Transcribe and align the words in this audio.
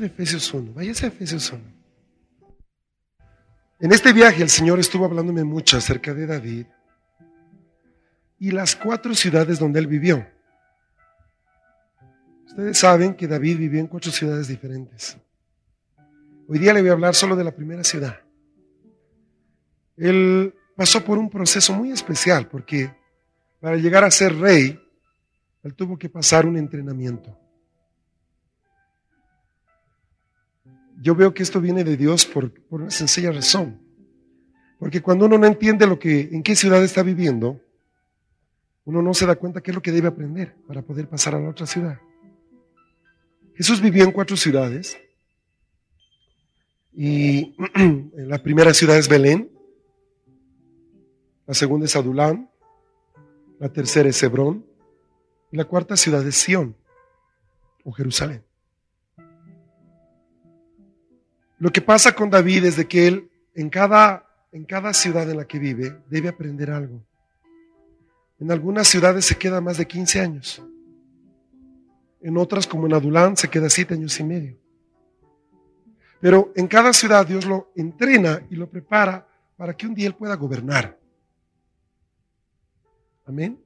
De 0.00 0.06
Efesios 0.06 0.52
1. 0.52 0.72
Váyase 0.72 1.06
a 1.06 1.08
Efesios 1.08 1.52
1. 1.52 1.62
En 3.80 3.92
este 3.92 4.12
viaje 4.12 4.42
el 4.42 4.50
Señor 4.50 4.78
estuvo 4.78 5.04
hablándome 5.04 5.44
mucho 5.44 5.76
acerca 5.76 6.12
de 6.12 6.26
David 6.26 6.66
y 8.38 8.50
las 8.50 8.74
cuatro 8.74 9.14
ciudades 9.14 9.58
donde 9.58 9.78
él 9.78 9.86
vivió. 9.86 10.26
Ustedes 12.46 12.78
saben 12.78 13.14
que 13.14 13.28
David 13.28 13.58
vivió 13.58 13.80
en 13.80 13.86
cuatro 13.86 14.10
ciudades 14.10 14.48
diferentes. 14.48 15.16
Hoy 16.48 16.58
día 16.58 16.74
le 16.74 16.80
voy 16.80 16.90
a 16.90 16.94
hablar 16.94 17.14
solo 17.14 17.36
de 17.36 17.44
la 17.44 17.52
primera 17.52 17.84
ciudad. 17.84 18.20
Él 19.96 20.54
pasó 20.76 21.04
por 21.04 21.16
un 21.16 21.30
proceso 21.30 21.72
muy 21.74 21.92
especial 21.92 22.48
porque 22.48 22.94
para 23.60 23.76
llegar 23.76 24.04
a 24.04 24.10
ser 24.10 24.34
rey, 24.36 24.78
él 25.62 25.74
tuvo 25.74 25.98
que 25.98 26.08
pasar 26.08 26.46
un 26.46 26.56
entrenamiento. 26.56 27.39
Yo 31.00 31.14
veo 31.14 31.32
que 31.32 31.42
esto 31.42 31.60
viene 31.60 31.82
de 31.82 31.96
Dios 31.96 32.26
por, 32.26 32.52
una 32.68 32.90
sencilla 32.90 33.32
razón. 33.32 33.80
Porque 34.78 35.00
cuando 35.00 35.26
uno 35.26 35.38
no 35.38 35.46
entiende 35.46 35.86
lo 35.86 35.98
que, 35.98 36.28
en 36.32 36.42
qué 36.42 36.54
ciudad 36.54 36.84
está 36.84 37.02
viviendo, 37.02 37.60
uno 38.84 39.00
no 39.00 39.14
se 39.14 39.24
da 39.24 39.36
cuenta 39.36 39.62
qué 39.62 39.70
es 39.70 39.74
lo 39.74 39.82
que 39.82 39.92
debe 39.92 40.08
aprender 40.08 40.54
para 40.66 40.82
poder 40.82 41.08
pasar 41.08 41.34
a 41.34 41.40
la 41.40 41.48
otra 41.48 41.66
ciudad. 41.66 41.98
Jesús 43.54 43.80
vivió 43.80 44.04
en 44.04 44.12
cuatro 44.12 44.36
ciudades. 44.36 44.98
Y 46.92 47.54
la 48.14 48.42
primera 48.42 48.74
ciudad 48.74 48.98
es 48.98 49.08
Belén, 49.08 49.50
la 51.46 51.54
segunda 51.54 51.86
es 51.86 51.96
Adulán, 51.96 52.50
la 53.58 53.72
tercera 53.72 54.08
es 54.08 54.22
Hebrón 54.22 54.66
y 55.50 55.56
la 55.56 55.64
cuarta 55.64 55.96
ciudad 55.96 56.26
es 56.26 56.36
Sión 56.36 56.76
o 57.84 57.92
Jerusalén. 57.92 58.44
Lo 61.60 61.70
que 61.70 61.82
pasa 61.82 62.14
con 62.14 62.30
David 62.30 62.64
es 62.64 62.76
de 62.76 62.88
que 62.88 63.06
él 63.06 63.30
en 63.54 63.68
cada, 63.68 64.26
en 64.50 64.64
cada 64.64 64.94
ciudad 64.94 65.30
en 65.30 65.36
la 65.36 65.46
que 65.46 65.58
vive 65.58 65.94
debe 66.08 66.30
aprender 66.30 66.70
algo. 66.70 67.04
En 68.38 68.50
algunas 68.50 68.88
ciudades 68.88 69.26
se 69.26 69.36
queda 69.36 69.60
más 69.60 69.76
de 69.76 69.86
15 69.86 70.20
años. 70.20 70.62
En 72.22 72.38
otras, 72.38 72.66
como 72.66 72.86
en 72.86 72.94
Adulán, 72.94 73.36
se 73.36 73.48
queda 73.48 73.68
7 73.68 73.92
años 73.92 74.18
y 74.18 74.24
medio. 74.24 74.56
Pero 76.18 76.50
en 76.56 76.66
cada 76.66 76.94
ciudad 76.94 77.26
Dios 77.26 77.44
lo 77.44 77.70
entrena 77.76 78.42
y 78.48 78.56
lo 78.56 78.66
prepara 78.66 79.28
para 79.58 79.76
que 79.76 79.86
un 79.86 79.94
día 79.94 80.06
él 80.06 80.14
pueda 80.14 80.36
gobernar. 80.36 80.98
Amén. 83.26 83.62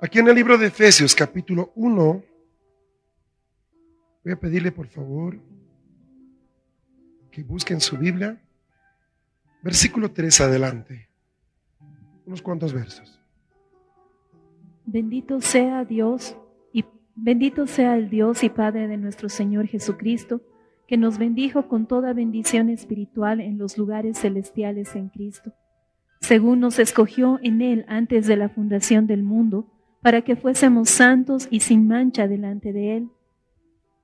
Aquí 0.00 0.18
en 0.18 0.28
el 0.28 0.34
libro 0.34 0.58
de 0.58 0.66
Efesios, 0.66 1.14
capítulo 1.14 1.72
1, 1.76 2.22
voy 4.22 4.32
a 4.34 4.38
pedirle 4.38 4.70
por 4.70 4.86
favor 4.86 5.38
que 7.38 7.44
busquen 7.44 7.80
su 7.80 7.96
Biblia. 7.96 8.36
Versículo 9.62 10.10
3 10.10 10.40
adelante. 10.40 11.08
Unos 12.26 12.42
cuantos 12.42 12.72
versos. 12.72 13.22
Bendito 14.84 15.40
sea 15.40 15.84
Dios 15.84 16.36
y 16.72 16.84
bendito 17.14 17.68
sea 17.68 17.96
el 17.96 18.10
Dios 18.10 18.42
y 18.42 18.48
Padre 18.48 18.88
de 18.88 18.96
nuestro 18.96 19.28
Señor 19.28 19.68
Jesucristo, 19.68 20.42
que 20.88 20.96
nos 20.96 21.18
bendijo 21.18 21.68
con 21.68 21.86
toda 21.86 22.12
bendición 22.12 22.70
espiritual 22.70 23.40
en 23.40 23.56
los 23.56 23.78
lugares 23.78 24.18
celestiales 24.18 24.96
en 24.96 25.08
Cristo, 25.08 25.52
según 26.20 26.58
nos 26.58 26.80
escogió 26.80 27.38
en 27.40 27.62
Él 27.62 27.84
antes 27.86 28.26
de 28.26 28.36
la 28.36 28.48
fundación 28.48 29.06
del 29.06 29.22
mundo, 29.22 29.70
para 30.02 30.22
que 30.22 30.34
fuésemos 30.34 30.90
santos 30.90 31.46
y 31.52 31.60
sin 31.60 31.86
mancha 31.86 32.26
delante 32.26 32.72
de 32.72 32.96
Él 32.96 33.10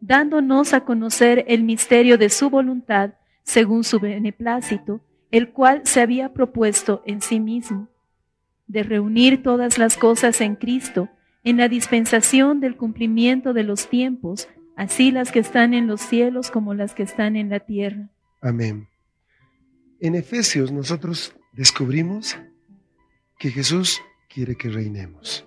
dándonos 0.00 0.72
a 0.72 0.84
conocer 0.84 1.44
el 1.48 1.62
misterio 1.62 2.18
de 2.18 2.28
su 2.28 2.50
voluntad 2.50 3.14
según 3.42 3.84
su 3.84 4.00
beneplácito, 4.00 5.00
el 5.30 5.50
cual 5.50 5.82
se 5.84 6.00
había 6.00 6.32
propuesto 6.32 7.02
en 7.06 7.20
sí 7.20 7.40
mismo, 7.40 7.88
de 8.66 8.82
reunir 8.82 9.42
todas 9.42 9.78
las 9.78 9.96
cosas 9.96 10.40
en 10.40 10.56
Cristo, 10.56 11.08
en 11.44 11.56
la 11.56 11.68
dispensación 11.68 12.60
del 12.60 12.76
cumplimiento 12.76 13.52
de 13.52 13.62
los 13.62 13.88
tiempos, 13.88 14.48
así 14.76 15.12
las 15.12 15.30
que 15.30 15.38
están 15.38 15.74
en 15.74 15.86
los 15.86 16.00
cielos 16.00 16.50
como 16.50 16.74
las 16.74 16.94
que 16.94 17.04
están 17.04 17.36
en 17.36 17.50
la 17.50 17.60
tierra. 17.60 18.10
Amén. 18.40 18.88
En 20.00 20.14
Efesios 20.14 20.72
nosotros 20.72 21.34
descubrimos 21.52 22.36
que 23.38 23.50
Jesús 23.50 24.00
quiere 24.28 24.56
que 24.56 24.68
reinemos. 24.68 25.46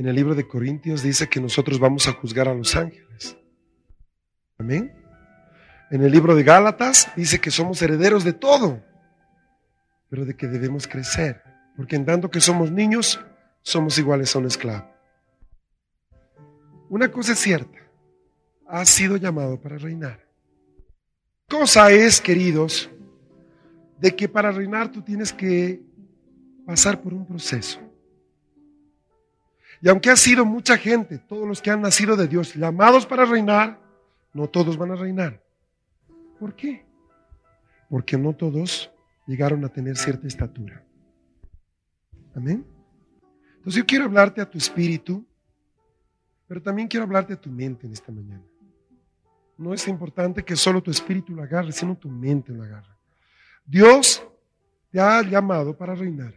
En 0.00 0.08
el 0.08 0.16
libro 0.16 0.34
de 0.34 0.48
Corintios 0.48 1.02
dice 1.02 1.28
que 1.28 1.42
nosotros 1.42 1.78
vamos 1.78 2.08
a 2.08 2.12
juzgar 2.12 2.48
a 2.48 2.54
los 2.54 2.74
ángeles. 2.74 3.36
Amén. 4.56 4.94
En 5.90 6.02
el 6.02 6.10
libro 6.10 6.34
de 6.34 6.42
Gálatas 6.42 7.12
dice 7.16 7.38
que 7.38 7.50
somos 7.50 7.82
herederos 7.82 8.24
de 8.24 8.32
todo, 8.32 8.82
pero 10.08 10.24
de 10.24 10.34
que 10.34 10.46
debemos 10.46 10.88
crecer, 10.88 11.42
porque 11.76 11.96
en 11.96 12.06
tanto 12.06 12.30
que 12.30 12.40
somos 12.40 12.72
niños, 12.72 13.20
somos 13.60 13.98
iguales 13.98 14.34
a 14.34 14.38
un 14.38 14.46
esclavo. 14.46 14.90
Una 16.88 17.10
cosa 17.10 17.32
es 17.32 17.38
cierta, 17.38 17.78
has 18.66 18.88
sido 18.88 19.18
llamado 19.18 19.60
para 19.60 19.76
reinar. 19.76 20.26
Cosa 21.46 21.92
es, 21.92 22.22
queridos, 22.22 22.88
de 23.98 24.16
que 24.16 24.30
para 24.30 24.50
reinar 24.50 24.90
tú 24.90 25.02
tienes 25.02 25.30
que 25.30 25.82
pasar 26.64 27.02
por 27.02 27.12
un 27.12 27.26
proceso. 27.26 27.89
Y 29.82 29.88
aunque 29.88 30.10
ha 30.10 30.16
sido 30.16 30.44
mucha 30.44 30.76
gente, 30.76 31.18
todos 31.18 31.48
los 31.48 31.62
que 31.62 31.70
han 31.70 31.80
nacido 31.80 32.16
de 32.16 32.28
Dios, 32.28 32.54
llamados 32.54 33.06
para 33.06 33.24
reinar, 33.24 33.80
no 34.34 34.48
todos 34.48 34.76
van 34.76 34.92
a 34.92 34.96
reinar. 34.96 35.42
¿Por 36.38 36.54
qué? 36.54 36.84
Porque 37.88 38.16
no 38.16 38.34
todos 38.34 38.90
llegaron 39.26 39.64
a 39.64 39.68
tener 39.68 39.96
cierta 39.96 40.26
estatura. 40.26 40.84
Amén. 42.34 42.64
Entonces 43.56 43.80
yo 43.80 43.86
quiero 43.86 44.04
hablarte 44.04 44.40
a 44.40 44.48
tu 44.48 44.58
espíritu, 44.58 45.24
pero 46.46 46.62
también 46.62 46.88
quiero 46.88 47.04
hablarte 47.04 47.34
a 47.34 47.40
tu 47.40 47.50
mente 47.50 47.86
en 47.86 47.92
esta 47.92 48.12
mañana. 48.12 48.44
No 49.56 49.74
es 49.74 49.86
importante 49.88 50.42
que 50.42 50.56
solo 50.56 50.82
tu 50.82 50.90
espíritu 50.90 51.34
lo 51.34 51.42
agarre, 51.42 51.72
sino 51.72 51.96
tu 51.96 52.08
mente 52.08 52.52
lo 52.52 52.62
agarre. 52.62 52.94
Dios 53.66 54.26
te 54.90 55.00
ha 55.00 55.22
llamado 55.22 55.76
para 55.76 55.94
reinar. 55.94 56.34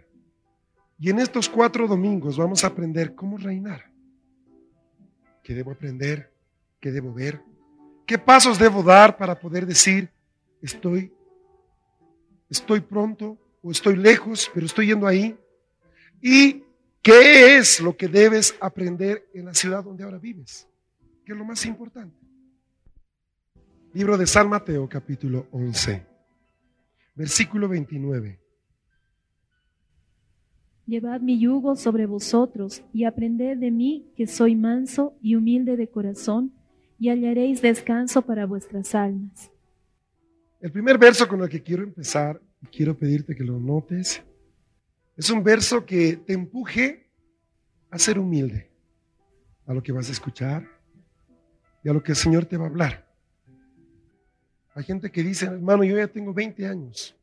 Y 1.03 1.09
en 1.09 1.19
estos 1.19 1.49
cuatro 1.49 1.85
domingos 1.85 2.37
vamos 2.37 2.63
a 2.63 2.67
aprender 2.67 3.13
cómo 3.13 3.37
reinar. 3.37 3.91
¿Qué 5.43 5.53
debo 5.53 5.71
aprender? 5.71 6.31
¿Qué 6.79 6.93
debo 6.93 7.13
ver? 7.13 7.41
¿Qué 8.05 8.17
pasos 8.17 8.57
debo 8.57 8.81
dar 8.81 9.17
para 9.17 9.37
poder 9.37 9.65
decir, 9.65 10.09
estoy, 10.61 11.11
estoy 12.49 12.79
pronto 12.79 13.37
o 13.61 13.71
estoy 13.71 13.97
lejos, 13.97 14.49
pero 14.53 14.65
estoy 14.65 14.87
yendo 14.87 15.05
ahí? 15.05 15.37
¿Y 16.21 16.63
qué 17.01 17.57
es 17.57 17.81
lo 17.81 17.97
que 17.97 18.07
debes 18.07 18.55
aprender 18.61 19.27
en 19.33 19.43
la 19.43 19.53
ciudad 19.53 19.83
donde 19.83 20.05
ahora 20.05 20.19
vives? 20.19 20.69
¿Qué 21.25 21.33
es 21.33 21.37
lo 21.37 21.43
más 21.43 21.65
importante? 21.65 22.15
Libro 23.91 24.17
de 24.17 24.25
San 24.25 24.47
Mateo, 24.47 24.87
capítulo 24.87 25.47
11, 25.51 26.01
versículo 27.13 27.67
29. 27.67 28.42
Llevad 30.85 31.21
mi 31.21 31.39
yugo 31.39 31.75
sobre 31.75 32.05
vosotros 32.05 32.83
y 32.93 33.05
aprended 33.05 33.57
de 33.57 33.71
mí 33.71 34.11
que 34.15 34.27
soy 34.27 34.55
manso 34.55 35.15
y 35.21 35.35
humilde 35.35 35.77
de 35.77 35.87
corazón 35.87 36.53
y 36.99 37.09
hallaréis 37.09 37.61
descanso 37.61 38.21
para 38.21 38.45
vuestras 38.45 38.93
almas. 38.93 39.49
El 40.59 40.71
primer 40.71 40.97
verso 40.97 41.27
con 41.27 41.41
el 41.41 41.49
que 41.49 41.63
quiero 41.63 41.83
empezar 41.83 42.41
y 42.61 42.67
quiero 42.67 42.97
pedirte 42.97 43.35
que 43.35 43.43
lo 43.43 43.59
notes 43.59 44.23
es 45.15 45.29
un 45.29 45.43
verso 45.43 45.85
que 45.85 46.17
te 46.17 46.33
empuje 46.33 47.07
a 47.89 47.99
ser 47.99 48.19
humilde 48.19 48.69
a 49.65 49.73
lo 49.73 49.81
que 49.81 49.91
vas 49.91 50.09
a 50.09 50.11
escuchar 50.11 50.67
y 51.83 51.89
a 51.89 51.93
lo 51.93 52.01
que 52.01 52.11
el 52.11 52.17
Señor 52.17 52.45
te 52.45 52.57
va 52.57 52.65
a 52.65 52.69
hablar. 52.69 53.07
Hay 54.75 54.83
gente 54.83 55.11
que 55.11 55.21
dice, 55.21 55.45
hermano, 55.45 55.83
yo 55.83 55.95
ya 55.97 56.07
tengo 56.07 56.33
20 56.33 56.67
años. 56.67 57.15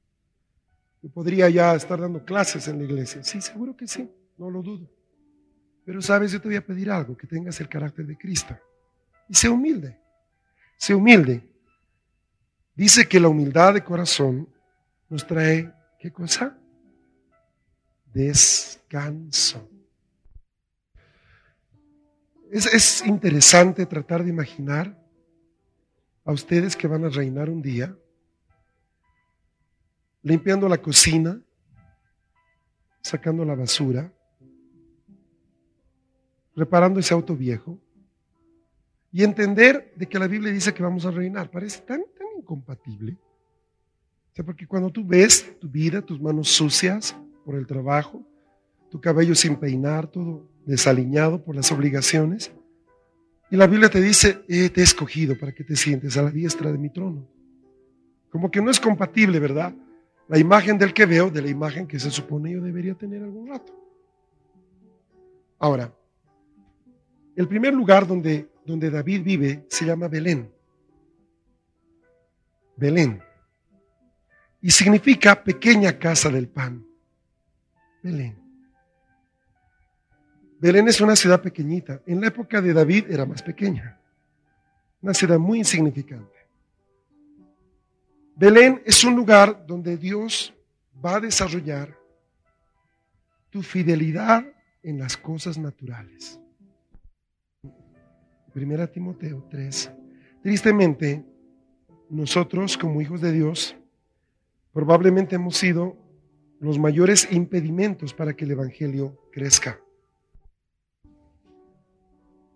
Yo 1.02 1.10
podría 1.10 1.48
ya 1.48 1.74
estar 1.74 2.00
dando 2.00 2.24
clases 2.24 2.68
en 2.68 2.78
la 2.78 2.84
iglesia. 2.84 3.22
Sí, 3.24 3.40
seguro 3.40 3.76
que 3.76 3.86
sí, 3.86 4.10
no 4.36 4.50
lo 4.50 4.62
dudo. 4.62 4.90
Pero 5.84 6.02
sabes, 6.02 6.32
yo 6.32 6.40
te 6.40 6.48
voy 6.48 6.56
a 6.56 6.64
pedir 6.64 6.90
algo, 6.90 7.16
que 7.16 7.26
tengas 7.26 7.60
el 7.60 7.68
carácter 7.68 8.06
de 8.06 8.18
Cristo. 8.18 8.56
Y 9.28 9.34
sé 9.34 9.48
humilde, 9.48 9.98
sé 10.76 10.94
humilde. 10.94 11.48
Dice 12.74 13.08
que 13.08 13.20
la 13.20 13.28
humildad 13.28 13.74
de 13.74 13.84
corazón 13.84 14.48
nos 15.08 15.26
trae, 15.26 15.72
¿qué 15.98 16.12
cosa? 16.12 16.58
Descanso. 18.12 19.68
Es, 22.50 22.66
es 22.66 23.06
interesante 23.06 23.86
tratar 23.86 24.22
de 24.22 24.30
imaginar 24.30 25.00
a 26.24 26.32
ustedes 26.32 26.76
que 26.76 26.88
van 26.88 27.04
a 27.04 27.08
reinar 27.08 27.48
un 27.48 27.62
día 27.62 27.96
limpiando 30.22 30.68
la 30.68 30.78
cocina, 30.78 31.40
sacando 33.02 33.44
la 33.44 33.54
basura, 33.54 34.12
reparando 36.54 37.00
ese 37.00 37.14
auto 37.14 37.36
viejo 37.36 37.78
y 39.12 39.24
entender 39.24 39.92
de 39.96 40.06
que 40.06 40.18
la 40.18 40.28
Biblia 40.28 40.52
dice 40.52 40.74
que 40.74 40.82
vamos 40.82 41.06
a 41.06 41.10
reinar. 41.10 41.50
Parece 41.50 41.80
tan, 41.80 42.02
tan 42.16 42.26
incompatible. 42.38 43.16
O 44.32 44.34
sea, 44.34 44.44
porque 44.44 44.66
cuando 44.66 44.90
tú 44.90 45.04
ves 45.04 45.58
tu 45.58 45.68
vida, 45.68 46.02
tus 46.02 46.20
manos 46.20 46.48
sucias 46.48 47.16
por 47.44 47.56
el 47.56 47.66
trabajo, 47.66 48.24
tu 48.90 49.00
cabello 49.00 49.34
sin 49.34 49.56
peinar, 49.56 50.06
todo 50.06 50.48
desaliñado 50.66 51.42
por 51.42 51.56
las 51.56 51.72
obligaciones, 51.72 52.52
y 53.50 53.56
la 53.56 53.66
Biblia 53.66 53.90
te 53.90 54.00
dice, 54.00 54.44
eh, 54.48 54.70
te 54.70 54.80
he 54.80 54.84
escogido 54.84 55.36
para 55.36 55.52
que 55.52 55.64
te 55.64 55.74
sientes 55.74 56.16
a 56.16 56.22
la 56.22 56.30
diestra 56.30 56.70
de 56.70 56.78
mi 56.78 56.90
trono. 56.90 57.26
Como 58.30 58.48
que 58.48 58.62
no 58.62 58.70
es 58.70 58.78
compatible, 58.78 59.40
¿verdad? 59.40 59.74
La 60.30 60.38
imagen 60.38 60.78
del 60.78 60.94
que 60.94 61.06
veo 61.06 61.28
de 61.28 61.42
la 61.42 61.48
imagen 61.48 61.88
que 61.88 61.98
se 61.98 62.08
supone 62.08 62.52
yo 62.52 62.60
debería 62.60 62.94
tener 62.94 63.20
algún 63.20 63.48
rato. 63.48 63.74
Ahora, 65.58 65.92
el 67.34 67.48
primer 67.48 67.74
lugar 67.74 68.06
donde, 68.06 68.48
donde 68.64 68.90
David 68.90 69.24
vive 69.24 69.66
se 69.68 69.84
llama 69.84 70.06
Belén. 70.06 70.48
Belén. 72.76 73.20
Y 74.62 74.70
significa 74.70 75.42
pequeña 75.42 75.98
casa 75.98 76.28
del 76.28 76.46
pan. 76.46 76.86
Belén. 78.00 78.40
Belén 80.60 80.86
es 80.86 81.00
una 81.00 81.16
ciudad 81.16 81.42
pequeñita. 81.42 82.02
En 82.06 82.20
la 82.20 82.28
época 82.28 82.60
de 82.60 82.72
David 82.72 83.10
era 83.10 83.26
más 83.26 83.42
pequeña. 83.42 83.98
Una 85.02 85.12
ciudad 85.12 85.40
muy 85.40 85.58
insignificante. 85.58 86.39
Belén 88.40 88.80
es 88.86 89.04
un 89.04 89.14
lugar 89.16 89.66
donde 89.66 89.98
Dios 89.98 90.54
va 91.04 91.16
a 91.16 91.20
desarrollar 91.20 91.94
tu 93.50 93.62
fidelidad 93.62 94.46
en 94.82 94.98
las 94.98 95.14
cosas 95.18 95.58
naturales. 95.58 96.40
Primera 98.54 98.86
Timoteo 98.86 99.46
3. 99.50 99.92
Tristemente, 100.42 101.22
nosotros 102.08 102.78
como 102.78 103.02
hijos 103.02 103.20
de 103.20 103.32
Dios 103.32 103.76
probablemente 104.72 105.36
hemos 105.36 105.58
sido 105.58 105.98
los 106.60 106.78
mayores 106.78 107.30
impedimentos 107.30 108.14
para 108.14 108.32
que 108.32 108.46
el 108.46 108.52
Evangelio 108.52 109.20
crezca. 109.30 109.78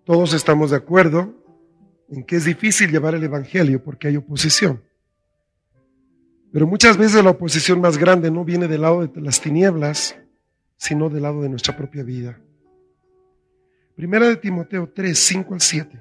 Todos 0.04 0.32
estamos 0.32 0.70
de 0.70 0.78
acuerdo 0.78 1.34
en 2.08 2.24
que 2.24 2.36
es 2.36 2.46
difícil 2.46 2.90
llevar 2.90 3.14
el 3.14 3.24
Evangelio 3.24 3.84
porque 3.84 4.08
hay 4.08 4.16
oposición. 4.16 4.82
Pero 6.54 6.68
muchas 6.68 6.96
veces 6.96 7.24
la 7.24 7.30
oposición 7.30 7.80
más 7.80 7.98
grande 7.98 8.30
no 8.30 8.44
viene 8.44 8.68
del 8.68 8.82
lado 8.82 9.04
de 9.04 9.20
las 9.20 9.40
tinieblas, 9.40 10.16
sino 10.76 11.10
del 11.10 11.24
lado 11.24 11.42
de 11.42 11.48
nuestra 11.48 11.76
propia 11.76 12.04
vida. 12.04 12.38
Primera 13.96 14.28
de 14.28 14.36
Timoteo 14.36 14.88
3, 14.88 15.18
5 15.18 15.54
al 15.54 15.60
7. 15.60 16.00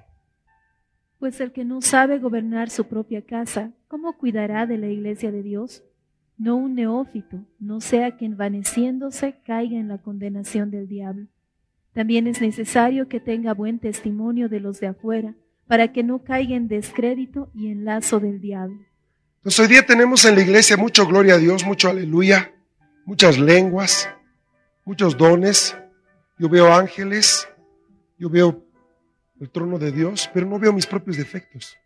Pues 1.17 1.41
el 1.41 1.53
que 1.53 1.65
no 1.65 1.81
sabe 1.81 2.19
gobernar 2.19 2.69
su 2.69 2.85
propia 2.85 3.23
casa, 3.23 3.71
¿cómo 3.87 4.15
cuidará 4.15 4.67
de 4.67 4.77
la 4.77 4.89
iglesia 4.89 5.31
de 5.31 5.41
Dios? 5.41 5.83
No 6.37 6.55
un 6.55 6.75
neófito, 6.75 7.39
no 7.57 7.81
sea 7.81 8.15
que 8.15 8.25
envaneciéndose 8.25 9.39
caiga 9.47 9.79
en 9.79 9.87
la 9.87 9.97
condenación 9.97 10.69
del 10.69 10.87
diablo. 10.87 11.25
También 11.93 12.27
es 12.27 12.41
necesario 12.41 13.07
que 13.07 13.19
tenga 13.19 13.55
buen 13.55 13.79
testimonio 13.79 14.49
de 14.49 14.59
los 14.59 14.79
de 14.79 14.85
afuera, 14.85 15.33
para 15.65 15.91
que 15.91 16.03
no 16.03 16.23
caiga 16.23 16.55
en 16.55 16.67
descrédito 16.67 17.49
y 17.55 17.69
en 17.69 17.85
lazo 17.85 18.19
del 18.19 18.39
diablo. 18.39 18.92
Entonces 19.43 19.59
hoy 19.59 19.67
día 19.67 19.85
tenemos 19.85 20.23
en 20.23 20.35
la 20.35 20.41
iglesia 20.41 20.77
mucho 20.77 21.05
gloria 21.05 21.33
a 21.33 21.37
Dios, 21.37 21.65
mucho 21.65 21.89
aleluya, 21.89 22.53
muchas 23.03 23.37
lenguas, 23.37 24.09
muchos 24.85 25.17
dones. 25.17 25.75
Yo 26.39 26.47
veo 26.47 26.73
ángeles, 26.73 27.49
yo 28.17 28.29
veo 28.29 28.65
el 29.41 29.49
trono 29.49 29.77
de 29.77 29.91
Dios, 29.91 30.31
pero 30.33 30.45
no 30.45 30.57
veo 30.57 30.71
mis 30.71 30.85
propios 30.85 31.17
defectos. 31.17 31.77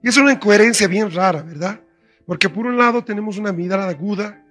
Y 0.00 0.10
es 0.10 0.16
una 0.16 0.30
incoherencia 0.30 0.86
bien 0.86 1.10
rara, 1.10 1.42
¿verdad? 1.42 1.80
Porque 2.24 2.48
por 2.48 2.66
un 2.66 2.78
lado 2.78 3.02
tenemos 3.02 3.36
una 3.36 3.50
mirada 3.50 3.88
aguda, 3.88 4.46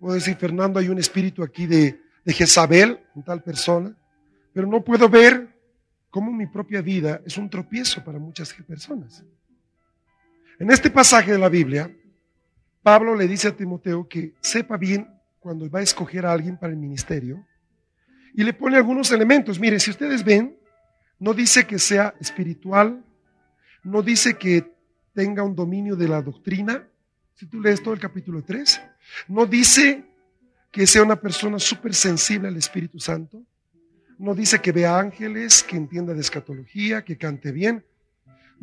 puedo 0.00 0.14
decir, 0.14 0.36
Fernando, 0.36 0.78
hay 0.78 0.88
un 0.88 0.96
espíritu 0.96 1.42
aquí 1.42 1.66
de, 1.66 2.00
de 2.24 2.32
Jezabel, 2.32 2.98
en 3.14 3.22
tal 3.22 3.42
persona, 3.42 3.94
pero 4.54 4.66
no 4.66 4.82
puedo 4.82 5.10
ver 5.10 5.54
cómo 6.08 6.32
mi 6.32 6.46
propia 6.46 6.80
vida 6.80 7.20
es 7.26 7.36
un 7.36 7.50
tropiezo 7.50 8.02
para 8.02 8.18
muchas 8.18 8.54
personas. 8.54 9.22
En 10.58 10.70
este 10.70 10.88
pasaje 10.88 11.32
de 11.32 11.38
la 11.38 11.48
Biblia, 11.48 11.90
Pablo 12.82 13.16
le 13.16 13.26
dice 13.26 13.48
a 13.48 13.56
Timoteo 13.56 14.06
que 14.08 14.34
sepa 14.40 14.76
bien 14.76 15.08
cuando 15.40 15.68
va 15.68 15.80
a 15.80 15.82
escoger 15.82 16.24
a 16.26 16.32
alguien 16.32 16.56
para 16.56 16.72
el 16.72 16.78
ministerio 16.78 17.44
y 18.34 18.44
le 18.44 18.52
pone 18.52 18.76
algunos 18.76 19.10
elementos. 19.10 19.58
Miren, 19.58 19.80
si 19.80 19.90
ustedes 19.90 20.22
ven, 20.22 20.56
no 21.18 21.34
dice 21.34 21.66
que 21.66 21.78
sea 21.78 22.14
espiritual, 22.20 23.04
no 23.82 24.02
dice 24.02 24.34
que 24.34 24.72
tenga 25.12 25.42
un 25.42 25.56
dominio 25.56 25.96
de 25.96 26.08
la 26.08 26.22
doctrina, 26.22 26.86
si 27.34 27.46
tú 27.46 27.60
lees 27.60 27.82
todo 27.82 27.94
el 27.94 28.00
capítulo 28.00 28.42
3, 28.42 28.80
no 29.28 29.46
dice 29.46 30.04
que 30.70 30.86
sea 30.86 31.02
una 31.02 31.20
persona 31.20 31.58
súper 31.58 31.94
sensible 31.94 32.48
al 32.48 32.56
Espíritu 32.56 33.00
Santo, 33.00 33.42
no 34.18 34.34
dice 34.34 34.60
que 34.60 34.70
vea 34.70 34.98
ángeles, 34.98 35.64
que 35.64 35.76
entienda 35.76 36.14
de 36.14 36.20
escatología, 36.20 37.04
que 37.04 37.18
cante 37.18 37.50
bien, 37.50 37.84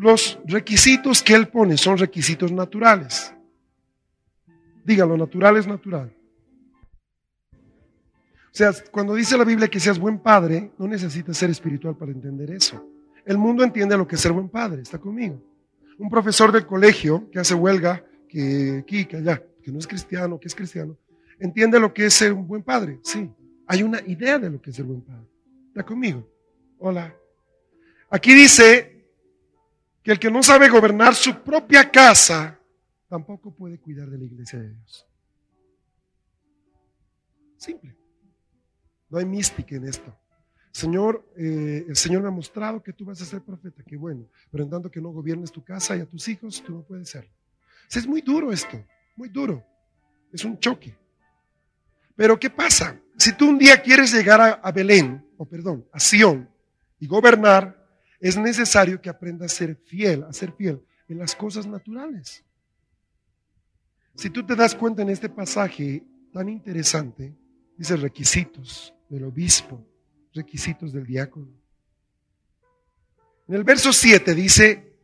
los 0.01 0.39
requisitos 0.45 1.21
que 1.21 1.35
él 1.35 1.47
pone 1.47 1.77
son 1.77 1.95
requisitos 1.95 2.51
naturales. 2.51 3.31
Dígalo, 4.83 5.15
natural 5.15 5.57
es 5.57 5.67
natural. 5.67 6.11
O 7.53 8.53
sea, 8.53 8.73
cuando 8.89 9.13
dice 9.13 9.37
la 9.37 9.43
Biblia 9.43 9.67
que 9.67 9.79
seas 9.79 9.99
buen 9.99 10.17
padre, 10.17 10.71
no 10.79 10.87
necesitas 10.87 11.37
ser 11.37 11.51
espiritual 11.51 11.95
para 11.95 12.11
entender 12.11 12.49
eso. 12.49 12.83
El 13.23 13.37
mundo 13.37 13.63
entiende 13.63 13.95
lo 13.95 14.07
que 14.07 14.15
es 14.15 14.21
ser 14.21 14.31
buen 14.31 14.49
padre, 14.49 14.81
está 14.81 14.97
conmigo. 14.97 15.39
Un 15.99 16.09
profesor 16.09 16.51
del 16.51 16.65
colegio 16.65 17.29
que 17.29 17.37
hace 17.37 17.53
huelga, 17.53 18.03
que 18.27 18.79
aquí, 18.81 19.05
que 19.05 19.17
allá, 19.17 19.43
que 19.61 19.71
no 19.71 19.77
es 19.77 19.85
cristiano, 19.85 20.39
que 20.39 20.47
es 20.47 20.55
cristiano, 20.55 20.97
entiende 21.39 21.79
lo 21.79 21.93
que 21.93 22.07
es 22.07 22.15
ser 22.15 22.33
un 22.33 22.47
buen 22.47 22.63
padre. 22.63 22.99
Sí, 23.03 23.29
hay 23.67 23.83
una 23.83 24.01
idea 24.07 24.39
de 24.39 24.49
lo 24.49 24.59
que 24.59 24.71
es 24.71 24.75
ser 24.75 24.85
buen 24.85 25.01
padre. 25.01 25.27
¿Está 25.67 25.83
conmigo? 25.83 26.27
Hola. 26.79 27.15
Aquí 28.09 28.33
dice 28.33 28.90
que 30.03 30.11
el 30.11 30.19
que 30.19 30.31
no 30.31 30.41
sabe 30.41 30.69
gobernar 30.69 31.15
su 31.15 31.41
propia 31.41 31.89
casa 31.89 32.59
tampoco 33.07 33.53
puede 33.53 33.77
cuidar 33.77 34.09
de 34.09 34.17
la 34.17 34.23
iglesia 34.25 34.59
de 34.59 34.69
Dios. 34.69 35.05
Simple. 37.57 37.95
No 39.09 39.19
hay 39.19 39.25
mística 39.25 39.75
en 39.75 39.87
esto. 39.87 40.15
Señor, 40.71 41.25
eh, 41.35 41.85
el 41.87 41.95
Señor 41.97 42.21
me 42.21 42.29
ha 42.29 42.31
mostrado 42.31 42.81
que 42.81 42.93
tú 42.93 43.03
vas 43.03 43.21
a 43.21 43.25
ser 43.25 43.41
profeta, 43.41 43.83
qué 43.85 43.97
bueno, 43.97 44.25
pero 44.49 44.63
en 44.63 44.69
tanto 44.69 44.89
que 44.89 45.01
no 45.01 45.09
gobiernes 45.09 45.51
tu 45.51 45.61
casa 45.61 45.97
y 45.97 45.99
a 45.99 46.05
tus 46.05 46.27
hijos, 46.29 46.63
tú 46.65 46.73
no 46.73 46.81
puedes 46.81 47.09
serlo. 47.09 47.29
es 47.93 48.07
muy 48.07 48.21
duro 48.21 48.53
esto, 48.53 48.81
muy 49.17 49.27
duro. 49.27 49.63
Es 50.31 50.45
un 50.45 50.57
choque. 50.57 50.97
Pero 52.15 52.39
¿qué 52.39 52.49
pasa? 52.49 52.97
Si 53.17 53.33
tú 53.33 53.49
un 53.49 53.57
día 53.57 53.81
quieres 53.81 54.13
llegar 54.13 54.39
a, 54.39 54.51
a 54.53 54.71
Belén, 54.71 55.27
o 55.37 55.45
perdón, 55.45 55.85
a 55.91 55.99
Sión, 55.99 56.49
y 56.97 57.07
gobernar, 57.07 57.80
es 58.21 58.37
necesario 58.37 59.01
que 59.01 59.09
aprenda 59.09 59.45
a 59.45 59.49
ser 59.49 59.75
fiel, 59.75 60.23
a 60.23 60.31
ser 60.31 60.53
fiel 60.53 60.81
en 61.09 61.17
las 61.17 61.35
cosas 61.35 61.67
naturales. 61.67 62.45
Si 64.15 64.29
tú 64.29 64.45
te 64.45 64.55
das 64.55 64.75
cuenta 64.75 65.01
en 65.01 65.09
este 65.09 65.27
pasaje 65.27 66.03
tan 66.31 66.47
interesante, 66.47 67.35
Dice 67.81 67.95
requisitos 67.95 68.93
del 69.09 69.23
obispo, 69.23 69.83
requisitos 70.35 70.93
del 70.93 71.03
diácono. 71.03 71.47
En 73.47 73.55
el 73.55 73.63
verso 73.63 73.91
7 73.91 74.35
dice, 74.35 74.99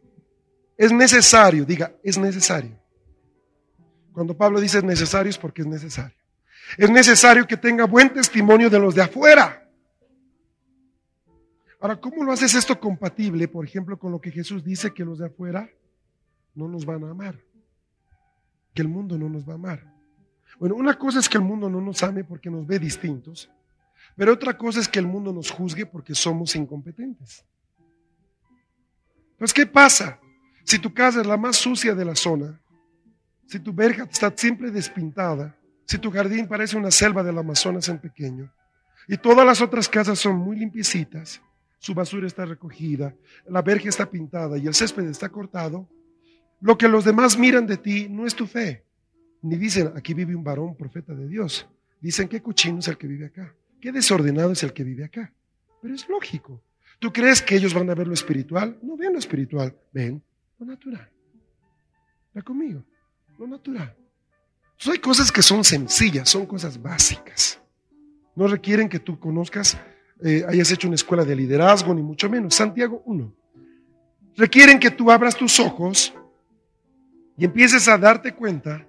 es 0.77 0.91
necesario, 0.91 1.65
diga, 1.65 1.95
es 2.03 2.19
necesario. 2.19 2.79
Cuando 4.13 4.37
Pablo 4.37 4.61
dice 4.61 4.77
es 4.77 4.83
necesario 4.83 5.31
es 5.31 5.39
porque 5.39 5.63
es 5.63 5.67
necesario. 5.67 6.15
Es 6.77 6.91
necesario 6.91 7.47
que 7.47 7.57
tenga 7.57 7.85
buen 7.85 8.13
testimonio 8.13 8.69
de 8.69 8.77
los 8.77 8.93
de 8.93 9.01
afuera. 9.01 9.66
Ahora, 11.79 11.99
¿cómo 11.99 12.23
lo 12.23 12.31
haces 12.31 12.55
esto 12.55 12.79
compatible, 12.79 13.47
por 13.47 13.65
ejemplo, 13.65 13.99
con 13.99 14.11
lo 14.11 14.19
que 14.19 14.31
Jesús 14.31 14.63
dice 14.63 14.93
que 14.93 15.05
los 15.05 15.19
de 15.19 15.27
afuera 15.27 15.69
no 16.55 16.67
nos 16.67 16.85
van 16.85 17.03
a 17.03 17.11
amar? 17.11 17.39
Que 18.73 18.81
el 18.81 18.87
mundo 18.87 19.17
no 19.17 19.29
nos 19.29 19.47
va 19.47 19.53
a 19.53 19.55
amar. 19.55 19.93
Bueno, 20.59 20.75
una 20.75 20.97
cosa 20.97 21.19
es 21.19 21.29
que 21.29 21.37
el 21.37 21.43
mundo 21.43 21.69
no 21.69 21.79
nos 21.79 22.01
ame 22.01 22.23
porque 22.23 22.49
nos 22.49 22.65
ve 22.65 22.79
distintos, 22.79 23.51
pero 24.15 24.33
otra 24.33 24.57
cosa 24.57 24.79
es 24.79 24.87
que 24.87 24.99
el 24.99 25.05
mundo 25.05 25.31
nos 25.31 25.51
juzgue 25.51 25.85
porque 25.85 26.15
somos 26.15 26.55
incompetentes. 26.55 27.45
Entonces, 29.33 29.53
¿qué 29.53 29.67
pasa? 29.67 30.19
Si 30.63 30.79
tu 30.79 30.91
casa 30.91 31.21
es 31.21 31.27
la 31.27 31.37
más 31.37 31.57
sucia 31.57 31.93
de 31.93 32.05
la 32.05 32.15
zona, 32.15 32.59
si 33.45 33.59
tu 33.59 33.71
verja 33.71 34.03
está 34.03 34.33
siempre 34.35 34.71
despintada, 34.71 35.55
si 35.85 35.99
tu 35.99 36.11
jardín 36.11 36.47
parece 36.47 36.75
una 36.75 36.91
selva 36.91 37.23
del 37.23 37.37
Amazonas 37.37 37.87
en 37.87 37.99
pequeño, 37.99 38.51
y 39.07 39.17
todas 39.17 39.45
las 39.45 39.61
otras 39.61 39.87
casas 39.87 40.19
son 40.19 40.37
muy 40.37 40.57
limpiecitas, 40.57 41.41
su 41.79 41.93
basura 41.93 42.27
está 42.27 42.45
recogida, 42.45 43.15
la 43.47 43.61
verja 43.61 43.89
está 43.89 44.09
pintada 44.09 44.57
y 44.57 44.67
el 44.67 44.73
césped 44.73 45.05
está 45.05 45.29
cortado, 45.29 45.87
lo 46.59 46.77
que 46.77 46.87
los 46.87 47.05
demás 47.05 47.37
miran 47.37 47.67
de 47.67 47.77
ti 47.77 48.07
no 48.09 48.25
es 48.25 48.35
tu 48.35 48.47
fe, 48.47 48.83
ni 49.41 49.55
dicen, 49.55 49.93
aquí 49.95 50.13
vive 50.13 50.35
un 50.35 50.43
varón 50.43 50.75
profeta 50.75 51.13
de 51.13 51.27
Dios. 51.27 51.67
Dicen, 52.01 52.27
qué 52.27 52.41
cochino 52.41 52.79
es 52.79 52.87
el 52.87 52.97
que 52.97 53.07
vive 53.07 53.27
acá. 53.27 53.55
Qué 53.79 53.91
desordenado 53.91 54.51
es 54.51 54.63
el 54.63 54.73
que 54.73 54.83
vive 54.83 55.03
acá. 55.03 55.33
Pero 55.81 55.93
es 55.93 56.07
lógico. 56.09 56.61
¿Tú 56.99 57.13
crees 57.13 57.41
que 57.41 57.55
ellos 57.55 57.73
van 57.73 57.89
a 57.89 57.95
ver 57.95 58.07
lo 58.07 58.13
espiritual? 58.13 58.77
No 58.81 58.97
ven 58.97 59.13
lo 59.13 59.19
espiritual, 59.19 59.75
ven 59.93 60.23
lo 60.57 60.65
natural. 60.65 61.09
Está 62.27 62.41
conmigo, 62.41 62.83
lo 63.37 63.47
natural. 63.47 63.95
hay 64.91 64.99
cosas 64.99 65.31
que 65.31 65.43
son 65.43 65.63
sencillas, 65.63 66.27
son 66.29 66.45
cosas 66.45 66.81
básicas. 66.81 67.61
No 68.35 68.47
requieren 68.47 68.89
que 68.89 68.99
tú 68.99 69.19
conozcas, 69.19 69.77
eh, 70.23 70.43
hayas 70.47 70.71
hecho 70.71 70.87
una 70.87 70.95
escuela 70.95 71.23
de 71.23 71.35
liderazgo, 71.35 71.93
ni 71.93 72.01
mucho 72.01 72.29
menos. 72.29 72.55
Santiago 72.55 73.01
1. 73.05 73.33
Requieren 74.35 74.79
que 74.79 74.91
tú 74.91 75.11
abras 75.11 75.35
tus 75.35 75.59
ojos 75.59 76.13
y 77.37 77.45
empieces 77.45 77.87
a 77.87 77.97
darte 77.97 78.33
cuenta 78.33 78.87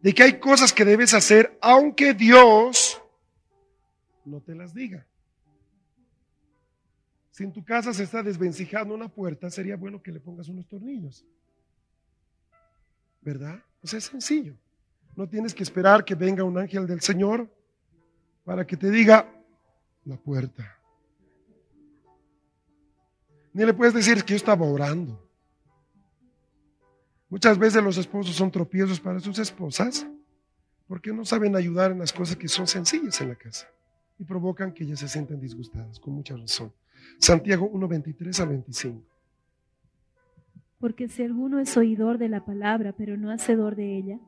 de 0.00 0.14
que 0.14 0.22
hay 0.22 0.38
cosas 0.38 0.72
que 0.72 0.84
debes 0.84 1.14
hacer 1.14 1.56
aunque 1.60 2.14
Dios 2.14 3.02
no 4.24 4.40
te 4.40 4.54
las 4.54 4.74
diga. 4.74 5.06
Si 7.30 7.44
en 7.44 7.52
tu 7.52 7.64
casa 7.64 7.92
se 7.94 8.02
está 8.02 8.22
desvencijando 8.22 8.94
una 8.94 9.08
puerta, 9.08 9.48
sería 9.50 9.76
bueno 9.76 10.02
que 10.02 10.10
le 10.12 10.20
pongas 10.20 10.48
unos 10.48 10.66
tornillos. 10.66 11.24
¿Verdad? 13.20 13.62
Pues 13.80 13.94
es 13.94 14.04
sencillo. 14.04 14.56
No 15.14 15.28
tienes 15.28 15.54
que 15.54 15.62
esperar 15.62 16.04
que 16.04 16.14
venga 16.14 16.44
un 16.44 16.58
ángel 16.58 16.86
del 16.86 17.00
Señor 17.00 17.48
para 18.44 18.66
que 18.66 18.76
te 18.76 18.90
diga 18.90 19.37
la 20.08 20.16
puerta. 20.16 20.64
Ni 23.52 23.64
le 23.64 23.74
puedes 23.74 23.94
decir 23.94 24.24
que 24.24 24.32
yo 24.32 24.36
estaba 24.36 24.66
orando. 24.66 25.22
Muchas 27.28 27.58
veces 27.58 27.82
los 27.82 27.98
esposos 27.98 28.34
son 28.34 28.50
tropiezos 28.50 28.98
para 28.98 29.20
sus 29.20 29.38
esposas 29.38 30.06
porque 30.86 31.12
no 31.12 31.24
saben 31.24 31.54
ayudar 31.54 31.92
en 31.92 31.98
las 31.98 32.12
cosas 32.12 32.36
que 32.36 32.48
son 32.48 32.66
sencillas 32.66 33.20
en 33.20 33.28
la 33.28 33.34
casa 33.34 33.68
y 34.18 34.24
provocan 34.24 34.72
que 34.72 34.84
ellas 34.84 35.00
se 35.00 35.08
sientan 35.08 35.38
disgustadas, 35.38 36.00
con 36.00 36.14
mucha 36.14 36.36
razón. 36.36 36.72
Santiago 37.18 37.68
1, 37.68 37.86
23 37.86 38.40
al 38.40 38.48
25. 38.48 39.02
Porque 40.80 41.08
si 41.08 41.22
alguno 41.22 41.60
es 41.60 41.76
oidor 41.76 42.18
de 42.18 42.28
la 42.28 42.44
palabra, 42.44 42.94
pero 42.96 43.16
no 43.16 43.30
hacedor 43.30 43.76
de 43.76 43.98
ella, 43.98 44.18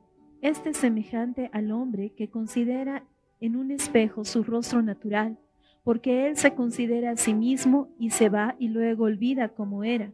este 0.43 0.71
es 0.71 0.77
semejante 0.77 1.49
al 1.53 1.71
hombre 1.71 2.13
que 2.15 2.29
considera 2.29 3.05
en 3.41 3.57
un 3.57 3.71
espejo 3.71 4.25
su 4.25 4.45
rostro 4.45 4.83
natural, 4.83 5.39
porque 5.83 6.27
él 6.27 6.37
se 6.37 6.55
considera 6.55 7.13
a 7.13 7.17
sí 7.17 7.35
mismo 7.35 7.89
y 7.99 8.11
se 8.11 8.29
va 8.29 8.57
y 8.59 8.69
luego 8.69 9.05
olvida 9.05 9.49
cómo 9.49 9.85
era 9.85 10.13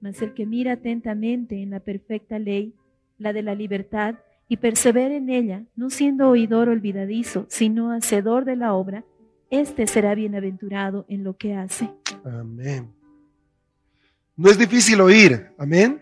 mas 0.00 0.22
el 0.22 0.34
que 0.34 0.46
mira 0.46 0.74
atentamente 0.74 1.62
en 1.62 1.70
la 1.70 1.80
perfecta 1.80 2.38
ley, 2.38 2.74
la 3.18 3.32
de 3.32 3.42
la 3.42 3.54
libertad, 3.54 4.16
y 4.48 4.56
persevera 4.56 5.14
en 5.14 5.28
ella, 5.28 5.64
no 5.76 5.90
siendo 5.90 6.28
oidor 6.30 6.68
olvidadizo, 6.68 7.46
sino 7.50 7.92
hacedor 7.92 8.44
de 8.44 8.56
la 8.56 8.72
obra, 8.72 9.04
éste 9.50 9.86
será 9.86 10.14
bienaventurado 10.14 11.04
en 11.08 11.24
lo 11.24 11.36
que 11.36 11.54
hace. 11.54 11.90
Amén. 12.24 12.90
No 14.36 14.48
es 14.48 14.58
difícil 14.58 15.00
oír, 15.00 15.50
amén. 15.58 16.00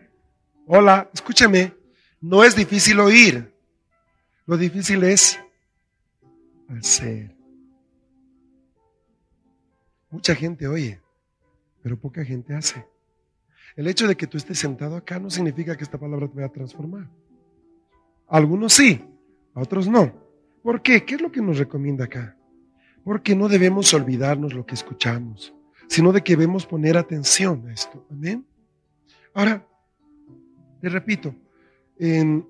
Hola, 0.66 1.10
escúchame, 1.12 1.72
no 2.20 2.44
es 2.44 2.54
difícil 2.54 3.00
oír, 3.00 3.52
lo 4.46 4.56
difícil 4.56 5.02
es 5.04 5.40
hacer. 6.68 7.35
Mucha 10.16 10.34
gente 10.34 10.66
oye, 10.66 10.98
pero 11.82 12.00
poca 12.00 12.24
gente 12.24 12.54
hace. 12.54 12.86
El 13.76 13.86
hecho 13.86 14.08
de 14.08 14.16
que 14.16 14.26
tú 14.26 14.38
estés 14.38 14.58
sentado 14.58 14.96
acá 14.96 15.18
no 15.18 15.28
significa 15.28 15.76
que 15.76 15.84
esta 15.84 15.98
palabra 15.98 16.26
te 16.26 16.36
vaya 16.36 16.46
a 16.46 16.52
transformar. 16.52 17.06
algunos 18.26 18.72
sí, 18.72 19.04
a 19.52 19.60
otros 19.60 19.86
no. 19.86 20.10
¿Por 20.62 20.80
qué? 20.80 21.04
¿Qué 21.04 21.16
es 21.16 21.20
lo 21.20 21.30
que 21.30 21.42
nos 21.42 21.58
recomienda 21.58 22.06
acá? 22.06 22.34
Porque 23.04 23.36
no 23.36 23.46
debemos 23.46 23.92
olvidarnos 23.92 24.54
lo 24.54 24.64
que 24.64 24.74
escuchamos, 24.74 25.52
sino 25.86 26.12
de 26.12 26.22
que 26.22 26.32
debemos 26.32 26.64
poner 26.64 26.96
atención 26.96 27.68
a 27.68 27.74
esto. 27.74 28.06
Amén. 28.10 28.46
Ahora, 29.34 29.68
te 30.80 30.88
repito, 30.88 31.34
el 31.98 32.42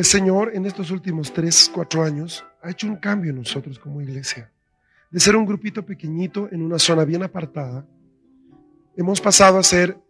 Señor 0.00 0.52
en 0.54 0.64
estos 0.64 0.90
últimos 0.90 1.34
tres, 1.34 1.70
cuatro 1.72 2.02
años 2.02 2.42
ha 2.62 2.70
hecho 2.70 2.86
un 2.86 2.96
cambio 2.96 3.28
en 3.28 3.36
nosotros 3.36 3.78
como 3.78 4.00
iglesia. 4.00 4.50
De 5.12 5.20
ser 5.20 5.36
un 5.36 5.44
grupito 5.44 5.84
pequeñito 5.84 6.48
en 6.50 6.62
una 6.62 6.78
zona 6.78 7.04
bien 7.04 7.22
apartada, 7.22 7.86
hemos 8.96 9.20
pasado 9.20 9.58
a 9.58 9.62
ser 9.62 10.00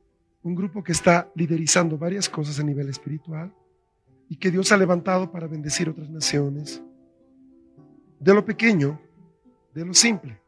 un 0.44 0.54
grupo 0.54 0.82
que 0.82 0.92
está 0.92 1.28
liderizando 1.34 1.98
varias 1.98 2.28
cosas 2.28 2.60
a 2.60 2.62
nivel 2.62 2.88
espiritual 2.88 3.52
y 4.28 4.36
que 4.36 4.52
Dios 4.52 4.70
ha 4.70 4.76
levantado 4.76 5.32
para 5.32 5.48
bendecir 5.48 5.88
otras 5.88 6.08
naciones. 6.08 6.80
De 8.20 8.32
lo 8.32 8.44
pequeño, 8.44 9.00
de 9.74 9.84
lo 9.84 9.92
simple. 9.92 10.40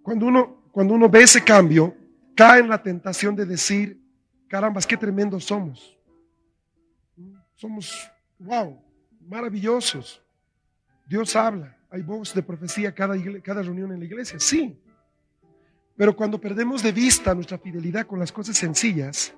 Cuando 0.00 0.26
uno, 0.26 0.62
cuando 0.70 0.94
uno 0.94 1.08
ve 1.08 1.24
ese 1.24 1.42
cambio, 1.42 1.92
cae 2.36 2.60
en 2.60 2.68
la 2.68 2.80
tentación 2.80 3.34
de 3.34 3.46
decir, 3.46 4.00
carambas, 4.46 4.86
qué 4.86 4.96
tremendos 4.96 5.44
somos. 5.44 5.98
Somos, 7.56 8.08
wow, 8.38 8.80
maravillosos. 9.26 10.22
Dios 11.08 11.34
habla, 11.34 11.75
hay 11.96 12.02
voz 12.02 12.34
de 12.34 12.42
profecía 12.42 12.94
cada, 12.94 13.16
cada 13.42 13.62
reunión 13.62 13.90
en 13.92 14.00
la 14.00 14.04
iglesia. 14.04 14.38
Sí, 14.38 14.78
pero 15.96 16.14
cuando 16.14 16.38
perdemos 16.38 16.82
de 16.82 16.92
vista 16.92 17.34
nuestra 17.34 17.58
fidelidad 17.58 18.06
con 18.06 18.18
las 18.18 18.30
cosas 18.30 18.56
sencillas, 18.56 19.34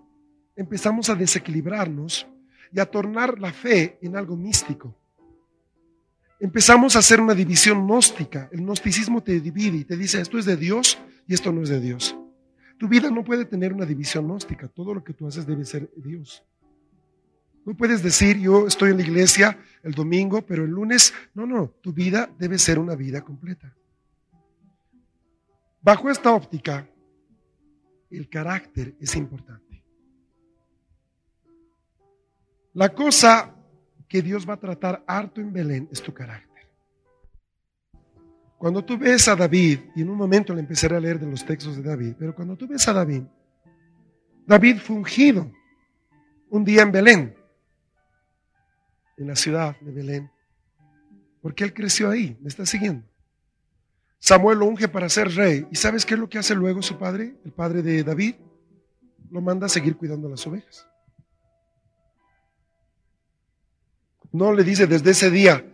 empezamos 0.56 1.08
a 1.08 1.14
desequilibrarnos 1.14 2.26
y 2.72 2.80
a 2.80 2.86
tornar 2.86 3.38
la 3.38 3.52
fe 3.52 3.98
en 4.02 4.16
algo 4.16 4.36
místico. 4.36 4.94
Empezamos 6.40 6.96
a 6.96 6.98
hacer 6.98 7.20
una 7.20 7.34
división 7.34 7.86
gnóstica. 7.86 8.48
El 8.52 8.62
gnosticismo 8.62 9.22
te 9.22 9.40
divide 9.40 9.78
y 9.78 9.84
te 9.84 9.96
dice 9.96 10.20
esto 10.20 10.36
es 10.36 10.44
de 10.44 10.56
Dios 10.56 10.98
y 11.26 11.34
esto 11.34 11.52
no 11.52 11.62
es 11.62 11.68
de 11.68 11.80
Dios. 11.80 12.16
Tu 12.76 12.88
vida 12.88 13.10
no 13.10 13.24
puede 13.24 13.44
tener 13.44 13.72
una 13.72 13.86
división 13.86 14.26
gnóstica. 14.26 14.68
Todo 14.68 14.94
lo 14.94 15.04
que 15.04 15.14
tú 15.14 15.28
haces 15.28 15.46
debe 15.46 15.64
ser 15.64 15.90
Dios. 15.96 16.44
No 17.68 17.76
puedes 17.76 18.02
decir 18.02 18.38
yo 18.38 18.66
estoy 18.66 18.92
en 18.92 18.96
la 18.96 19.02
iglesia 19.02 19.58
el 19.82 19.92
domingo, 19.92 20.40
pero 20.40 20.64
el 20.64 20.70
lunes, 20.70 21.12
no, 21.34 21.44
no, 21.44 21.68
tu 21.82 21.92
vida 21.92 22.30
debe 22.38 22.56
ser 22.56 22.78
una 22.78 22.94
vida 22.94 23.20
completa. 23.20 23.76
Bajo 25.82 26.08
esta 26.08 26.32
óptica, 26.32 26.88
el 28.10 28.26
carácter 28.30 28.96
es 28.98 29.14
importante. 29.16 29.84
La 32.72 32.88
cosa 32.94 33.54
que 34.08 34.22
Dios 34.22 34.48
va 34.48 34.54
a 34.54 34.60
tratar 34.60 35.04
harto 35.06 35.42
en 35.42 35.52
Belén 35.52 35.90
es 35.92 36.00
tu 36.00 36.14
carácter. 36.14 36.66
Cuando 38.56 38.82
tú 38.82 38.96
ves 38.96 39.28
a 39.28 39.37
David, 39.37 39.80
y 39.94 40.00
en 40.00 40.08
un 40.08 40.16
momento 40.16 40.54
le 40.54 40.60
empezaré 40.60 40.96
a 40.96 41.00
leer 41.00 41.20
de 41.20 41.30
los 41.30 41.44
textos 41.44 41.76
de 41.76 41.82
David, 41.82 42.14
pero 42.18 42.34
cuando 42.34 42.56
tú 42.56 42.66
ves 42.66 42.88
a 42.88 42.94
David, 42.94 43.25
David 44.46 44.78
fue 44.78 44.96
ungido 44.96 45.52
un 46.48 46.64
día 46.64 46.80
en 46.80 46.92
Belén, 46.92 47.38
en 49.18 49.28
la 49.28 49.37
ciudad 49.37 49.78
de 49.80 49.92
Belén, 49.92 50.30
porque 51.42 51.64
él 51.64 51.75
creció 51.75 52.10
ahí, 52.10 52.37
me 52.40 52.48
está 52.48 52.64
siguiendo. 52.64 53.04
Samuel 54.20 54.58
lo 54.58 54.66
unge 54.66 54.88
para 54.88 55.08
ser 55.08 55.30
rey. 55.34 55.66
¿Y 55.70 55.76
sabes 55.76 56.04
qué 56.04 56.14
es 56.14 56.20
lo 56.20 56.28
que 56.28 56.38
hace 56.38 56.54
luego 56.54 56.82
su 56.82 56.98
padre, 56.98 57.37
el 57.44 57.52
padre 57.52 57.82
de 57.82 58.02
David? 58.02 58.34
Lo 59.30 59.40
manda 59.40 59.66
a 59.66 59.68
seguir 59.68 59.96
cuidando 59.96 60.28
las 60.28 60.46
ovejas. 60.46 60.87
No 64.32 64.52
le 64.52 64.64
dice 64.64 64.87
desde 64.87 65.12
ese 65.12 65.30
día, 65.30 65.64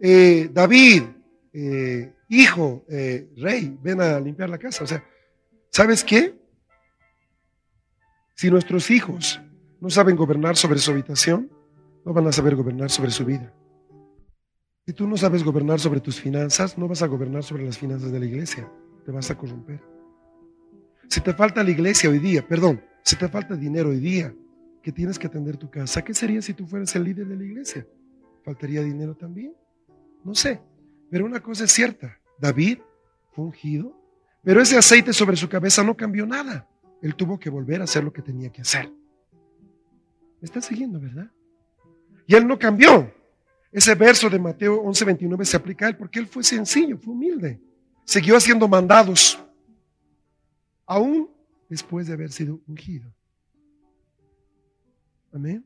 eh, 0.00 0.50
David, 0.52 1.04
eh, 1.52 2.14
hijo, 2.28 2.84
eh, 2.88 3.30
rey, 3.36 3.76
ven 3.82 4.00
a 4.00 4.20
limpiar 4.20 4.50
la 4.50 4.58
casa. 4.58 4.84
O 4.84 4.86
sea, 4.86 5.02
¿sabes 5.70 6.04
qué? 6.04 6.38
Si 8.34 8.50
nuestros 8.50 8.90
hijos 8.90 9.40
no 9.80 9.90
saben 9.90 10.14
gobernar 10.14 10.56
sobre 10.56 10.78
su 10.78 10.92
habitación, 10.92 11.50
no 12.08 12.14
van 12.14 12.26
a 12.26 12.32
saber 12.32 12.56
gobernar 12.56 12.90
sobre 12.90 13.10
su 13.10 13.22
vida. 13.22 13.52
Si 14.86 14.94
tú 14.94 15.06
no 15.06 15.18
sabes 15.18 15.44
gobernar 15.44 15.78
sobre 15.78 16.00
tus 16.00 16.18
finanzas, 16.18 16.78
no 16.78 16.88
vas 16.88 17.02
a 17.02 17.06
gobernar 17.06 17.44
sobre 17.44 17.66
las 17.66 17.76
finanzas 17.76 18.10
de 18.10 18.18
la 18.18 18.24
iglesia. 18.24 18.66
Te 19.04 19.12
vas 19.12 19.30
a 19.30 19.36
corromper. 19.36 19.78
Si 21.06 21.20
te 21.20 21.34
falta 21.34 21.62
la 21.62 21.70
iglesia 21.70 22.08
hoy 22.08 22.18
día, 22.18 22.48
perdón, 22.48 22.80
si 23.04 23.14
te 23.14 23.28
falta 23.28 23.56
dinero 23.56 23.90
hoy 23.90 24.00
día, 24.00 24.34
que 24.82 24.90
tienes 24.90 25.18
que 25.18 25.26
atender 25.26 25.58
tu 25.58 25.68
casa, 25.68 26.02
¿qué 26.02 26.14
sería 26.14 26.40
si 26.40 26.54
tú 26.54 26.66
fueras 26.66 26.96
el 26.96 27.04
líder 27.04 27.28
de 27.28 27.36
la 27.36 27.44
iglesia? 27.44 27.86
¿Faltaría 28.42 28.82
dinero 28.82 29.14
también? 29.14 29.52
No 30.24 30.34
sé. 30.34 30.62
Pero 31.10 31.26
una 31.26 31.40
cosa 31.40 31.64
es 31.64 31.72
cierta, 31.72 32.18
David 32.38 32.78
fue 33.32 33.44
ungido, 33.44 33.94
pero 34.42 34.62
ese 34.62 34.78
aceite 34.78 35.12
sobre 35.12 35.36
su 35.36 35.50
cabeza 35.50 35.84
no 35.84 35.94
cambió 35.94 36.24
nada. 36.24 36.66
Él 37.02 37.14
tuvo 37.14 37.38
que 37.38 37.50
volver 37.50 37.82
a 37.82 37.84
hacer 37.84 38.02
lo 38.02 38.14
que 38.14 38.22
tenía 38.22 38.50
que 38.50 38.62
hacer. 38.62 38.90
¿Me 40.40 40.46
estás 40.46 40.64
siguiendo, 40.64 40.98
verdad? 40.98 41.30
Y 42.28 42.34
él 42.34 42.46
no 42.46 42.58
cambió. 42.58 43.12
Ese 43.72 43.94
verso 43.94 44.28
de 44.28 44.38
Mateo 44.38 44.82
11:29 44.84 45.44
se 45.44 45.56
aplica 45.56 45.86
a 45.86 45.88
él 45.88 45.96
porque 45.96 46.18
él 46.18 46.26
fue 46.26 46.44
sencillo, 46.44 46.98
fue 46.98 47.14
humilde. 47.14 47.58
Siguió 48.04 48.36
haciendo 48.36 48.68
mandados, 48.68 49.42
aún 50.86 51.30
después 51.68 52.06
de 52.06 52.12
haber 52.12 52.30
sido 52.30 52.60
ungido. 52.66 53.10
Amén. 55.32 55.64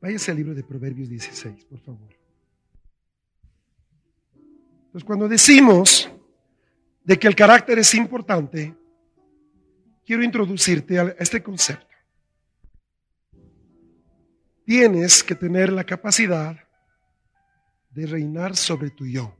Váyase 0.00 0.30
al 0.30 0.36
libro 0.36 0.54
de 0.54 0.62
Proverbios 0.62 1.08
16, 1.08 1.64
por 1.64 1.80
favor. 1.80 2.10
Entonces, 4.86 5.04
cuando 5.04 5.26
decimos 5.26 6.10
de 7.02 7.18
que 7.18 7.28
el 7.28 7.34
carácter 7.34 7.78
es 7.78 7.94
importante, 7.94 8.74
quiero 10.04 10.22
introducirte 10.22 10.98
a 10.98 11.14
este 11.18 11.42
concepto. 11.42 11.91
Tienes 14.72 15.22
que 15.22 15.34
tener 15.34 15.70
la 15.70 15.84
capacidad 15.84 16.56
de 17.90 18.06
reinar 18.06 18.56
sobre 18.56 18.88
tu 18.88 19.04
yo. 19.04 19.36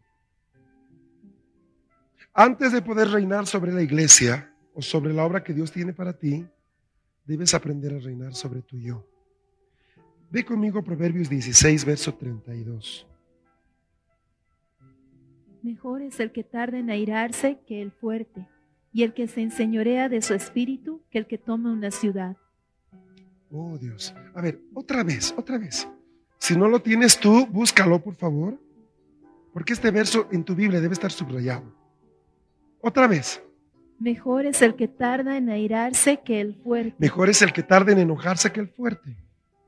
Antes 2.35 2.71
de 2.71 2.83
poder 2.83 3.09
reinar 3.09 3.47
sobre 3.47 3.73
la 3.73 3.81
iglesia 3.81 4.55
o 4.75 4.83
sobre 4.83 5.15
la 5.15 5.25
obra 5.25 5.43
que 5.43 5.55
Dios 5.55 5.73
tiene 5.73 5.95
para 5.95 6.13
ti, 6.13 6.47
debes 7.25 7.55
aprender 7.55 7.95
a 7.95 7.99
reinar 7.99 8.35
sobre 8.35 8.61
tu 8.61 8.77
yo. 8.77 9.09
Ve 10.31 10.45
conmigo 10.45 10.85
Proverbios 10.85 11.31
16, 11.31 11.87
verso 11.87 12.13
32. 12.13 13.07
Mejor 15.63 16.03
es 16.03 16.21
el 16.21 16.31
que 16.33 16.45
tarda 16.45 16.79
en 16.79 16.91
airarse 16.91 17.59
que 17.67 17.81
el 17.81 17.91
fuerte, 17.91 18.47
y 18.93 19.03
el 19.03 19.15
que 19.15 19.27
se 19.29 19.41
enseñorea 19.41 20.11
de 20.11 20.21
su 20.21 20.35
espíritu 20.35 21.01
que 21.11 21.17
el 21.17 21.27
que 21.27 21.39
toma 21.39 21.73
una 21.73 21.91
ciudad. 21.91 22.37
Oh 23.53 23.77
Dios. 23.79 24.15
A 24.35 24.41
ver, 24.41 24.61
otra 24.73 25.05
vez, 25.05 25.35
otra 25.37 25.59
vez. 25.59 25.87
Si 26.39 26.57
no 26.57 26.69
lo 26.69 26.81
tienes 26.81 27.19
tú, 27.19 27.47
búscalo, 27.47 28.03
por 28.03 28.15
favor. 28.15 28.59
Porque 29.53 29.75
este 29.75 29.91
verso 29.91 30.27
en 30.33 30.43
tu 30.43 30.55
Biblia 30.55 30.81
debe 30.81 30.95
estar 30.95 31.13
subrayado. 31.13 31.65
Otra 32.81 33.07
vez. 33.07 33.43
Mejor 33.99 34.47
es 34.47 34.63
el 34.63 34.75
que 34.75 34.89
tarda 34.89 35.37
en 35.37 35.51
airarse 35.51 36.21
que 36.25 36.41
el 36.41 36.55
fuerte. 36.55 36.97
Mejor 36.99 37.29
es 37.29 37.43
el 37.43 37.53
que 37.53 37.63
tarda 37.63 37.93
en 37.93 37.99
enojarse 37.99 38.51
que 38.51 38.61
el 38.61 38.69
fuerte. 38.69 39.17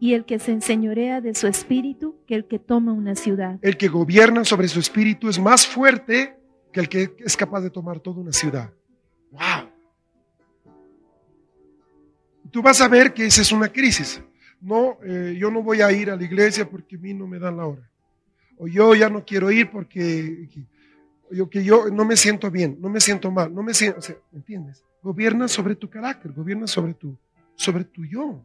Y 0.00 0.14
el 0.14 0.24
que 0.24 0.38
se 0.38 0.52
enseñorea 0.52 1.20
de 1.20 1.34
su 1.34 1.46
espíritu 1.46 2.16
que 2.26 2.34
el 2.34 2.46
que 2.46 2.58
toma 2.58 2.92
una 2.92 3.14
ciudad. 3.14 3.58
El 3.62 3.76
que 3.76 3.88
gobierna 3.88 4.44
sobre 4.44 4.66
su 4.68 4.80
espíritu 4.80 5.28
es 5.28 5.38
más 5.38 5.66
fuerte 5.66 6.36
que 6.72 6.80
el 6.80 6.88
que 6.88 7.14
es 7.18 7.36
capaz 7.36 7.60
de 7.60 7.70
tomar 7.70 8.00
toda 8.00 8.20
una 8.20 8.32
ciudad. 8.32 8.72
¡Wow! 9.30 9.73
Tú 12.54 12.62
vas 12.62 12.80
a 12.80 12.86
ver 12.86 13.12
que 13.12 13.26
esa 13.26 13.42
es 13.42 13.50
una 13.50 13.68
crisis. 13.68 14.22
No, 14.60 14.98
eh, 15.02 15.36
yo 15.36 15.50
no 15.50 15.60
voy 15.60 15.80
a 15.80 15.90
ir 15.90 16.08
a 16.08 16.14
la 16.14 16.22
iglesia 16.22 16.70
porque 16.70 16.94
a 16.94 16.98
mí 17.00 17.12
no 17.12 17.26
me 17.26 17.40
dan 17.40 17.56
la 17.56 17.66
hora. 17.66 17.90
O 18.56 18.68
yo 18.68 18.94
ya 18.94 19.10
no 19.10 19.24
quiero 19.24 19.50
ir 19.50 19.72
porque 19.72 20.48
yo, 21.32 21.50
que 21.50 21.64
yo 21.64 21.90
no 21.90 22.04
me 22.04 22.16
siento 22.16 22.52
bien, 22.52 22.78
no 22.80 22.88
me 22.88 23.00
siento 23.00 23.28
mal, 23.32 23.52
no 23.52 23.64
me 23.64 23.74
siento, 23.74 23.98
¿entiendes? 24.32 24.84
Gobierna 25.02 25.48
sobre 25.48 25.74
tu 25.74 25.90
carácter, 25.90 26.30
gobierna 26.30 26.68
sobre 26.68 26.94
tu, 26.94 27.18
sobre 27.56 27.82
tu 27.82 28.04
yo. 28.04 28.24
O 28.24 28.44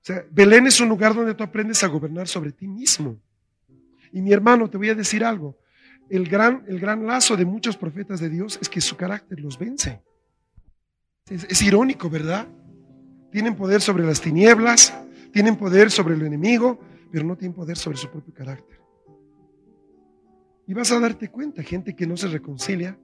sea, 0.00 0.24
Belén 0.32 0.66
es 0.66 0.80
un 0.80 0.88
lugar 0.88 1.14
donde 1.14 1.34
tú 1.34 1.44
aprendes 1.44 1.84
a 1.84 1.86
gobernar 1.86 2.26
sobre 2.26 2.50
ti 2.50 2.66
mismo. 2.66 3.16
Y 4.10 4.20
mi 4.20 4.32
hermano, 4.32 4.68
te 4.68 4.76
voy 4.76 4.88
a 4.88 4.96
decir 4.96 5.24
algo. 5.24 5.56
El 6.10 6.28
gran, 6.28 6.64
el 6.66 6.80
gran 6.80 7.06
lazo 7.06 7.36
de 7.36 7.44
muchos 7.44 7.76
profetas 7.76 8.18
de 8.18 8.28
Dios 8.28 8.58
es 8.60 8.68
que 8.68 8.80
su 8.80 8.96
carácter 8.96 9.38
los 9.38 9.56
vence. 9.56 10.02
es 11.28 11.62
irónico, 11.62 12.10
¿verdad? 12.10 12.48
Tienen 13.38 13.54
poder 13.54 13.80
sobre 13.80 14.04
las 14.04 14.20
tinieblas, 14.20 14.92
tienen 15.32 15.54
poder 15.54 15.92
sobre 15.92 16.16
el 16.16 16.22
enemigo, 16.22 16.80
pero 17.12 17.24
no 17.24 17.36
tienen 17.36 17.54
poder 17.54 17.76
sobre 17.76 17.96
su 17.96 18.10
propio 18.10 18.34
carácter. 18.34 18.80
Y 20.66 20.74
vas 20.74 20.90
a 20.90 20.98
darte 20.98 21.28
cuenta, 21.28 21.62
gente 21.62 21.94
que 21.94 22.04
no 22.04 22.16
se 22.16 22.26
reconcilia, 22.26 22.98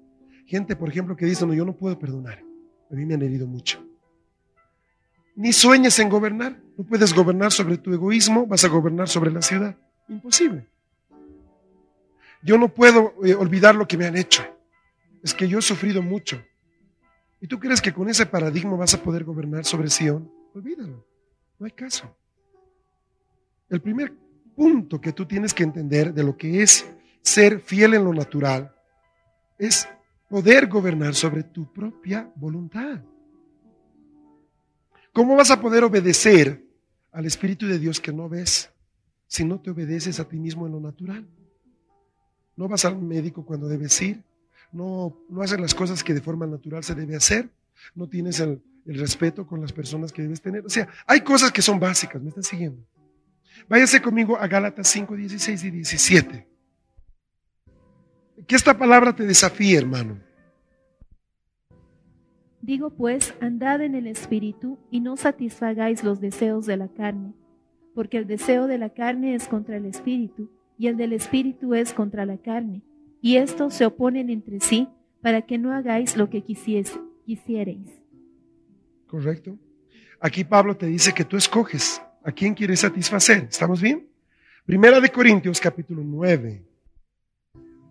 gente, 0.45 0.75
por 0.75 0.89
ejemplo, 0.89 1.15
que 1.15 1.25
dice, 1.25 1.47
no, 1.47 1.55
yo 1.55 1.65
no 1.65 1.77
puedo 1.77 1.97
perdonar. 2.01 2.43
A 2.91 2.95
mí 2.97 3.07
me 3.07 3.15
han 3.15 3.23
herido 3.23 3.47
mucho. 3.47 3.87
Ni 5.37 5.53
sueñes 5.53 6.01
en 6.01 6.09
gobernar. 6.09 6.61
No 6.77 6.85
puedes 6.85 7.15
gobernar 7.15 7.53
sobre 7.53 7.79
tu 7.79 7.95
egoísmo, 7.95 8.45
vas 8.45 8.65
a 8.65 8.69
gobernar 8.69 9.09
sobre 9.09 9.31
la 9.31 9.41
ciudad. 9.41 9.77
Imposible. 10.09 10.67
Yo 12.43 12.59
no 12.59 12.75
puedo 12.75 13.15
eh, 13.25 13.37
olvidar 13.37 13.77
lo 13.77 13.87
que 13.87 13.97
me 13.97 14.07
han 14.07 14.17
hecho. 14.17 14.43
Es 15.23 15.33
que 15.33 15.47
yo 15.47 15.61
he 15.61 15.63
sufrido 15.63 16.03
mucho. 16.03 16.43
¿Y 17.45 17.47
tú 17.47 17.59
crees 17.59 17.83
que 17.83 17.93
con 17.93 18.09
ese 18.09 18.25
paradigma 18.25 18.75
vas 18.75 18.95
a 18.95 19.03
poder 19.03 19.23
gobernar 19.23 19.67
sobre 19.67 19.91
Sion? 19.91 20.33
Olvídalo, 20.55 21.07
no 21.59 21.67
hay 21.67 21.73
caso. 21.73 22.17
El 23.69 23.83
primer 23.83 24.15
punto 24.57 24.99
que 24.99 25.13
tú 25.13 25.27
tienes 25.27 25.53
que 25.53 25.63
entender 25.63 26.15
de 26.15 26.25
lo 26.25 26.39
que 26.39 26.63
es 26.63 26.91
ser 27.21 27.61
fiel 27.61 27.93
en 27.93 28.05
lo 28.05 28.15
natural 28.15 28.75
es 29.59 29.87
poder 30.31 30.69
gobernar 30.69 31.15
sobre 31.15 31.43
tu 31.43 31.71
propia 31.71 32.33
voluntad. 32.35 33.03
¿Cómo 35.13 35.37
vas 35.37 35.51
a 35.51 35.61
poder 35.61 35.85
obedecer 35.85 36.65
al 37.13 37.27
Espíritu 37.27 37.67
de 37.67 37.79
Dios 37.79 38.01
que 38.01 38.15
no 38.15 38.27
ves 38.27 38.71
si 39.27 39.45
no 39.45 39.61
te 39.61 39.69
obedeces 39.69 40.19
a 40.19 40.27
ti 40.27 40.39
mismo 40.39 40.65
en 40.65 40.73
lo 40.73 40.81
natural? 40.81 41.29
No 42.57 42.69
vas 42.69 42.87
al 42.87 42.97
médico 42.97 43.45
cuando 43.45 43.69
debes 43.69 44.01
ir, 44.01 44.25
no, 44.75 45.17
no 45.29 45.41
haces 45.41 45.61
las 45.61 45.75
cosas 45.75 46.03
que 46.03 46.13
de 46.13 46.21
forma 46.21 46.47
natural 46.47 46.83
se 46.83 46.95
debe 46.95 47.17
hacer, 47.17 47.49
no 47.95 48.09
tienes 48.09 48.41
el, 48.41 48.63
respeto 48.87 49.47
con 49.47 49.63
las 49.63 49.73
personas 49.73 50.13
que 50.13 50.21
debes 50.21 50.43
tener. 50.43 50.67
O 50.67 50.69
sea, 50.69 50.87
hay 51.07 51.23
cosas 51.23 51.51
que 51.51 51.63
son 51.63 51.81
básicas, 51.81 52.21
¿me 52.21 52.29
están 52.29 52.43
siguiendo? 52.43 52.85
Váyase 53.67 54.03
conmigo 54.03 54.37
a 54.37 54.47
Gálatas 54.47 54.89
5, 54.89 55.17
16 55.17 55.65
y 55.65 55.71
17. 55.71 56.49
Que 58.47 58.55
esta 58.55 58.77
palabra 58.77 59.17
te 59.17 59.25
desafíe, 59.25 59.79
hermano. 59.79 60.21
Digo 62.61 62.91
pues, 62.91 63.33
andad 63.41 63.81
en 63.81 63.95
el 63.95 64.07
Espíritu 64.07 64.79
y 64.91 65.01
no 65.01 65.17
satisfagáis 65.17 66.05
los 66.05 66.21
deseos 66.21 66.67
de 66.67 66.77
la 66.77 66.89
carne, 66.89 67.33
porque 67.95 68.19
el 68.19 68.27
deseo 68.27 68.67
de 68.67 68.77
la 68.77 68.91
carne 68.91 69.35
es 69.35 69.49
contra 69.49 69.79
el 69.79 69.87
Espíritu 69.87 70.51
y 70.77 70.89
el 70.89 70.99
del 70.99 71.15
Espíritu 71.15 71.75
es 71.75 71.95
contra 71.95 72.27
la 72.27 72.37
carne 72.37 72.83
y 73.25 73.39
estos 73.39 73.73
se 73.73 73.87
oponen 73.87 74.29
entre 74.29 74.61
sí 74.61 74.87
para 75.23 75.41
que 75.41 75.57
no 75.57 75.73
hagáis 75.73 76.15
lo 76.15 76.29
que 76.29 76.43
quisierais. 76.43 77.89
Correcto. 79.07 79.57
Aquí 80.21 80.45
Pablo 80.45 80.77
te 80.77 80.85
dice 80.85 81.15
que 81.15 81.25
tú 81.25 81.39
escoges 81.39 82.03
a 82.23 82.31
quién 82.31 82.53
quieres 82.53 82.81
satisfacer. 82.81 83.47
¿Estamos 83.49 83.81
bien? 83.81 84.07
Primera 84.67 85.01
de 85.01 85.09
Corintios 85.09 85.59
capítulo 85.59 86.03
9, 86.05 86.63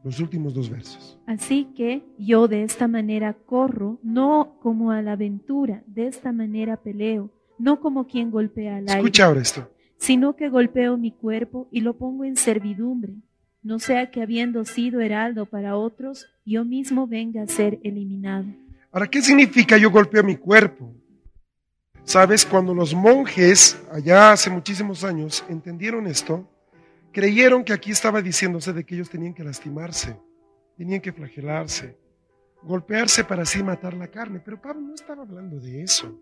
los 0.04 0.20
últimos 0.20 0.54
dos 0.54 0.70
versos. 0.70 1.20
Así 1.26 1.66
que 1.76 2.04
yo 2.20 2.48
de 2.48 2.62
esta 2.62 2.88
manera 2.88 3.34
corro, 3.34 3.98
no 4.04 4.60
como 4.62 4.92
a 4.92 5.02
la 5.02 5.14
aventura, 5.14 5.82
de 5.88 6.06
esta 6.06 6.32
manera 6.32 6.78
peleo, 6.78 7.32
no 7.58 7.80
como 7.80 8.06
quien 8.06 8.30
golpea 8.30 8.76
al 8.76 8.88
aire. 8.88 9.00
Escucha 9.00 9.26
ahora 9.26 9.42
esto. 9.42 9.68
Sino 9.98 10.36
que 10.36 10.50
golpeo 10.50 10.96
mi 10.96 11.10
cuerpo 11.12 11.68
y 11.72 11.82
lo 11.82 11.98
pongo 11.98 12.24
en 12.24 12.36
servidumbre 12.36 13.16
no 13.64 13.80
sea 13.80 14.12
que 14.12 14.22
habiendo 14.22 14.66
sido 14.66 15.00
heraldo 15.00 15.46
para 15.46 15.78
otros, 15.78 16.28
yo 16.46 16.66
mismo 16.66 17.08
venga 17.08 17.42
a 17.42 17.48
ser 17.48 17.80
eliminado. 17.84 18.46
Ahora, 18.92 19.08
¿qué 19.08 19.22
significa 19.22 19.78
yo 19.78 19.90
golpeo 19.90 20.24
mi 20.24 20.36
cuerpo? 20.36 20.94
Sabes, 22.04 22.46
cuando 22.46 22.74
los 22.74 22.94
monjes, 22.94 23.82
allá 23.92 24.34
hace 24.34 24.50
muchísimos 24.50 25.06
años, 25.06 25.44
entendieron 25.48 26.06
esto, 26.06 26.50
creyeron 27.14 27.64
que 27.64 27.72
aquí 27.72 27.92
estaba 27.92 28.22
diciéndose 28.22 28.74
de 28.74 28.86
que 28.86 28.96
ellos 28.96 29.10
tenían 29.10 29.34
que 29.34 29.44
lastimarse, 29.44 30.20
tenían 30.76 31.00
que 31.00 31.14
flagelarse, 31.14 31.98
golpearse 32.62 33.24
para 33.24 33.44
así 33.44 33.64
matar 33.64 33.94
la 33.94 34.10
carne. 34.10 34.42
Pero 34.44 34.62
Pablo 34.62 34.82
no 34.82 34.94
estaba 34.94 35.24
hablando 35.24 35.60
de 35.60 35.82
eso. 35.82 36.20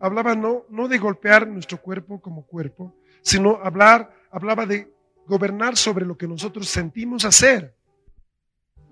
Hablaba 0.00 0.34
no, 0.34 0.64
no 0.68 0.88
de 0.88 0.98
golpear 0.98 1.46
nuestro 1.46 1.80
cuerpo 1.80 2.20
como 2.20 2.44
cuerpo, 2.44 2.94
sino 3.22 3.56
hablar, 3.62 4.12
hablaba 4.30 4.66
de 4.66 4.95
gobernar 5.26 5.76
sobre 5.76 6.06
lo 6.06 6.16
que 6.16 6.26
nosotros 6.26 6.68
sentimos 6.68 7.24
hacer. 7.24 7.74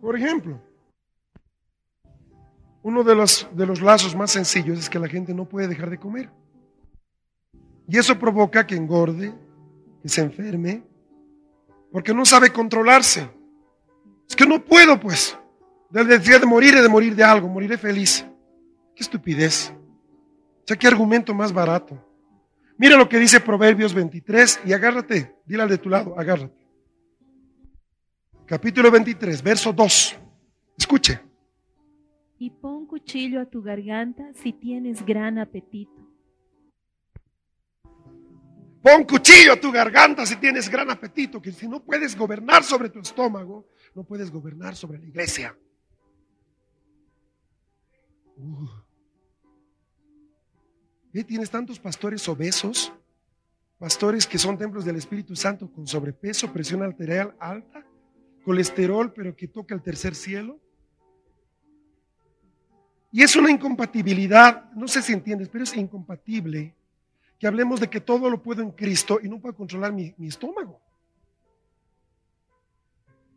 Por 0.01 0.17
ejemplo, 0.17 0.61
uno 2.83 3.03
de 3.03 3.15
los, 3.15 3.49
de 3.53 3.67
los 3.67 3.81
lazos 3.81 4.15
más 4.15 4.33
sencillos 4.33 4.79
es 4.79 4.91
que 4.91 4.99
la 4.99 5.09
gente 5.09 5.33
no 5.33 5.49
puede 5.49 5.69
dejar 5.69 5.91
de 5.91 5.99
comer. 5.99 6.31
Y 7.89 7.99
eso 7.99 8.19
provoca 8.19 8.67
que 8.67 8.77
engorde, 8.77 9.35
que 10.03 10.09
se 10.09 10.21
enferme, 10.23 10.83
porque 11.91 12.13
no 12.13 12.25
sabe 12.25 12.53
controlarse. 12.53 13.31
Es 14.29 14.37
que 14.37 14.47
no 14.47 14.65
puedo, 14.65 14.99
pues. 14.99 15.39
Del 15.91 16.21
día 16.21 16.39
de 16.39 16.47
morir, 16.47 16.75
de 16.75 16.89
morir 16.89 17.15
de 17.15 17.23
algo, 17.23 17.49
moriré 17.49 17.79
feliz. 17.79 18.27
Qué 18.95 19.03
estupidez. 19.03 19.73
O 19.73 20.67
sea, 20.67 20.77
qué 20.77 20.87
argumento 20.87 21.33
más 21.33 21.53
barato. 21.53 21.99
Mira 22.77 22.97
lo 22.97 23.09
que 23.09 23.19
dice 23.19 23.41
Proverbios 23.41 23.95
23 23.95 24.63
y 24.67 24.73
agárrate, 24.73 25.37
dile 25.47 25.63
al 25.63 25.69
de 25.69 25.79
tu 25.79 25.89
lado, 25.89 26.19
agárrate. 26.19 26.67
Capítulo 28.47 28.91
23, 28.91 29.43
verso 29.43 29.73
2. 29.73 30.17
Escuche. 30.77 31.21
Y 32.39 32.51
pon 32.51 32.87
cuchillo 32.87 33.41
a 33.41 33.47
tu 33.47 33.63
garganta 33.63 34.33
si 34.35 34.53
tienes 34.53 35.05
gran 35.05 35.39
apetito. 35.39 35.93
Pon 38.83 39.05
cuchillo 39.05 39.55
a 39.55 39.57
tu 39.57 39.73
garganta 39.73 40.27
si 40.27 40.37
tienes 40.37 40.69
gran 40.69 40.91
apetito, 40.91 41.41
que 41.41 41.53
si 41.53 41.67
no 41.67 41.83
puedes 41.83 42.15
gobernar 42.15 42.65
sobre 42.65 42.91
tu 42.91 42.99
estómago, 42.99 43.67
no 43.95 44.05
puedes 44.05 44.31
gobernar 44.31 44.77
sobre 44.77 44.99
la 44.99 45.07
iglesia. 45.07 45.57
Uh. 48.37 48.85
Tienes 51.23 51.49
tantos 51.49 51.79
pastores 51.79 52.29
obesos, 52.29 52.93
pastores 53.79 54.27
que 54.27 54.37
son 54.37 54.59
templos 54.59 54.85
del 54.85 54.97
Espíritu 54.97 55.37
Santo 55.37 55.71
con 55.71 55.87
sobrepeso, 55.87 56.53
presión 56.53 56.83
arterial 56.83 57.37
alta, 57.39 57.87
colesterol, 58.43 59.13
pero 59.13 59.37
que 59.37 59.47
toca 59.47 59.77
el 59.77 59.83
tercer 59.83 60.17
cielo. 60.17 60.59
Y 63.13 63.23
es 63.23 63.37
una 63.37 63.49
incompatibilidad, 63.49 64.73
no 64.73 64.89
sé 64.89 65.03
si 65.03 65.13
entiendes, 65.13 65.49
pero 65.49 65.63
es 65.63 65.77
incompatible 65.77 66.75
que 67.39 67.47
hablemos 67.47 67.79
de 67.79 67.89
que 67.89 68.01
todo 68.01 68.29
lo 68.29 68.43
puedo 68.43 68.61
en 68.61 68.73
Cristo 68.73 69.21
y 69.23 69.29
no 69.29 69.41
puedo 69.41 69.55
controlar 69.55 69.93
mi, 69.93 70.13
mi 70.19 70.27
estómago. 70.27 70.81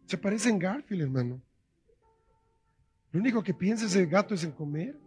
Se 0.07 0.17
parece 0.17 0.49
en 0.49 0.57
Garfield, 0.57 1.03
hermano. 1.03 1.39
Lo 3.11 3.19
único 3.19 3.43
que 3.43 3.53
piensa 3.53 3.85
ese 3.85 4.05
gato 4.07 4.33
es 4.33 4.43
en 4.43 4.51
comer. 4.51 4.97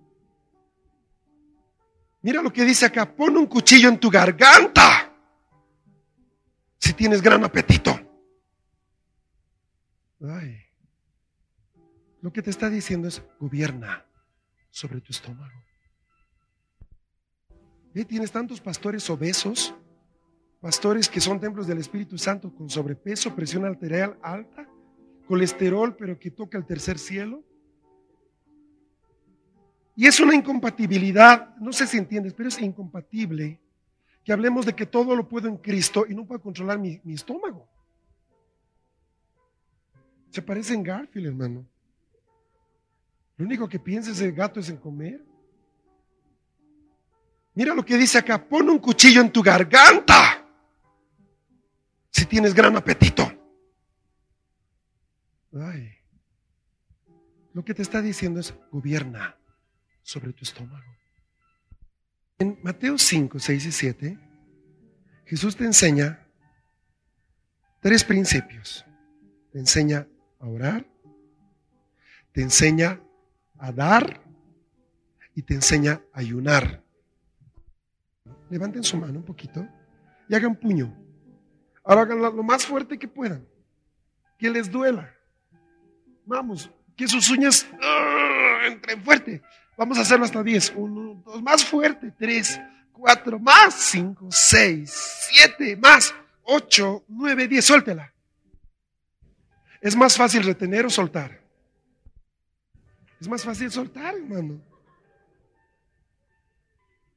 Mira 2.22 2.42
lo 2.42 2.52
que 2.52 2.64
dice 2.64 2.87
acá, 2.87 3.14
pon 3.14 3.37
un 3.37 3.46
cuchillo 3.46 3.88
en 3.88 3.98
tu 3.98 4.11
garganta 4.11 5.12
si 6.78 6.92
tienes 6.92 7.22
gran 7.22 7.44
apetito. 7.44 7.98
Ay, 10.22 10.56
lo 12.20 12.33
que 12.33 12.42
te 12.42 12.50
está 12.50 12.68
diciendo 12.68 13.09
es, 13.09 13.22
gobierna 13.38 14.04
sobre 14.70 15.00
tu 15.00 15.12
estómago. 15.12 15.64
¿Y 17.94 18.04
tienes 18.04 18.30
tantos 18.30 18.61
pastores 18.61 19.09
obesos, 19.11 19.74
pastores 20.61 21.09
que 21.09 21.20
son 21.20 21.40
templos 21.40 21.66
del 21.66 21.78
Espíritu 21.78 22.18
Santo 22.18 22.54
con 22.54 22.68
sobrepeso, 22.68 23.35
presión 23.35 23.64
arterial 23.64 24.18
alta, 24.22 24.68
colesterol, 25.26 25.96
pero 25.96 26.18
que 26.18 26.30
toca 26.30 26.59
el 26.59 26.66
tercer 26.66 26.98
cielo. 26.98 27.44
Y 30.00 30.06
es 30.06 30.18
una 30.18 30.34
incompatibilidad, 30.34 31.54
no 31.56 31.74
sé 31.74 31.86
si 31.86 31.98
entiendes, 31.98 32.32
pero 32.32 32.48
es 32.48 32.58
incompatible 32.58 33.60
que 34.24 34.32
hablemos 34.32 34.64
de 34.64 34.74
que 34.74 34.86
todo 34.86 35.14
lo 35.14 35.28
puedo 35.28 35.46
en 35.46 35.58
Cristo 35.58 36.06
y 36.08 36.14
no 36.14 36.24
puedo 36.24 36.40
controlar 36.40 36.78
mi, 36.78 37.02
estómago. 37.12 37.68
Se 40.30 40.40
parece 40.40 40.72
en 40.72 40.84
Garfield, 40.84 41.26
hermano. 41.26 41.66
Lo 43.36 43.44
único 43.44 43.68
que 43.68 43.78
piensa 43.78 44.12
ese 44.12 44.30
gato 44.32 44.58
es 44.60 44.70
en 44.70 44.78
comer. 44.78 45.22
Mira 47.52 47.74
lo 47.74 47.84
que 47.84 47.98
dice 47.98 48.16
acá, 48.16 48.42
pon 48.42 48.70
un 48.70 48.78
cuchillo 48.78 49.20
en 49.20 49.30
tu 49.30 49.42
garganta 49.42 50.48
si 52.10 52.24
tienes 52.24 52.54
gran 52.54 52.74
apetito. 52.74 53.30
Ay, 55.52 55.90
lo 57.52 57.62
que 57.62 57.74
te 57.74 57.82
está 57.82 58.00
diciendo 58.00 58.40
es, 58.40 58.54
gobierna 58.70 59.36
sobre 60.11 60.33
tu 60.33 60.42
estómago. 60.42 60.92
En 62.37 62.59
Mateo 62.64 62.99
5, 62.99 63.38
6 63.38 63.66
y 63.66 63.73
7, 63.73 64.18
Jesús 65.25 65.55
te 65.55 65.64
enseña 65.64 66.27
tres 67.81 68.03
principios. 68.03 68.85
Te 69.53 69.61
enseña 69.61 70.09
a 70.40 70.46
orar, 70.46 70.85
te 72.33 72.42
enseña 72.42 73.01
a 73.57 73.70
dar 73.70 74.20
y 75.37 75.42
te 75.42 75.55
enseña 75.55 76.03
a 76.12 76.18
ayunar. 76.18 76.83
Levanten 78.49 78.83
su 78.83 78.96
mano 78.96 79.20
un 79.20 79.25
poquito 79.25 79.64
y 80.29 80.35
hagan 80.35 80.57
puño. 80.57 80.92
Ahora 81.85 82.03
hagan 82.03 82.20
lo 82.20 82.42
más 82.42 82.66
fuerte 82.66 82.99
que 82.99 83.07
puedan, 83.07 83.46
que 84.38 84.51
les 84.51 84.68
duela. 84.68 85.14
Vamos, 86.27 86.68
que 86.96 87.07
sus 87.07 87.31
uñas 87.31 87.64
uh, 87.73 88.66
entren 88.66 89.03
fuerte. 89.05 89.40
Vamos 89.81 89.97
a 89.97 90.03
hacerlo 90.03 90.27
hasta 90.27 90.43
10. 90.43 90.75
Uno, 90.77 91.23
dos, 91.25 91.43
más 91.43 91.64
fuerte. 91.64 92.12
Tres, 92.19 92.61
cuatro, 92.93 93.38
más. 93.38 93.73
Cinco, 93.73 94.29
seis, 94.31 94.93
siete, 95.31 95.75
más. 95.75 96.14
Ocho, 96.43 97.03
nueve, 97.09 97.49
diez. 97.49 97.64
Suéltela. 97.64 98.12
Es 99.81 99.97
más 99.97 100.19
fácil 100.19 100.43
retener 100.43 100.85
o 100.85 100.90
soltar. 100.90 101.40
Es 103.19 103.27
más 103.27 103.43
fácil 103.43 103.71
soltar, 103.71 104.16
hermano. 104.16 104.61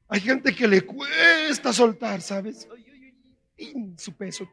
Hay 0.08 0.20
gente 0.22 0.54
que 0.54 0.66
le 0.66 0.80
cuesta 0.80 1.70
soltar, 1.70 2.22
¿sabes? 2.22 2.66
Su 3.98 4.16
peso. 4.16 4.50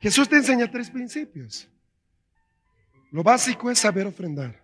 Jesús 0.00 0.26
te 0.30 0.36
enseña 0.36 0.70
tres 0.70 0.88
principios. 0.88 1.68
Lo 3.10 3.22
básico 3.22 3.70
es 3.70 3.78
saber 3.78 4.06
ofrendar. 4.06 4.63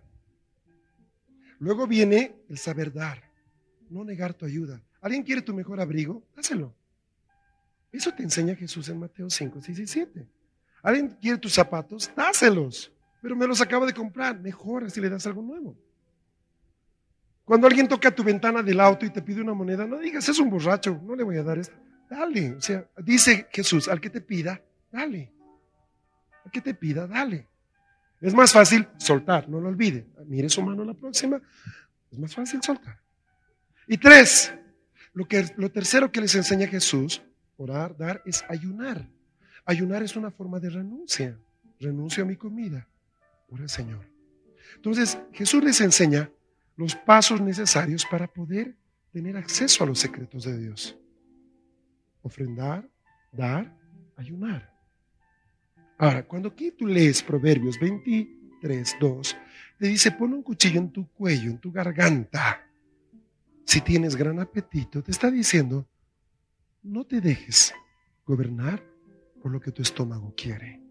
Luego 1.61 1.85
viene 1.85 2.35
el 2.49 2.57
saber 2.57 2.91
dar, 2.91 3.21
no 3.87 4.03
negar 4.03 4.33
tu 4.33 4.47
ayuda. 4.47 4.81
¿Alguien 4.99 5.21
quiere 5.21 5.43
tu 5.43 5.53
mejor 5.53 5.79
abrigo? 5.79 6.23
Dáselo. 6.35 6.73
Eso 7.91 8.11
te 8.11 8.23
enseña 8.23 8.55
Jesús 8.55 8.89
en 8.89 8.97
Mateo 8.97 9.29
5, 9.29 9.61
6 9.61 9.77
y 9.77 9.85
7. 9.85 10.27
¿Alguien 10.81 11.09
quiere 11.21 11.37
tus 11.37 11.53
zapatos? 11.53 12.11
Dáselos. 12.15 12.91
Pero 13.21 13.35
me 13.35 13.45
los 13.45 13.61
acabo 13.61 13.85
de 13.85 13.93
comprar. 13.93 14.39
Mejor 14.39 14.89
si 14.89 14.99
le 15.01 15.09
das 15.09 15.27
algo 15.27 15.43
nuevo. 15.43 15.77
Cuando 17.45 17.67
alguien 17.67 17.87
toca 17.87 18.09
tu 18.09 18.23
ventana 18.23 18.63
del 18.63 18.79
auto 18.79 19.05
y 19.05 19.11
te 19.11 19.21
pide 19.21 19.41
una 19.41 19.53
moneda, 19.53 19.85
no 19.85 19.99
digas, 19.99 20.27
es 20.29 20.39
un 20.39 20.49
borracho, 20.49 20.99
no 21.03 21.15
le 21.15 21.23
voy 21.23 21.37
a 21.37 21.43
dar 21.43 21.59
esto. 21.59 21.75
Dale. 22.09 22.55
O 22.55 22.61
sea, 22.61 22.89
dice 22.97 23.47
Jesús, 23.51 23.87
al 23.87 24.01
que 24.01 24.09
te 24.09 24.21
pida, 24.21 24.63
dale. 24.91 25.31
Al 26.43 26.49
que 26.49 26.61
te 26.61 26.73
pida, 26.73 27.05
dale. 27.05 27.50
Es 28.21 28.33
más 28.33 28.53
fácil 28.53 28.87
soltar, 28.97 29.49
no 29.49 29.59
lo 29.59 29.67
olvide. 29.67 30.07
Mire 30.27 30.47
su 30.47 30.61
mano 30.61 30.85
la 30.85 30.93
próxima. 30.93 31.41
Es 32.11 32.19
más 32.19 32.33
fácil 32.33 32.61
soltar. 32.61 32.99
Y 33.87 33.97
tres, 33.97 34.53
lo, 35.13 35.27
que, 35.27 35.51
lo 35.57 35.71
tercero 35.71 36.11
que 36.11 36.21
les 36.21 36.35
enseña 36.35 36.67
Jesús, 36.67 37.21
orar, 37.57 37.97
dar, 37.97 38.21
es 38.25 38.45
ayunar. 38.47 39.09
Ayunar 39.65 40.03
es 40.03 40.15
una 40.15 40.31
forma 40.31 40.59
de 40.59 40.69
renuncia. 40.69 41.37
Renuncio 41.79 42.23
a 42.23 42.27
mi 42.27 42.35
comida 42.35 42.87
el 43.59 43.69
Señor. 43.69 44.05
Entonces, 44.75 45.17
Jesús 45.33 45.63
les 45.63 45.81
enseña 45.81 46.31
los 46.77 46.95
pasos 46.95 47.41
necesarios 47.41 48.05
para 48.09 48.27
poder 48.27 48.75
tener 49.11 49.35
acceso 49.35 49.83
a 49.83 49.87
los 49.87 49.99
secretos 49.99 50.45
de 50.45 50.57
Dios. 50.57 50.97
Ofrendar, 52.21 52.89
dar, 53.31 53.75
ayunar. 54.15 54.70
Ahora, 56.01 56.23
cuando 56.23 56.49
aquí 56.49 56.71
tú 56.71 56.87
lees 56.87 57.21
Proverbios 57.21 57.79
23, 57.79 58.97
2, 58.99 59.37
te 59.77 59.87
dice, 59.87 60.09
pon 60.11 60.33
un 60.33 60.41
cuchillo 60.41 60.79
en 60.79 60.91
tu 60.91 61.07
cuello, 61.11 61.51
en 61.51 61.59
tu 61.59 61.71
garganta. 61.71 62.67
Si 63.65 63.81
tienes 63.81 64.15
gran 64.15 64.39
apetito, 64.39 65.03
te 65.03 65.11
está 65.11 65.29
diciendo, 65.29 65.87
no 66.81 67.05
te 67.05 67.21
dejes 67.21 67.75
gobernar 68.25 68.83
por 69.43 69.51
lo 69.51 69.61
que 69.61 69.71
tu 69.71 69.83
estómago 69.83 70.33
quiere. 70.35 70.81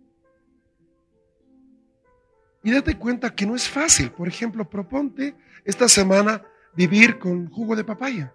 Y 2.62 2.70
date 2.70 2.96
cuenta 2.96 3.34
que 3.34 3.46
no 3.46 3.56
es 3.56 3.68
fácil. 3.68 4.12
Por 4.12 4.28
ejemplo, 4.28 4.70
proponte 4.70 5.34
esta 5.64 5.88
semana 5.88 6.40
vivir 6.76 7.18
con 7.18 7.50
jugo 7.50 7.74
de 7.74 7.82
papaya. 7.82 8.32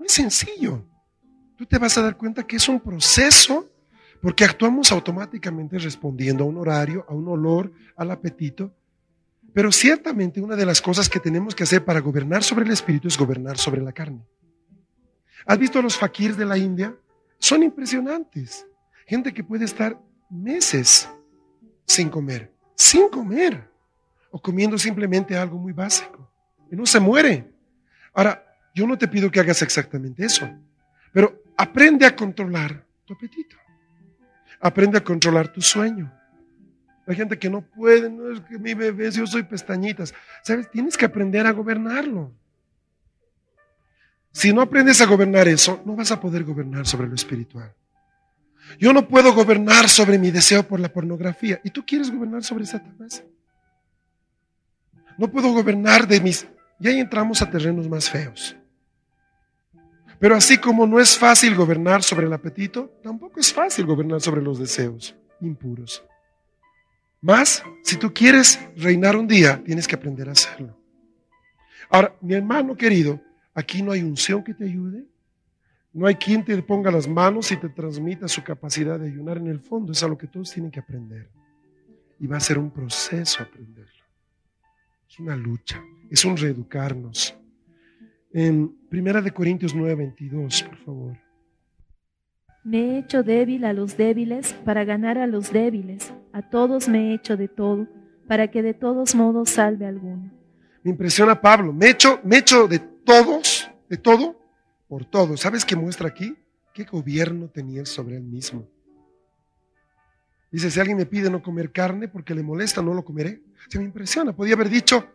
No 0.00 0.04
es 0.04 0.14
sencillo. 0.14 0.84
Tú 1.56 1.64
te 1.64 1.78
vas 1.78 1.96
a 1.96 2.02
dar 2.02 2.16
cuenta 2.16 2.44
que 2.44 2.56
es 2.56 2.68
un 2.68 2.80
proceso 2.80 3.70
porque 4.20 4.44
actuamos 4.44 4.92
automáticamente 4.92 5.78
respondiendo 5.78 6.44
a 6.44 6.46
un 6.46 6.58
horario, 6.58 7.04
a 7.08 7.14
un 7.14 7.28
olor, 7.28 7.72
al 7.96 8.10
apetito. 8.10 8.74
Pero 9.52 9.72
ciertamente 9.72 10.40
una 10.40 10.56
de 10.56 10.66
las 10.66 10.80
cosas 10.80 11.08
que 11.08 11.20
tenemos 11.20 11.54
que 11.54 11.62
hacer 11.62 11.84
para 11.84 12.00
gobernar 12.00 12.42
sobre 12.42 12.64
el 12.64 12.70
espíritu 12.70 13.08
es 13.08 13.16
gobernar 13.16 13.58
sobre 13.58 13.80
la 13.80 13.92
carne. 13.92 14.26
¿Has 15.46 15.58
visto 15.58 15.78
a 15.78 15.82
los 15.82 15.96
faquirs 15.96 16.36
de 16.36 16.44
la 16.44 16.58
India? 16.58 16.94
son 17.38 17.62
impresionantes. 17.62 18.66
Gente 19.06 19.32
que 19.32 19.44
puede 19.44 19.64
estar 19.64 19.98
meses 20.28 21.08
sin 21.86 22.10
comer, 22.10 22.52
sin 22.74 23.08
comer, 23.08 23.70
o 24.30 24.40
comiendo 24.40 24.76
simplemente 24.76 25.36
algo 25.36 25.56
muy 25.58 25.72
básico, 25.72 26.30
y 26.70 26.76
no 26.76 26.84
se 26.84 27.00
muere. 27.00 27.50
Ahora, 28.12 28.44
yo 28.74 28.86
no 28.86 28.98
te 28.98 29.08
pido 29.08 29.30
que 29.30 29.40
hagas 29.40 29.62
exactamente 29.62 30.24
eso, 30.24 30.48
pero 31.12 31.42
aprende 31.56 32.04
a 32.04 32.14
controlar 32.14 32.84
tu 33.06 33.14
apetito. 33.14 33.56
Aprende 34.60 34.98
a 34.98 35.04
controlar 35.04 35.52
tu 35.52 35.60
sueño. 35.60 36.12
Hay 37.06 37.16
gente 37.16 37.38
que 37.38 37.48
no 37.48 37.62
puede, 37.62 38.10
no 38.10 38.30
es 38.30 38.40
que 38.42 38.58
mi 38.58 38.74
bebé, 38.74 39.10
yo 39.10 39.26
soy 39.26 39.42
pestañitas. 39.42 40.12
¿Sabes? 40.42 40.70
Tienes 40.70 40.96
que 40.96 41.06
aprender 41.06 41.46
a 41.46 41.52
gobernarlo. 41.52 42.32
Si 44.32 44.52
no 44.52 44.60
aprendes 44.60 45.00
a 45.00 45.06
gobernar 45.06 45.48
eso, 45.48 45.82
no 45.86 45.96
vas 45.96 46.12
a 46.12 46.20
poder 46.20 46.44
gobernar 46.44 46.86
sobre 46.86 47.08
lo 47.08 47.14
espiritual. 47.14 47.72
Yo 48.78 48.92
no 48.92 49.08
puedo 49.08 49.32
gobernar 49.32 49.88
sobre 49.88 50.18
mi 50.18 50.30
deseo 50.30 50.62
por 50.62 50.80
la 50.80 50.92
pornografía. 50.92 51.60
¿Y 51.64 51.70
tú 51.70 51.86
quieres 51.86 52.10
gobernar 52.10 52.44
sobre 52.44 52.66
Satanás? 52.66 53.24
No 55.16 55.30
puedo 55.30 55.50
gobernar 55.52 56.06
de 56.06 56.20
mis... 56.20 56.46
Y 56.78 56.88
ahí 56.88 57.00
entramos 57.00 57.42
a 57.42 57.50
terrenos 57.50 57.88
más 57.88 58.08
feos. 58.10 58.54
Pero 60.18 60.34
así 60.34 60.58
como 60.58 60.86
no 60.86 60.98
es 60.98 61.16
fácil 61.16 61.54
gobernar 61.54 62.02
sobre 62.02 62.26
el 62.26 62.32
apetito, 62.32 62.98
tampoco 63.02 63.38
es 63.38 63.52
fácil 63.52 63.86
gobernar 63.86 64.20
sobre 64.20 64.42
los 64.42 64.58
deseos 64.58 65.14
impuros. 65.40 66.04
Más, 67.20 67.62
si 67.82 67.96
tú 67.96 68.12
quieres 68.12 68.60
reinar 68.76 69.16
un 69.16 69.26
día, 69.26 69.62
tienes 69.64 69.86
que 69.86 69.96
aprender 69.96 70.28
a 70.28 70.32
hacerlo. 70.32 70.76
Ahora, 71.90 72.14
mi 72.20 72.34
hermano 72.34 72.76
querido, 72.76 73.20
aquí 73.54 73.82
no 73.82 73.92
hay 73.92 74.02
unción 74.02 74.44
que 74.44 74.54
te 74.54 74.64
ayude, 74.64 75.04
no 75.92 76.06
hay 76.06 76.16
quien 76.16 76.44
te 76.44 76.60
ponga 76.62 76.90
las 76.90 77.08
manos 77.08 77.50
y 77.50 77.56
te 77.56 77.68
transmita 77.68 78.28
su 78.28 78.44
capacidad 78.44 79.00
de 79.00 79.08
ayunar 79.08 79.38
en 79.38 79.48
el 79.48 79.60
fondo. 79.60 79.92
Es 79.92 80.02
algo 80.02 80.18
que 80.18 80.26
todos 80.26 80.52
tienen 80.52 80.70
que 80.70 80.80
aprender. 80.80 81.28
Y 82.20 82.26
va 82.26 82.36
a 82.36 82.40
ser 82.40 82.58
un 82.58 82.70
proceso 82.70 83.42
aprenderlo. 83.42 84.04
Es 85.08 85.18
una 85.18 85.34
lucha, 85.34 85.82
es 86.10 86.24
un 86.24 86.36
reeducarnos. 86.36 87.34
En 88.32 88.77
Primera 88.88 89.20
de 89.20 89.30
Corintios 89.32 89.74
9, 89.74 89.94
22, 89.94 90.62
por 90.62 90.76
favor. 90.78 91.18
Me 92.64 92.78
he 92.78 92.98
hecho 92.98 93.22
débil 93.22 93.64
a 93.64 93.74
los 93.74 93.96
débiles 93.96 94.54
para 94.64 94.84
ganar 94.84 95.18
a 95.18 95.26
los 95.26 95.52
débiles. 95.52 96.12
A 96.32 96.48
todos 96.48 96.88
me 96.88 97.10
he 97.10 97.14
hecho 97.14 97.36
de 97.36 97.48
todo, 97.48 97.86
para 98.26 98.50
que 98.50 98.62
de 98.62 98.72
todos 98.72 99.14
modos 99.14 99.50
salve 99.50 99.84
a 99.84 99.88
alguno. 99.88 100.30
Me 100.82 100.90
impresiona 100.90 101.38
Pablo. 101.40 101.72
Me 101.72 101.86
he 101.86 101.90
hecho, 101.90 102.20
me 102.24 102.36
he 102.36 102.38
hecho 102.38 102.66
de 102.66 102.78
todos, 102.78 103.70
de 103.90 103.98
todo, 103.98 104.40
por 104.88 105.04
todo. 105.04 105.36
¿Sabes 105.36 105.66
qué 105.66 105.76
muestra 105.76 106.08
aquí? 106.08 106.34
¿Qué 106.72 106.84
gobierno 106.84 107.48
tenía 107.48 107.84
sobre 107.84 108.16
él 108.16 108.24
mismo? 108.24 108.66
Dice, 110.50 110.70
si 110.70 110.80
alguien 110.80 110.96
me 110.96 111.04
pide 111.04 111.28
no 111.28 111.42
comer 111.42 111.72
carne 111.72 112.08
porque 112.08 112.34
le 112.34 112.42
molesta, 112.42 112.80
no 112.80 112.94
lo 112.94 113.04
comeré. 113.04 113.42
Se 113.68 113.78
me 113.78 113.84
impresiona. 113.84 114.34
Podía 114.34 114.54
haber 114.54 114.70
dicho, 114.70 115.06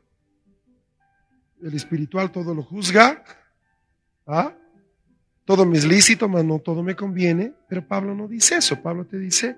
el 1.61 1.73
espiritual 1.73 2.31
todo 2.31 2.53
lo 2.53 2.61
juzga. 2.61 3.23
¿Ah? 4.25 4.55
todo 5.45 5.65
me 5.65 5.77
es 5.77 5.85
lícito, 5.85 6.29
mas 6.29 6.45
no 6.45 6.59
todo 6.59 6.83
me 6.83 6.95
conviene. 6.95 7.53
Pero 7.67 7.87
Pablo 7.87 8.15
no 8.15 8.27
dice 8.27 8.57
eso. 8.57 8.81
Pablo 8.81 9.05
te 9.05 9.17
dice, 9.17 9.57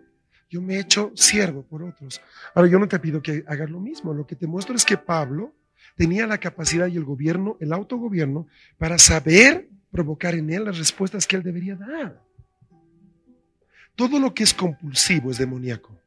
yo 0.50 0.62
me 0.62 0.76
he 0.76 0.80
hecho 0.80 1.12
siervo 1.16 1.64
por 1.64 1.84
otros. 1.84 2.22
Ahora, 2.54 2.70
yo 2.70 2.80
no 2.80 2.88
te 2.88 3.00
pido 3.00 3.22
que 3.22 3.44
hagas 3.48 3.70
lo 3.70 3.80
mismo. 3.80 4.14
Lo 4.14 4.26
que 4.26 4.36
te 4.36 4.48
muestro 4.48 4.76
es 4.76 4.86
que 4.86 4.98
Pablo 4.98 5.54
tenía 5.96 6.28
la 6.28 6.40
capacidad 6.40 6.88
y 6.88 6.98
el 6.98 7.06
gobierno, 7.06 7.58
el 7.60 7.72
autogobierno, 7.72 8.48
para 8.78 8.98
saber 8.98 9.70
provocar 9.92 10.36
en 10.36 10.50
él 10.50 10.66
las 10.66 10.78
respuestas 10.78 11.26
que 11.28 11.36
él 11.36 11.44
debería 11.44 11.76
dar. 11.76 12.22
Todo 13.96 14.20
lo 14.20 14.34
que 14.34 14.44
es 14.44 14.54
compulsivo 14.54 15.32
es 15.32 15.38
demoníaco. 15.38 15.98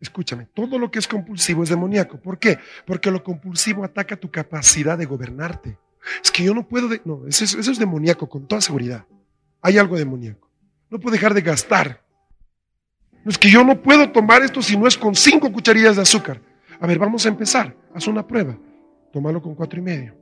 Escúchame, 0.00 0.46
todo 0.54 0.78
lo 0.78 0.90
que 0.90 0.98
es 0.98 1.06
compulsivo 1.06 1.62
es 1.62 1.68
demoníaco. 1.68 2.18
¿Por 2.18 2.38
qué? 2.38 2.58
Porque 2.86 3.10
lo 3.10 3.22
compulsivo 3.22 3.84
ataca 3.84 4.16
tu 4.16 4.30
capacidad 4.30 4.96
de 4.96 5.04
gobernarte. 5.04 5.78
Es 6.24 6.30
que 6.30 6.42
yo 6.42 6.54
no 6.54 6.66
puedo, 6.66 6.88
no, 7.04 7.26
eso 7.26 7.44
es, 7.44 7.54
eso 7.54 7.70
es 7.70 7.78
demoníaco 7.78 8.28
con 8.28 8.46
toda 8.46 8.62
seguridad. 8.62 9.04
Hay 9.60 9.76
algo 9.76 9.96
demoníaco. 9.96 10.48
No 10.88 10.98
puedo 10.98 11.12
dejar 11.12 11.34
de 11.34 11.42
gastar. 11.42 12.02
Es 13.26 13.36
que 13.36 13.50
yo 13.50 13.62
no 13.62 13.82
puedo 13.82 14.10
tomar 14.10 14.42
esto 14.42 14.62
si 14.62 14.76
no 14.76 14.86
es 14.86 14.96
con 14.96 15.14
cinco 15.14 15.52
cucharillas 15.52 15.96
de 15.96 16.02
azúcar. 16.02 16.40
A 16.80 16.86
ver, 16.86 16.98
vamos 16.98 17.26
a 17.26 17.28
empezar. 17.28 17.76
Haz 17.94 18.06
una 18.06 18.26
prueba. 18.26 18.58
Tómalo 19.12 19.42
con 19.42 19.54
cuatro 19.54 19.78
y 19.78 19.82
medio. 19.82 20.16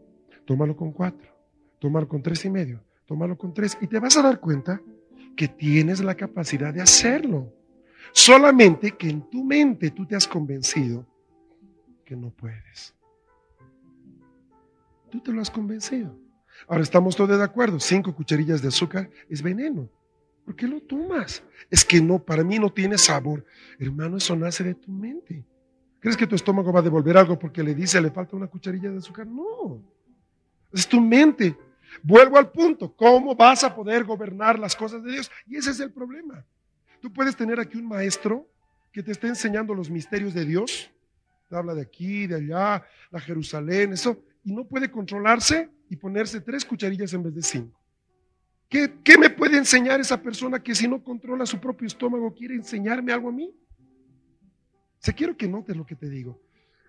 Tómalo 0.45 0.77
con 0.77 0.93
cuatro. 0.93 1.33
Tómalo 1.79 2.09
con 2.09 2.23
tres 2.23 2.45
y 2.45 2.51
medio. 2.51 2.83
Tómalo 3.07 3.39
con 3.39 3.55
tres. 3.55 3.79
Y 3.81 3.87
te 3.87 4.01
vas 4.01 4.17
a 4.17 4.23
dar 4.23 4.41
cuenta 4.41 4.81
que 5.37 5.47
tienes 5.47 6.01
la 6.01 6.17
capacidad 6.17 6.75
de 6.75 6.83
hacerlo. 6.83 7.53
Solamente 8.13 8.93
que 8.93 9.09
en 9.09 9.29
tu 9.29 9.45
mente 9.45 9.91
tú 9.91 10.07
te 10.07 10.17
has 10.17 10.27
convencido 10.27 11.07
que 12.05 12.17
no 12.17 12.31
puedes. 12.31 12.95
Tú 15.11 15.21
te 15.21 15.33
lo 15.33 15.41
has 15.41 15.51
convencido. 15.51 16.17
Ahora 16.67 16.83
estamos 16.83 17.15
todos 17.17 17.39
de 17.39 17.45
acuerdo. 17.45 17.79
Cinco 17.79 18.15
cucharillas 18.15 18.63
de 18.63 18.69
azúcar 18.69 19.11
es 19.29 19.43
veneno. 19.43 19.89
¿Por 20.45 20.57
qué 20.57 20.67
lo 20.67 20.81
tomas? 20.81 21.43
Es 21.71 21.85
que 21.85 22.01
no, 22.01 22.19
para 22.19 22.43
mí 22.43 22.59
no 22.59 22.71
tiene 22.71 22.97
sabor. 22.97 23.45
Hermano, 23.79 24.17
eso 24.17 24.35
nace 24.35 24.65
de 24.65 24.75
tu 24.75 24.91
mente. 24.91 25.45
¿Crees 26.01 26.17
que 26.17 26.27
tu 26.27 26.35
estómago 26.35 26.73
va 26.73 26.81
a 26.81 26.83
devolver 26.83 27.17
algo 27.17 27.39
porque 27.39 27.63
le 27.63 27.75
dice 27.75 28.01
le 28.01 28.11
falta 28.11 28.37
una 28.37 28.47
cucharilla 28.47 28.91
de 28.91 28.99
azúcar? 28.99 29.27
No. 29.27 29.83
Es 30.73 30.87
tu 30.87 31.01
mente. 31.01 31.57
Vuelvo 32.03 32.39
al 32.39 32.51
punto. 32.51 32.95
¿Cómo 32.95 33.35
vas 33.35 33.65
a 33.65 33.75
poder 33.75 34.05
gobernar 34.05 34.59
las 34.59 34.75
cosas 34.75 35.03
de 35.03 35.13
Dios? 35.13 35.31
Y 35.47 35.57
ese 35.57 35.71
es 35.71 35.81
el 35.81 35.93
problema. 35.93 36.45
Tú 37.01 37.13
puedes 37.13 37.37
tener 37.37 37.61
aquí 37.61 37.79
un 37.79 37.87
maestro 37.87 38.49
que 38.93 39.03
te 39.03 39.13
esté 39.13 39.29
enseñando 39.29 39.75
los 39.75 39.91
misterios 39.91 40.35
de 40.35 40.45
Dios. 40.45 40.91
Habla 41.51 41.75
de 41.75 41.83
aquí, 41.83 42.27
de 42.27 42.37
allá, 42.37 42.85
la 43.11 43.21
Jerusalén, 43.21 43.93
eso 43.93 44.23
y 44.45 44.53
no 44.53 44.67
puede 44.67 44.91
controlarse 44.91 45.71
y 45.91 45.97
ponerse 45.97 46.41
tres 46.41 46.65
cucharillas 46.65 47.13
en 47.13 47.23
vez 47.23 47.35
de 47.35 47.43
cinco. 47.43 47.79
¿Qué, 48.69 48.95
¿Qué, 49.03 49.17
me 49.17 49.31
puede 49.31 49.57
enseñar 49.57 50.01
esa 50.01 50.21
persona 50.21 50.63
que 50.63 50.75
si 50.75 50.87
no 50.87 51.03
controla 51.03 51.47
su 51.47 51.59
propio 51.59 51.87
estómago 51.87 52.35
quiere 52.35 52.55
enseñarme 52.55 53.13
algo 53.13 53.29
a 53.31 53.33
mí? 53.33 53.55
Se 54.99 55.15
quiero 55.15 55.37
que 55.37 55.49
notes 55.49 55.77
lo 55.77 55.87
que 55.87 55.97
te 55.97 56.09
digo. 56.09 56.41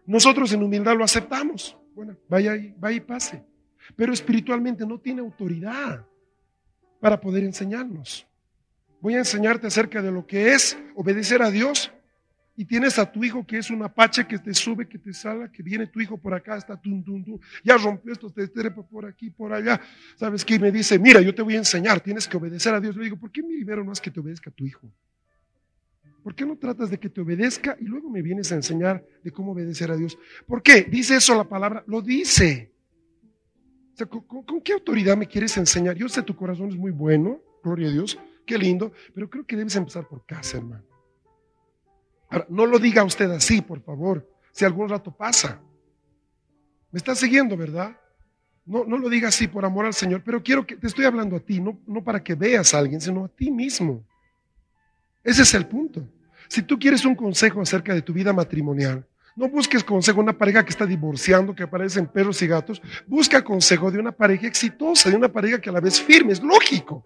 Nosotros 0.06 0.52
en 0.52 0.64
humildad 0.64 0.98
lo 0.98 1.04
aceptamos. 1.04 1.78
Bueno, 1.94 2.18
vaya 2.28 2.56
y, 2.56 2.74
vaya 2.78 2.98
y 2.98 3.02
pase. 3.02 3.46
Pero 3.96 4.14
espiritualmente 4.14 4.86
no 4.86 5.00
tiene 5.00 5.22
autoridad 5.22 6.06
para 7.00 7.20
poder 7.20 7.44
enseñarnos. 7.44 8.28
Voy 9.02 9.16
a 9.16 9.20
enseñarte 9.20 9.68
acerca 9.68 10.02
de 10.02 10.12
lo 10.12 10.26
que 10.26 10.54
es 10.54 10.78
obedecer 10.96 11.42
a 11.42 11.50
Dios 11.50 11.92
y 12.60 12.66
tienes 12.66 13.00
a 13.00 13.10
tu 13.10 13.24
hijo 13.24 13.48
que 13.48 13.58
es 13.58 13.70
un 13.70 13.82
apache 13.84 14.28
que 14.28 14.38
te 14.38 14.54
sube, 14.54 14.86
que 14.86 15.00
te 15.00 15.14
sala, 15.14 15.50
que 15.50 15.64
viene 15.64 15.88
tu 15.88 16.02
hijo 16.02 16.18
por 16.18 16.34
acá, 16.34 16.58
está 16.58 16.76
tum, 16.76 17.02
ya 17.64 17.78
rompió 17.78 18.12
esto, 18.12 18.30
te 18.30 18.50
trepa 18.50 18.84
por 18.84 19.06
aquí, 19.06 19.30
por 19.30 19.54
allá. 19.54 19.80
¿Sabes 20.18 20.44
qué? 20.44 20.60
Me 20.60 20.70
dice, 20.70 21.00
mira, 21.00 21.22
yo 21.22 21.34
te 21.34 21.42
voy 21.42 21.56
a 21.56 21.60
enseñar, 21.60 22.02
tienes 22.02 22.28
que 22.28 22.36
obedecer 22.36 22.74
a 22.74 22.82
Dios. 22.82 22.98
Le 22.98 23.06
digo, 23.06 23.16
¿por 23.16 23.32
qué 23.32 23.42
primero 23.42 23.86
no 23.86 23.94
es 23.94 24.02
que 24.02 24.12
te 24.12 24.20
obedezca 24.20 24.50
a 24.50 24.54
tu 24.54 24.66
hijo? 24.66 24.92
¿Por 26.22 26.36
qué 26.36 26.46
no 26.46 26.58
tratas 26.58 26.90
de 26.90 27.00
que 27.00 27.08
te 27.08 27.22
obedezca 27.22 27.78
y 27.80 27.86
luego 27.86 28.10
me 28.10 28.22
vienes 28.22 28.52
a 28.52 28.56
enseñar 28.56 29.06
de 29.24 29.32
cómo 29.32 29.54
obedecer 29.54 29.90
a 29.90 29.96
Dios? 29.96 30.18
¿Por 30.46 30.62
qué? 30.62 30.82
¿Dice 30.84 31.16
eso 31.16 31.34
la 31.36 31.46
palabra? 31.46 31.86
Lo 31.88 32.02
dice. 32.02 32.74
¿con, 34.10 34.44
con 34.44 34.60
qué 34.60 34.74
autoridad 34.74 35.16
me 35.16 35.28
quieres 35.28 35.56
enseñar? 35.56 35.96
Yo 35.96 36.10
sé, 36.10 36.24
tu 36.24 36.36
corazón 36.36 36.68
es 36.68 36.76
muy 36.76 36.92
bueno, 36.92 37.42
gloria 37.64 37.88
a 37.88 37.92
Dios, 37.92 38.20
qué 38.50 38.58
lindo, 38.58 38.92
pero 39.14 39.30
creo 39.30 39.46
que 39.46 39.56
debes 39.56 39.76
empezar 39.76 40.08
por 40.08 40.26
casa, 40.26 40.58
hermano. 40.58 40.84
No 42.50 42.66
lo 42.66 42.80
diga 42.80 43.04
usted 43.04 43.30
así, 43.30 43.62
por 43.62 43.80
favor, 43.84 44.28
si 44.52 44.66
algún 44.66 44.90
rato 44.90 45.16
pasa. 45.16 45.62
Me 46.92 46.98
está 46.98 47.14
siguiendo, 47.14 47.56
¿verdad? 47.56 47.96
No, 48.66 48.86
no 48.86 48.98
lo 48.98 49.08
diga 49.08 49.28
así 49.28 49.48
por 49.48 49.66
amor 49.66 49.86
al 49.86 49.94
Señor, 49.94 50.24
pero 50.26 50.42
quiero 50.42 50.66
que 50.66 50.78
te 50.78 50.88
estoy 50.88 51.06
hablando 51.06 51.36
a 51.36 51.40
ti, 51.40 51.60
no, 51.60 51.80
no 51.86 52.04
para 52.04 52.24
que 52.24 52.34
veas 52.34 52.74
a 52.74 52.80
alguien, 52.80 53.00
sino 53.00 53.26
a 53.26 53.28
ti 53.28 53.52
mismo. 53.52 54.04
Ese 55.24 55.44
es 55.44 55.54
el 55.54 55.68
punto. 55.68 56.08
Si 56.48 56.64
tú 56.64 56.80
quieres 56.80 57.06
un 57.06 57.16
consejo 57.16 57.62
acerca 57.62 57.94
de 57.94 58.02
tu 58.02 58.14
vida 58.14 58.34
matrimonial, 58.34 59.08
no 59.36 59.48
busques 59.48 59.84
consejo 59.84 60.18
de 60.18 60.24
una 60.24 60.38
pareja 60.38 60.64
que 60.64 60.72
está 60.72 60.88
divorciando, 60.88 61.54
que 61.54 61.64
aparecen 61.64 62.08
perros 62.08 62.42
y 62.42 62.48
gatos. 62.48 62.82
Busca 63.06 63.44
consejo 63.44 63.92
de 63.92 64.00
una 64.00 64.12
pareja 64.12 64.48
exitosa, 64.48 65.12
de 65.12 65.16
una 65.16 65.32
pareja 65.32 65.62
que 65.62 65.70
a 65.70 65.74
la 65.74 65.80
vez 65.80 66.02
firme. 66.02 66.34
Es 66.34 66.42
lógico. 66.42 67.06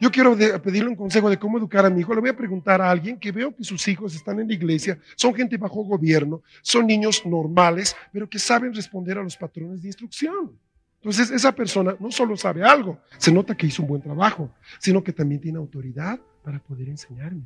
Yo 0.00 0.10
quiero 0.10 0.34
pedirle 0.62 0.88
un 0.88 0.96
consejo 0.96 1.28
de 1.28 1.38
cómo 1.38 1.58
educar 1.58 1.84
a 1.84 1.90
mi 1.90 2.00
hijo. 2.00 2.14
Le 2.14 2.22
voy 2.22 2.30
a 2.30 2.36
preguntar 2.36 2.80
a 2.80 2.90
alguien 2.90 3.20
que 3.20 3.30
veo 3.30 3.54
que 3.54 3.62
sus 3.62 3.86
hijos 3.86 4.14
están 4.14 4.40
en 4.40 4.48
la 4.48 4.54
iglesia, 4.54 4.98
son 5.14 5.34
gente 5.34 5.58
bajo 5.58 5.84
gobierno, 5.84 6.42
son 6.62 6.86
niños 6.86 7.24
normales, 7.26 7.94
pero 8.10 8.26
que 8.26 8.38
saben 8.38 8.72
responder 8.72 9.18
a 9.18 9.22
los 9.22 9.36
patrones 9.36 9.82
de 9.82 9.88
instrucción. 9.88 10.58
Entonces, 11.02 11.30
esa 11.30 11.52
persona 11.52 11.94
no 12.00 12.10
solo 12.10 12.34
sabe 12.34 12.64
algo, 12.64 12.98
se 13.18 13.30
nota 13.30 13.54
que 13.54 13.66
hizo 13.66 13.82
un 13.82 13.88
buen 13.88 14.00
trabajo, 14.02 14.50
sino 14.78 15.04
que 15.04 15.12
también 15.12 15.40
tiene 15.40 15.58
autoridad 15.58 16.18
para 16.42 16.58
poder 16.58 16.88
enseñarme. 16.88 17.42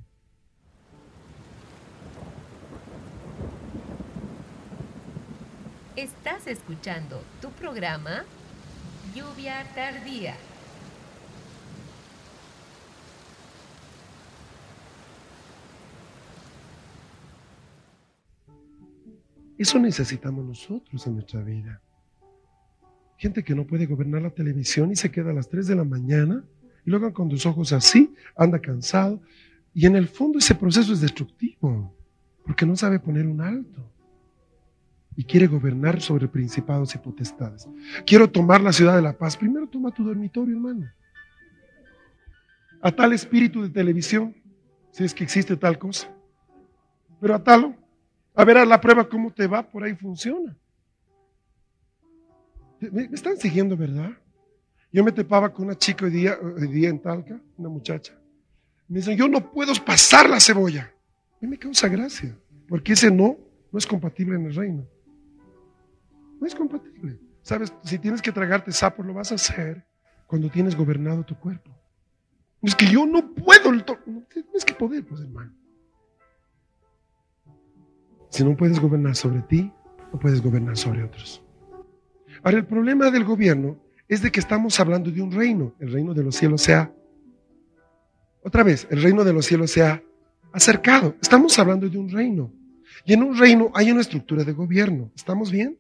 Estás 5.97 6.47
escuchando 6.47 7.21
tu 7.40 7.51
programa 7.51 8.25
Lluvia 9.12 9.64
Tardía. 9.75 10.37
Eso 19.59 19.79
necesitamos 19.79 20.45
nosotros 20.45 21.07
en 21.07 21.14
nuestra 21.14 21.43
vida. 21.43 21.81
Gente 23.17 23.45
que 23.45 23.55
no 23.55 23.67
puede 23.67 23.87
gobernar 23.87 24.23
la 24.23 24.31
televisión 24.31 24.90
y 24.90 24.97
se 24.97 25.11
queda 25.11 25.31
a 25.31 25.35
las 25.35 25.49
3 25.49 25.69
de 25.69 25.77
la 25.77 25.85
mañana 25.85 26.45
y 26.85 26.90
luego 26.90 27.12
con 27.12 27.29
los 27.29 27.47
ojos 27.47 27.73
así, 27.73 28.14
anda 28.37 28.59
cansado. 28.59 29.21
Y 29.73 29.87
en 29.87 29.97
el 29.97 30.09
fondo 30.09 30.38
ese 30.38 30.55
proceso 30.55 30.93
es 30.93 31.01
destructivo, 31.01 31.95
porque 32.45 32.67
no 32.67 32.77
sabe 32.77 32.99
poner 32.99 33.27
un 33.27 33.40
alto. 33.40 33.90
Y 35.17 35.25
quiere 35.25 35.47
gobernar 35.47 36.01
sobre 36.01 36.27
principados 36.27 36.95
y 36.95 36.99
potestades. 36.99 37.69
Quiero 38.05 38.29
tomar 38.29 38.61
la 38.61 38.73
ciudad 38.73 38.97
de 38.97 39.03
la 39.03 39.17
paz. 39.17 39.37
Primero 39.37 39.69
toma 39.69 39.93
tu 39.93 40.05
dormitorio, 40.05 40.57
hermano. 40.57 40.90
A 42.83 42.90
tal 42.90 43.12
espíritu 43.12 43.62
de 43.62 43.71
televisión, 43.71 44.35
si 44.90 45.05
es 45.05 45.14
que 45.14 45.23
existe 45.23 45.57
tal 45.57 45.79
cosa. 45.79 46.12
Pero 47.21 47.35
atalo. 47.35 47.84
A 48.35 48.44
ver 48.44 48.59
a 48.59 48.64
la 48.64 48.81
prueba 48.81 49.09
cómo 49.09 49.33
te 49.33 49.47
va, 49.47 49.62
por 49.62 49.85
ahí 49.85 49.94
funciona. 49.94 50.57
¿Me, 52.81 53.05
están 53.12 53.37
siguiendo, 53.37 53.77
verdad? 53.77 54.11
Yo 54.92 55.05
me 55.05 55.12
tepaba 55.12 55.53
con 55.53 55.66
una 55.66 55.79
chica 55.79 56.05
hoy 56.05 56.11
día, 56.11 56.38
día 56.70 56.88
en 56.88 57.01
Talca, 57.01 57.40
una 57.57 57.68
muchacha. 57.68 58.12
Me 58.88 58.99
dicen, 58.99 59.16
yo 59.16 59.29
no 59.29 59.51
puedo 59.51 59.73
pasar 59.85 60.29
la 60.29 60.40
cebolla. 60.40 60.92
A 61.33 61.37
mí 61.40 61.49
me 61.49 61.59
causa 61.59 61.88
gracia, 61.88 62.37
porque 62.68 62.92
ese 62.92 63.11
no 63.11 63.38
no 63.75 63.79
es 63.79 63.88
compatible 63.88 64.37
en 64.37 64.47
el 64.47 64.55
reino. 64.55 64.87
No 66.40 66.47
es 66.47 66.55
compatible. 66.55 67.18
Sabes, 67.42 67.73
si 67.83 67.99
tienes 67.99 68.23
que 68.23 68.31
tragarte 68.31 68.70
sapos, 68.70 69.05
lo 69.05 69.12
vas 69.12 69.33
a 69.33 69.35
hacer 69.35 69.85
cuando 70.29 70.49
tienes 70.49 70.77
gobernado 70.77 71.25
tu 71.25 71.37
cuerpo. 71.37 71.73
Es 72.62 72.77
que 72.77 72.87
yo 72.87 73.05
no 73.05 73.35
puedo, 73.35 73.73
no 73.73 73.85
tienes 74.33 74.64
que 74.64 74.75
poder, 74.75 75.05
pues 75.05 75.23
hermano. 75.23 75.53
Si 78.35 78.42
no 78.42 78.57
puedes 78.57 78.81
gobernar 78.81 79.14
sobre 79.14 79.42
ti, 79.42 79.70
no 80.12 80.18
puedes 80.18 80.42
gobernar 80.42 80.77
sobre 80.77 81.05
otros. 81.05 81.40
Ahora, 82.42 82.59
el 82.59 82.66
problema 82.66 83.09
del 83.12 83.23
gobierno 83.23 83.79
es 84.09 84.23
de 84.23 84.33
que 84.33 84.40
estamos 84.40 84.81
hablando 84.81 85.12
de 85.12 85.23
un 85.23 85.31
reino. 85.31 85.73
El 85.79 85.92
reino 85.92 86.14
de 86.14 86.25
los 86.25 86.35
cielos 86.35 86.61
se 86.61 86.75
ha, 86.75 86.92
otra 88.42 88.64
vez, 88.64 88.88
el 88.90 89.01
reino 89.01 89.23
de 89.23 89.33
los 89.33 89.47
cielos 89.47 89.70
se 89.70 89.85
ha 89.85 90.03
acercado. 90.53 91.14
Estamos 91.23 91.57
hablando 91.61 91.88
de 91.88 91.97
un 91.97 92.09
reino. 92.11 92.53
Y 93.05 93.12
en 93.12 93.23
un 93.23 93.38
reino 93.38 93.70
hay 93.73 93.92
una 93.92 94.01
estructura 94.01 94.42
de 94.42 94.53
gobierno. 94.53 95.12
¿Estamos 95.14 95.53
bien? 95.53 95.79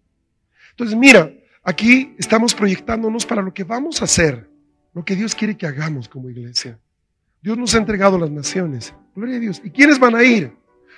Entonces, 0.70 0.96
mira, 0.96 1.32
aquí 1.64 2.14
estamos 2.18 2.54
proyectándonos 2.54 3.26
para 3.26 3.42
lo 3.42 3.52
que 3.52 3.64
vamos 3.64 4.00
a 4.00 4.04
hacer, 4.04 4.48
lo 4.92 5.04
que 5.04 5.16
Dios 5.16 5.34
quiere 5.34 5.56
que 5.56 5.66
hagamos 5.66 6.08
como 6.08 6.30
iglesia. 6.30 6.78
Dios 7.42 7.58
nos 7.58 7.74
ha 7.74 7.78
entregado 7.78 8.16
las 8.16 8.30
naciones. 8.30 8.94
Gloria 9.16 9.38
a 9.38 9.40
Dios. 9.40 9.60
¿Y 9.64 9.70
quiénes 9.70 9.98
van 9.98 10.14
a 10.14 10.22
ir? 10.22 10.52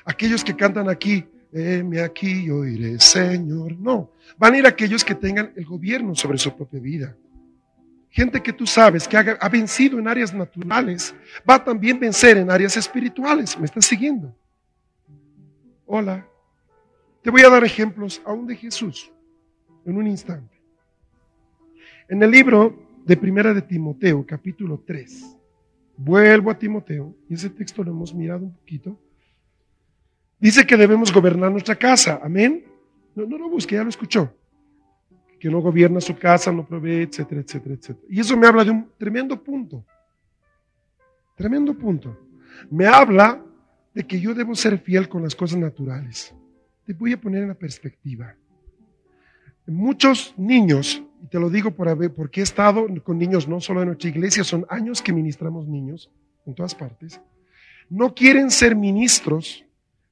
Aquellos 0.04 0.44
que 0.44 0.54
cantan 0.54 0.90
aquí, 0.90 1.26
heme 1.52 2.00
aquí, 2.00 2.46
yo 2.46 2.64
iré, 2.64 2.98
Señor. 3.00 3.78
No, 3.78 4.12
van 4.38 4.54
a 4.54 4.58
ir 4.58 4.66
aquellos 4.66 5.04
que 5.04 5.14
tengan 5.14 5.52
el 5.56 5.64
gobierno 5.64 6.14
sobre 6.14 6.38
su 6.38 6.54
propia 6.56 6.80
vida. 6.80 7.16
Gente 8.10 8.42
que 8.42 8.52
tú 8.52 8.66
sabes 8.66 9.06
que 9.06 9.16
ha, 9.16 9.48
vencido 9.48 9.98
en 9.98 10.08
áreas 10.08 10.32
naturales, 10.32 11.14
va 11.48 11.56
a 11.56 11.64
también 11.64 12.00
vencer 12.00 12.38
en 12.38 12.50
áreas 12.50 12.76
espirituales. 12.76 13.58
¿Me 13.58 13.66
estás 13.66 13.84
siguiendo? 13.84 14.34
Hola. 15.84 16.26
Te 17.22 17.30
voy 17.30 17.42
a 17.42 17.50
dar 17.50 17.64
ejemplos 17.64 18.22
aún 18.24 18.46
de 18.46 18.56
Jesús 18.56 19.12
en 19.84 19.96
un 19.96 20.06
instante. 20.06 20.56
En 22.08 22.22
el 22.22 22.30
libro 22.30 22.86
de 23.04 23.16
Primera 23.16 23.52
de 23.52 23.62
Timoteo, 23.62 24.24
capítulo 24.24 24.82
3, 24.86 25.36
vuelvo 25.96 26.50
a 26.50 26.58
Timoteo, 26.58 27.14
y 27.28 27.34
ese 27.34 27.50
texto 27.50 27.82
lo 27.82 27.90
hemos 27.90 28.14
mirado 28.14 28.44
un 28.44 28.54
poquito. 28.54 28.98
Dice 30.38 30.66
que 30.66 30.76
debemos 30.76 31.12
gobernar 31.12 31.50
nuestra 31.50 31.76
casa. 31.76 32.20
Amén. 32.22 32.64
No, 33.14 33.26
no 33.26 33.38
lo 33.38 33.48
busque, 33.48 33.74
ya 33.74 33.82
lo 33.82 33.88
escuchó. 33.88 34.32
Que 35.40 35.48
no 35.48 35.60
gobierna 35.60 36.00
su 36.00 36.16
casa, 36.16 36.52
no 36.52 36.66
provee, 36.66 37.02
etcétera, 37.02 37.40
etcétera, 37.40 37.74
etcétera. 37.74 38.06
Y 38.08 38.20
eso 38.20 38.36
me 38.36 38.46
habla 38.46 38.64
de 38.64 38.70
un 38.70 38.90
tremendo 38.98 39.42
punto. 39.42 39.84
Tremendo 41.36 41.74
punto. 41.74 42.18
Me 42.70 42.86
habla 42.86 43.42
de 43.94 44.06
que 44.06 44.20
yo 44.20 44.34
debo 44.34 44.54
ser 44.54 44.78
fiel 44.78 45.08
con 45.08 45.22
las 45.22 45.34
cosas 45.34 45.58
naturales. 45.58 46.34
Te 46.84 46.92
voy 46.92 47.12
a 47.12 47.20
poner 47.20 47.42
en 47.42 47.48
la 47.48 47.54
perspectiva. 47.54 48.34
Muchos 49.66 50.34
niños, 50.36 51.02
y 51.22 51.26
te 51.26 51.40
lo 51.40 51.50
digo 51.50 51.72
por, 51.72 52.14
porque 52.14 52.40
he 52.40 52.44
estado 52.44 52.86
con 53.02 53.18
niños 53.18 53.48
no 53.48 53.60
solo 53.60 53.80
en 53.80 53.88
nuestra 53.88 54.10
iglesia, 54.10 54.44
son 54.44 54.64
años 54.68 55.02
que 55.02 55.12
ministramos 55.12 55.66
niños 55.66 56.10
en 56.46 56.54
todas 56.54 56.74
partes, 56.74 57.20
no 57.90 58.14
quieren 58.14 58.50
ser 58.50 58.76
ministros 58.76 59.65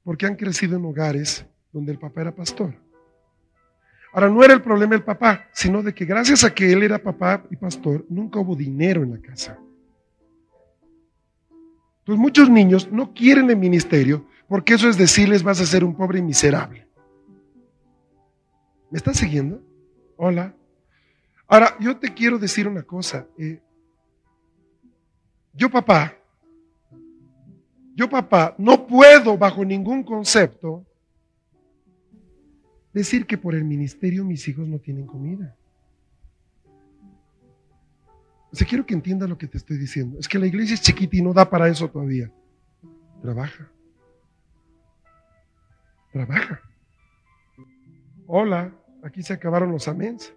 porque 0.04 0.26
han 0.26 0.36
crecido 0.36 0.76
en 0.76 0.84
hogares 0.84 1.44
donde 1.72 1.92
el 1.92 1.98
papá 1.98 2.20
era 2.20 2.34
pastor. 2.34 2.74
Ahora, 4.12 4.28
no 4.28 4.44
era 4.44 4.54
el 4.54 4.62
problema 4.62 4.94
el 4.94 5.02
papá, 5.02 5.48
sino 5.52 5.82
de 5.82 5.92
que 5.92 6.04
gracias 6.04 6.44
a 6.44 6.54
que 6.54 6.72
él 6.72 6.84
era 6.84 7.02
papá 7.02 7.44
y 7.50 7.56
pastor, 7.56 8.06
nunca 8.08 8.38
hubo 8.38 8.54
dinero 8.54 9.02
en 9.02 9.10
la 9.10 9.18
casa. 9.18 9.58
Entonces 11.98 12.20
muchos 12.20 12.50
niños 12.50 12.92
no 12.92 13.12
quieren 13.12 13.50
el 13.50 13.56
ministerio 13.56 14.26
porque 14.46 14.74
eso 14.74 14.88
es 14.88 14.98
decirles 14.98 15.42
vas 15.42 15.60
a 15.60 15.66
ser 15.66 15.82
un 15.82 15.96
pobre 15.96 16.18
y 16.18 16.22
miserable. 16.22 16.86
¿Me 18.90 18.98
estás 18.98 19.16
siguiendo? 19.16 19.60
Hola. 20.16 20.54
Ahora, 21.48 21.76
yo 21.80 21.96
te 21.96 22.14
quiero 22.14 22.38
decir 22.38 22.68
una 22.68 22.82
cosa. 22.82 23.26
Eh, 23.38 23.60
yo 25.54 25.70
papá, 25.70 26.16
yo 27.94 28.08
papá, 28.08 28.54
no 28.58 28.86
puedo 28.86 29.38
bajo 29.38 29.64
ningún 29.64 30.02
concepto 30.02 30.84
decir 32.92 33.26
que 33.26 33.38
por 33.38 33.54
el 33.54 33.64
ministerio 33.64 34.24
mis 34.24 34.46
hijos 34.48 34.66
no 34.66 34.78
tienen 34.78 35.06
comida. 35.06 35.56
O 38.52 38.56
sea, 38.56 38.66
quiero 38.66 38.86
que 38.86 38.94
entiendas 38.94 39.28
lo 39.28 39.36
que 39.36 39.48
te 39.48 39.58
estoy 39.58 39.76
diciendo. 39.76 40.18
Es 40.18 40.28
que 40.28 40.38
la 40.38 40.46
iglesia 40.46 40.74
es 40.74 40.80
chiquita 40.80 41.16
y 41.16 41.22
no 41.22 41.32
da 41.32 41.48
para 41.48 41.68
eso 41.68 41.88
todavía. 41.88 42.30
Trabaja. 43.20 43.68
Trabaja. 46.12 46.60
Hola, 48.26 48.72
aquí 49.02 49.22
se 49.22 49.32
acabaron 49.32 49.72
los 49.72 49.88
améns. 49.88 50.32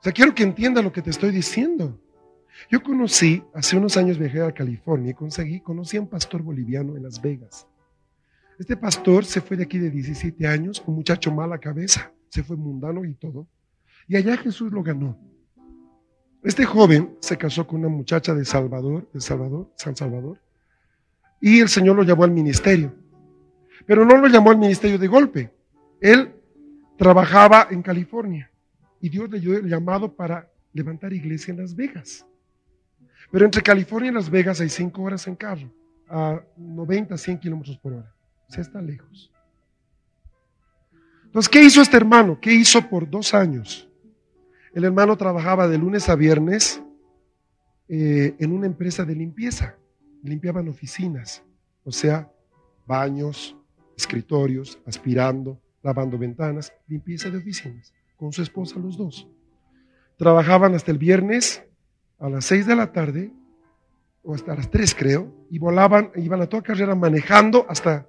O 0.00 0.02
sea, 0.02 0.12
quiero 0.12 0.34
que 0.34 0.42
entiendas 0.42 0.82
lo 0.82 0.92
que 0.92 1.02
te 1.02 1.10
estoy 1.10 1.30
diciendo. 1.30 2.00
Yo 2.70 2.82
conocí, 2.82 3.42
hace 3.52 3.76
unos 3.76 3.96
años 3.96 4.18
viajé 4.18 4.42
a 4.42 4.52
California 4.52 5.10
y 5.10 5.14
conseguí, 5.14 5.60
conocí 5.60 5.96
a 5.96 6.00
un 6.00 6.08
pastor 6.08 6.42
boliviano 6.42 6.96
en 6.96 7.02
Las 7.02 7.20
Vegas. 7.20 7.66
Este 8.58 8.76
pastor 8.76 9.24
se 9.24 9.40
fue 9.40 9.56
de 9.56 9.64
aquí 9.64 9.78
de 9.78 9.90
17 9.90 10.46
años, 10.46 10.82
un 10.86 10.94
muchacho 10.94 11.32
mala 11.32 11.58
cabeza, 11.58 12.12
se 12.28 12.42
fue 12.42 12.56
mundano 12.56 13.04
y 13.04 13.14
todo. 13.14 13.48
Y 14.06 14.16
allá 14.16 14.36
Jesús 14.36 14.72
lo 14.72 14.82
ganó. 14.82 15.18
Este 16.42 16.64
joven 16.64 17.16
se 17.20 17.36
casó 17.36 17.66
con 17.66 17.80
una 17.80 17.88
muchacha 17.88 18.34
de 18.34 18.44
Salvador, 18.44 19.08
de 19.12 19.20
Salvador, 19.20 19.72
San 19.76 19.96
Salvador, 19.96 20.38
y 21.40 21.60
el 21.60 21.68
Señor 21.68 21.96
lo 21.96 22.02
llamó 22.02 22.24
al 22.24 22.30
ministerio. 22.30 22.94
Pero 23.86 24.04
no 24.04 24.16
lo 24.16 24.28
llamó 24.28 24.50
al 24.50 24.58
ministerio 24.58 24.98
de 24.98 25.08
golpe. 25.08 25.50
Él 26.00 26.34
trabajaba 26.96 27.68
en 27.70 27.82
California 27.82 28.50
y 29.00 29.08
Dios 29.08 29.28
le 29.30 29.40
dio 29.40 29.56
el 29.56 29.68
llamado 29.68 30.14
para 30.14 30.50
levantar 30.72 31.12
iglesia 31.12 31.52
en 31.52 31.60
Las 31.60 31.74
Vegas. 31.74 32.26
Pero 33.34 33.46
entre 33.46 33.62
California 33.62 34.12
y 34.12 34.14
Las 34.14 34.30
Vegas 34.30 34.60
hay 34.60 34.68
cinco 34.68 35.02
horas 35.02 35.26
en 35.26 35.34
carro, 35.34 35.68
a 36.08 36.40
90, 36.56 37.18
100 37.18 37.38
kilómetros 37.40 37.76
por 37.78 37.94
hora. 37.94 38.14
O 38.48 38.52
sea, 38.52 38.62
está 38.62 38.80
lejos. 38.80 39.32
Entonces, 41.24 41.48
¿qué 41.48 41.64
hizo 41.64 41.82
este 41.82 41.96
hermano? 41.96 42.38
¿Qué 42.40 42.52
hizo 42.52 42.88
por 42.88 43.10
dos 43.10 43.34
años? 43.34 43.90
El 44.72 44.84
hermano 44.84 45.16
trabajaba 45.16 45.66
de 45.66 45.78
lunes 45.78 46.08
a 46.08 46.14
viernes 46.14 46.80
eh, 47.88 48.36
en 48.38 48.52
una 48.52 48.66
empresa 48.66 49.04
de 49.04 49.16
limpieza. 49.16 49.74
Limpiaban 50.22 50.68
oficinas, 50.68 51.42
o 51.82 51.90
sea, 51.90 52.30
baños, 52.86 53.56
escritorios, 53.96 54.78
aspirando, 54.86 55.60
lavando 55.82 56.16
ventanas, 56.16 56.72
limpieza 56.86 57.30
de 57.30 57.38
oficinas, 57.38 57.92
con 58.16 58.32
su 58.32 58.42
esposa 58.42 58.78
los 58.78 58.96
dos. 58.96 59.26
Trabajaban 60.18 60.76
hasta 60.76 60.92
el 60.92 60.98
viernes 60.98 61.64
a 62.24 62.30
las 62.30 62.46
6 62.46 62.66
de 62.66 62.74
la 62.74 62.90
tarde, 62.90 63.30
o 64.22 64.34
hasta 64.34 64.54
las 64.54 64.70
3 64.70 64.94
creo, 64.94 65.30
y 65.50 65.58
volaban, 65.58 66.10
iban 66.16 66.40
a 66.40 66.46
toda 66.46 66.62
carrera 66.62 66.94
manejando 66.94 67.66
hasta 67.68 68.08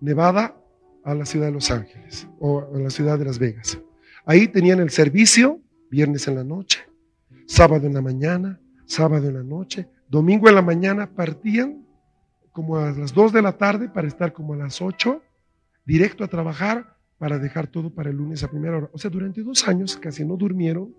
Nevada 0.00 0.56
a 1.04 1.14
la 1.14 1.24
ciudad 1.24 1.46
de 1.46 1.52
Los 1.52 1.70
Ángeles 1.70 2.26
o 2.40 2.66
a 2.74 2.78
la 2.78 2.90
ciudad 2.90 3.16
de 3.16 3.24
Las 3.24 3.38
Vegas. 3.38 3.78
Ahí 4.24 4.48
tenían 4.48 4.80
el 4.80 4.90
servicio, 4.90 5.60
viernes 5.88 6.26
en 6.26 6.34
la 6.34 6.42
noche, 6.42 6.80
sábado 7.46 7.86
en 7.86 7.94
la 7.94 8.02
mañana, 8.02 8.58
sábado 8.84 9.28
en 9.28 9.34
la 9.34 9.44
noche, 9.44 9.88
domingo 10.08 10.48
en 10.48 10.56
la 10.56 10.62
mañana 10.62 11.08
partían 11.14 11.86
como 12.50 12.78
a 12.78 12.90
las 12.90 13.14
2 13.14 13.32
de 13.32 13.42
la 13.42 13.52
tarde 13.52 13.88
para 13.88 14.08
estar 14.08 14.32
como 14.32 14.54
a 14.54 14.56
las 14.56 14.82
8, 14.82 15.22
directo 15.84 16.24
a 16.24 16.28
trabajar 16.28 16.96
para 17.16 17.38
dejar 17.38 17.68
todo 17.68 17.90
para 17.90 18.10
el 18.10 18.16
lunes 18.16 18.42
a 18.42 18.50
primera 18.50 18.76
hora. 18.76 18.90
O 18.92 18.98
sea, 18.98 19.08
durante 19.08 19.44
dos 19.44 19.68
años 19.68 19.96
casi 19.96 20.24
no 20.24 20.36
durmieron 20.36 20.92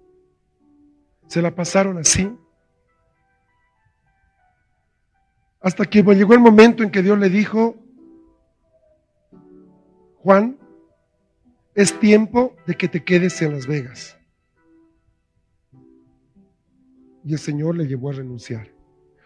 se 1.27 1.41
la 1.41 1.53
pasaron 1.53 1.97
así. 1.97 2.35
Hasta 5.59 5.85
que 5.85 6.01
llegó 6.01 6.33
el 6.33 6.39
momento 6.39 6.83
en 6.83 6.91
que 6.91 7.01
Dios 7.01 7.17
le 7.19 7.29
dijo, 7.29 7.75
Juan, 10.17 10.57
es 11.75 11.99
tiempo 11.99 12.55
de 12.65 12.75
que 12.75 12.87
te 12.87 13.03
quedes 13.03 13.41
en 13.41 13.53
Las 13.53 13.67
Vegas. 13.67 14.17
Y 17.23 17.33
el 17.33 17.39
Señor 17.39 17.75
le 17.75 17.87
llevó 17.87 18.09
a 18.09 18.13
renunciar. 18.13 18.69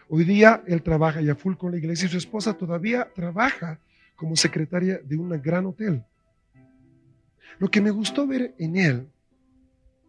Hoy 0.08 0.24
día 0.24 0.62
él 0.66 0.82
trabaja 0.82 1.20
ya 1.20 1.34
full 1.34 1.54
con 1.54 1.70
la 1.70 1.78
iglesia 1.78 2.06
y 2.06 2.10
su 2.10 2.18
esposa 2.18 2.52
todavía 2.52 3.10
trabaja 3.14 3.80
como 4.16 4.36
secretaria 4.36 5.00
de 5.02 5.16
un 5.16 5.30
gran 5.40 5.66
hotel. 5.66 6.04
Lo 7.58 7.70
que 7.70 7.80
me 7.80 7.90
gustó 7.90 8.26
ver 8.26 8.54
en 8.58 8.76
él, 8.76 9.08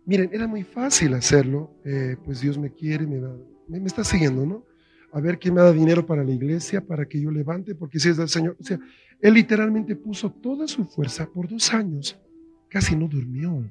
miren, 0.05 0.29
era 0.33 0.47
muy 0.47 0.63
fácil 0.63 1.13
hacerlo, 1.13 1.71
eh, 1.85 2.17
pues 2.23 2.41
Dios 2.41 2.57
me 2.57 2.71
quiere, 2.71 3.05
me, 3.07 3.19
me, 3.79 3.87
está 3.87 4.03
siguiendo, 4.03 4.45
¿no? 4.45 4.65
A 5.11 5.19
ver 5.19 5.37
quién 5.37 5.53
me 5.53 5.61
da 5.61 5.71
dinero 5.71 6.05
para 6.05 6.23
la 6.23 6.31
iglesia, 6.31 6.81
para 6.81 7.07
que 7.07 7.21
yo 7.21 7.31
levante, 7.31 7.75
porque 7.75 7.99
si 7.99 8.09
es 8.09 8.17
del 8.17 8.29
Señor. 8.29 8.57
O 8.59 8.63
sea, 8.63 8.79
él 9.21 9.33
literalmente 9.35 9.95
puso 9.95 10.31
toda 10.31 10.67
su 10.67 10.85
fuerza 10.85 11.29
por 11.29 11.47
dos 11.47 11.73
años, 11.73 12.19
casi 12.69 12.95
no 12.95 13.07
durmió. 13.07 13.63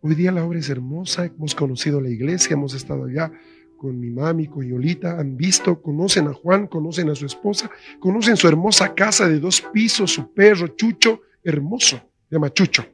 Hoy 0.00 0.14
día 0.14 0.30
la 0.30 0.44
obra 0.44 0.58
es 0.58 0.68
hermosa, 0.68 1.24
hemos 1.24 1.54
conocido 1.54 2.00
la 2.00 2.10
iglesia, 2.10 2.54
hemos 2.54 2.74
estado 2.74 3.04
allá 3.04 3.32
con 3.76 3.98
mi 3.98 4.10
mami, 4.10 4.48
con 4.48 4.66
Yolita, 4.66 5.18
han 5.18 5.36
visto, 5.36 5.80
conocen 5.80 6.28
a 6.28 6.34
Juan, 6.34 6.66
conocen 6.66 7.08
a 7.10 7.14
su 7.14 7.26
esposa, 7.26 7.70
conocen 7.98 8.36
su 8.36 8.46
hermosa 8.48 8.94
casa 8.94 9.28
de 9.28 9.40
dos 9.40 9.62
pisos, 9.72 10.12
su 10.12 10.32
perro 10.32 10.68
Chucho, 10.68 11.22
hermoso, 11.42 12.00
llama 12.30 12.52
Chucho. 12.52 12.84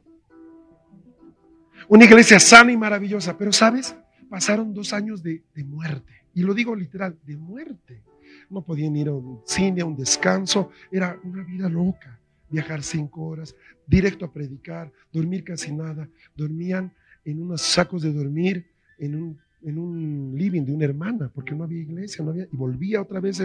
Una 1.87 2.05
iglesia 2.05 2.39
sana 2.39 2.71
y 2.71 2.77
maravillosa, 2.77 3.37
pero 3.37 3.51
sabes, 3.53 3.95
pasaron 4.29 4.73
dos 4.73 4.93
años 4.93 5.21
de, 5.21 5.43
de 5.53 5.63
muerte, 5.63 6.23
y 6.33 6.41
lo 6.41 6.53
digo 6.53 6.75
literal, 6.75 7.17
de 7.25 7.37
muerte. 7.37 8.01
No 8.49 8.61
podían 8.61 8.95
ir 8.95 9.07
a 9.07 9.13
un 9.13 9.41
cine, 9.45 9.81
a 9.81 9.85
un 9.85 9.95
descanso, 9.95 10.71
era 10.91 11.19
una 11.23 11.43
vida 11.43 11.69
loca, 11.69 12.19
viajar 12.49 12.83
cinco 12.83 13.25
horas, 13.25 13.55
directo 13.87 14.25
a 14.25 14.31
predicar, 14.31 14.91
dormir 15.11 15.43
casi 15.43 15.71
nada, 15.71 16.07
dormían 16.35 16.91
en 17.23 17.41
unos 17.41 17.61
sacos 17.61 18.01
de 18.01 18.13
dormir, 18.13 18.65
en 18.97 19.15
un 19.15 19.45
en 19.65 19.79
un 19.79 20.33
living 20.37 20.61
de 20.61 20.71
una 20.71 20.85
hermana, 20.85 21.31
porque 21.33 21.55
no 21.55 21.63
había 21.63 21.81
iglesia, 21.81 22.23
no 22.23 22.29
había, 22.29 22.43
y 22.43 22.55
volvía 22.55 23.01
otra 23.01 23.19
vez 23.19 23.41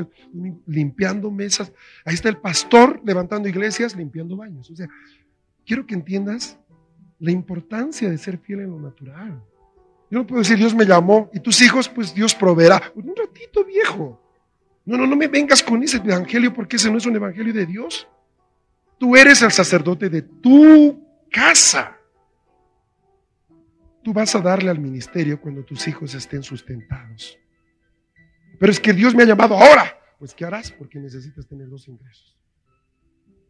limpiando 0.66 1.30
mesas. 1.30 1.72
Ahí 2.04 2.12
está 2.14 2.28
el 2.28 2.36
pastor 2.36 3.00
levantando 3.06 3.48
iglesias, 3.48 3.96
limpiando 3.96 4.36
baños. 4.36 4.70
O 4.70 4.76
sea, 4.76 4.86
quiero 5.64 5.86
que 5.86 5.94
entiendas 5.94 6.58
la 7.20 7.30
importancia 7.30 8.10
de 8.10 8.18
ser 8.18 8.38
fiel 8.38 8.60
en 8.60 8.70
lo 8.70 8.80
natural. 8.80 9.42
Yo 10.10 10.18
no 10.18 10.26
puedo 10.26 10.40
decir, 10.40 10.56
Dios 10.56 10.74
me 10.74 10.84
llamó, 10.84 11.30
y 11.32 11.40
tus 11.40 11.62
hijos, 11.62 11.88
pues 11.88 12.12
Dios 12.12 12.34
proveerá. 12.34 12.80
Pues, 12.92 13.06
un 13.06 13.14
ratito 13.14 13.64
viejo. 13.64 14.20
No, 14.84 14.96
no, 14.96 15.06
no 15.06 15.14
me 15.14 15.28
vengas 15.28 15.62
con 15.62 15.82
ese 15.82 15.98
evangelio, 15.98 16.52
porque 16.52 16.76
ese 16.76 16.90
no 16.90 16.98
es 16.98 17.06
un 17.06 17.14
evangelio 17.14 17.52
de 17.52 17.66
Dios. 17.66 18.08
Tú 18.98 19.16
eres 19.16 19.40
el 19.42 19.52
sacerdote 19.52 20.08
de 20.08 20.22
tu 20.22 21.06
casa. 21.30 21.96
Tú 24.02 24.12
vas 24.12 24.34
a 24.34 24.40
darle 24.40 24.70
al 24.70 24.80
ministerio 24.80 25.40
cuando 25.40 25.62
tus 25.62 25.86
hijos 25.86 26.14
estén 26.14 26.42
sustentados. 26.42 27.38
Pero 28.58 28.72
es 28.72 28.80
que 28.80 28.92
Dios 28.92 29.14
me 29.14 29.22
ha 29.22 29.26
llamado 29.26 29.54
ahora. 29.56 29.96
Pues 30.18 30.34
¿qué 30.34 30.44
harás? 30.44 30.72
Porque 30.72 30.98
necesitas 30.98 31.46
tener 31.46 31.68
dos 31.68 31.86
ingresos. 31.86 32.36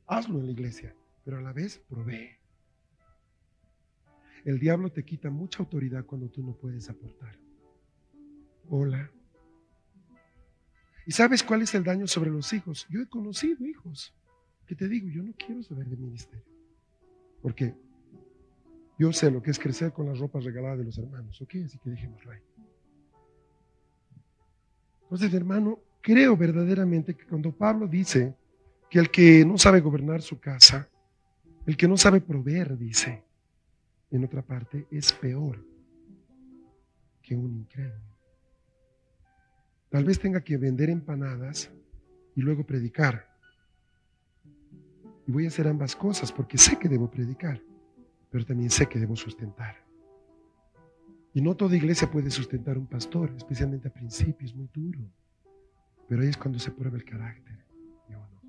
Hazlo 0.07 0.41
en 0.41 0.47
la 0.47 0.53
iglesia, 0.53 0.95
pero 1.25 1.39
a 1.39 1.41
la 1.41 1.53
vez 1.53 1.81
provee. 1.89 2.40
El 4.45 4.59
diablo 4.59 4.91
te 4.91 5.05
quita 5.05 5.31
mucha 5.31 5.59
autoridad 5.61 6.05
cuando 6.05 6.29
tú 6.29 6.43
no 6.43 6.53
puedes 6.55 6.89
aportar. 6.89 7.39
Hola. 8.69 9.11
¿Y 11.07 11.13
sabes 11.13 11.43
cuál 11.43 11.63
es 11.63 11.75
el 11.75 11.85
daño 11.85 12.07
sobre 12.07 12.31
los 12.31 12.53
hijos? 12.53 12.87
Yo 12.89 13.01
he 13.01 13.07
conocido 13.07 13.67
hijos 13.67 14.15
que 14.67 14.75
te 14.75 14.89
digo, 14.89 15.09
yo 15.09 15.23
no 15.23 15.33
quiero 15.37 15.63
saber 15.63 15.87
de 15.87 15.97
ministerio. 15.97 16.45
Porque 17.43 17.75
yo 18.99 19.13
sé 19.13 19.31
lo 19.31 19.43
que 19.43 19.51
es 19.51 19.59
crecer 19.59 19.93
con 19.93 20.07
las 20.07 20.19
ropas 20.19 20.45
regaladas 20.45 20.79
de 20.79 20.85
los 20.85 20.99
hermanos, 20.99 21.41
¿ok? 21.43 21.57
Así 21.65 21.79
que 21.79 21.91
dejemos 21.91 22.25
ahí. 22.27 22.39
Entonces, 25.03 25.35
hermano, 25.35 25.81
creo 26.01 26.37
verdaderamente 26.37 27.17
que 27.17 27.27
cuando 27.27 27.51
Pablo 27.51 27.89
dice 27.89 28.37
que 28.89 28.99
el 28.99 29.11
que 29.11 29.45
no 29.45 29.59
sabe 29.59 29.81
gobernar 29.81 30.23
su 30.23 30.39
casa, 30.39 30.89
el 31.67 31.77
que 31.77 31.89
no 31.89 31.97
sabe 31.97 32.21
proveer, 32.21 32.79
dice, 32.79 33.25
en 34.11 34.25
otra 34.25 34.43
parte, 34.43 34.87
es 34.91 35.13
peor 35.13 35.65
que 37.23 37.35
un 37.35 37.55
incrédulo. 37.55 38.17
Tal 39.89 40.05
vez 40.05 40.19
tenga 40.19 40.41
que 40.43 40.57
vender 40.57 40.91
empanadas 40.91 41.71
y 42.35 42.41
luego 42.41 42.65
predicar. 42.65 43.29
Y 45.27 45.33
voy 45.33 45.45
a 45.45 45.49
hacer 45.49 45.69
ambas 45.69 45.95
cosas 45.95 46.33
porque 46.33 46.59
sé 46.59 46.79
que 46.79 46.89
debo 46.89 47.11
predicar 47.11 47.61
pero 48.31 48.47
también 48.47 48.71
sé 48.71 48.87
que 48.87 48.99
debo 48.99 49.17
sustentar. 49.17 49.77
Y 51.35 51.43
no 51.43 51.57
toda 51.57 51.77
iglesia 51.77 52.11
puede 52.11 52.31
sustentar 52.31 52.79
un 52.79 52.87
pastor, 52.87 53.33
especialmente 53.37 53.89
a 53.89 53.93
principio, 53.93 54.47
es 54.47 54.55
muy 54.55 54.69
duro. 54.73 55.01
Pero 56.09 56.23
ahí 56.23 56.29
es 56.29 56.37
cuando 56.37 56.59
se 56.59 56.71
prueba 56.71 56.97
el 56.97 57.05
carácter 57.05 57.65
de 58.09 58.17
uno. 58.17 58.41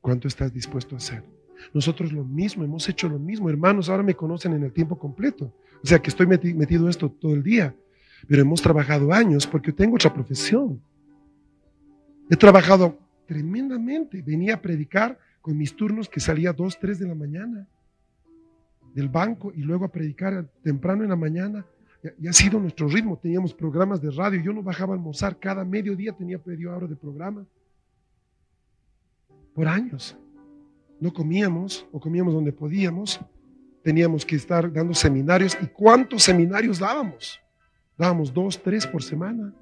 ¿Cuánto 0.00 0.28
estás 0.28 0.52
dispuesto 0.52 0.96
a 0.96 0.98
hacer? 0.98 1.24
Nosotros 1.72 2.12
lo 2.12 2.24
mismo, 2.24 2.64
hemos 2.64 2.88
hecho 2.88 3.08
lo 3.08 3.18
mismo. 3.18 3.50
Hermanos, 3.50 3.88
ahora 3.88 4.02
me 4.02 4.14
conocen 4.14 4.52
en 4.54 4.64
el 4.64 4.72
tiempo 4.72 4.98
completo. 4.98 5.52
O 5.82 5.86
sea 5.86 6.00
que 6.00 6.10
estoy 6.10 6.26
metido 6.26 6.88
esto 6.88 7.10
todo 7.10 7.34
el 7.34 7.42
día. 7.42 7.74
Pero 8.26 8.42
hemos 8.42 8.62
trabajado 8.62 9.12
años 9.12 9.46
porque 9.46 9.72
tengo 9.72 9.96
otra 9.96 10.12
profesión. 10.12 10.80
He 12.30 12.36
trabajado 12.36 12.98
tremendamente. 13.26 14.22
Venía 14.22 14.54
a 14.54 14.62
predicar 14.62 15.18
con 15.40 15.56
mis 15.56 15.74
turnos 15.76 16.08
que 16.08 16.20
salía 16.20 16.50
a 16.50 16.52
2, 16.54 16.78
3 16.78 16.98
de 16.98 17.06
la 17.06 17.14
mañana 17.14 17.66
del 18.94 19.08
banco 19.08 19.52
y 19.54 19.60
luego 19.62 19.84
a 19.84 19.92
predicar 19.92 20.48
temprano 20.62 21.02
en 21.02 21.10
la 21.10 21.16
mañana. 21.16 21.66
Y 22.20 22.28
ha 22.28 22.32
sido 22.32 22.60
nuestro 22.60 22.88
ritmo. 22.88 23.18
Teníamos 23.18 23.52
programas 23.52 24.00
de 24.00 24.10
radio. 24.10 24.40
Yo 24.42 24.52
no 24.52 24.62
bajaba 24.62 24.94
a 24.94 24.96
almorzar. 24.96 25.38
Cada 25.38 25.64
mediodía 25.64 26.12
tenía 26.12 26.40
medio 26.44 26.74
hora 26.74 26.86
de 26.86 26.96
programa. 26.96 27.44
Por 29.54 29.68
años. 29.68 30.16
No 31.00 31.12
comíamos 31.12 31.86
o 31.92 32.00
comíamos 32.00 32.34
donde 32.34 32.52
podíamos. 32.52 33.20
Teníamos 33.82 34.24
que 34.24 34.36
estar 34.36 34.72
dando 34.72 34.94
seminarios. 34.94 35.56
¿Y 35.60 35.66
cuántos 35.66 36.22
seminarios 36.22 36.78
dábamos? 36.78 37.40
Dábamos 37.96 38.32
dos, 38.32 38.60
tres 38.62 38.86
por 38.86 39.02
semana. 39.02 39.52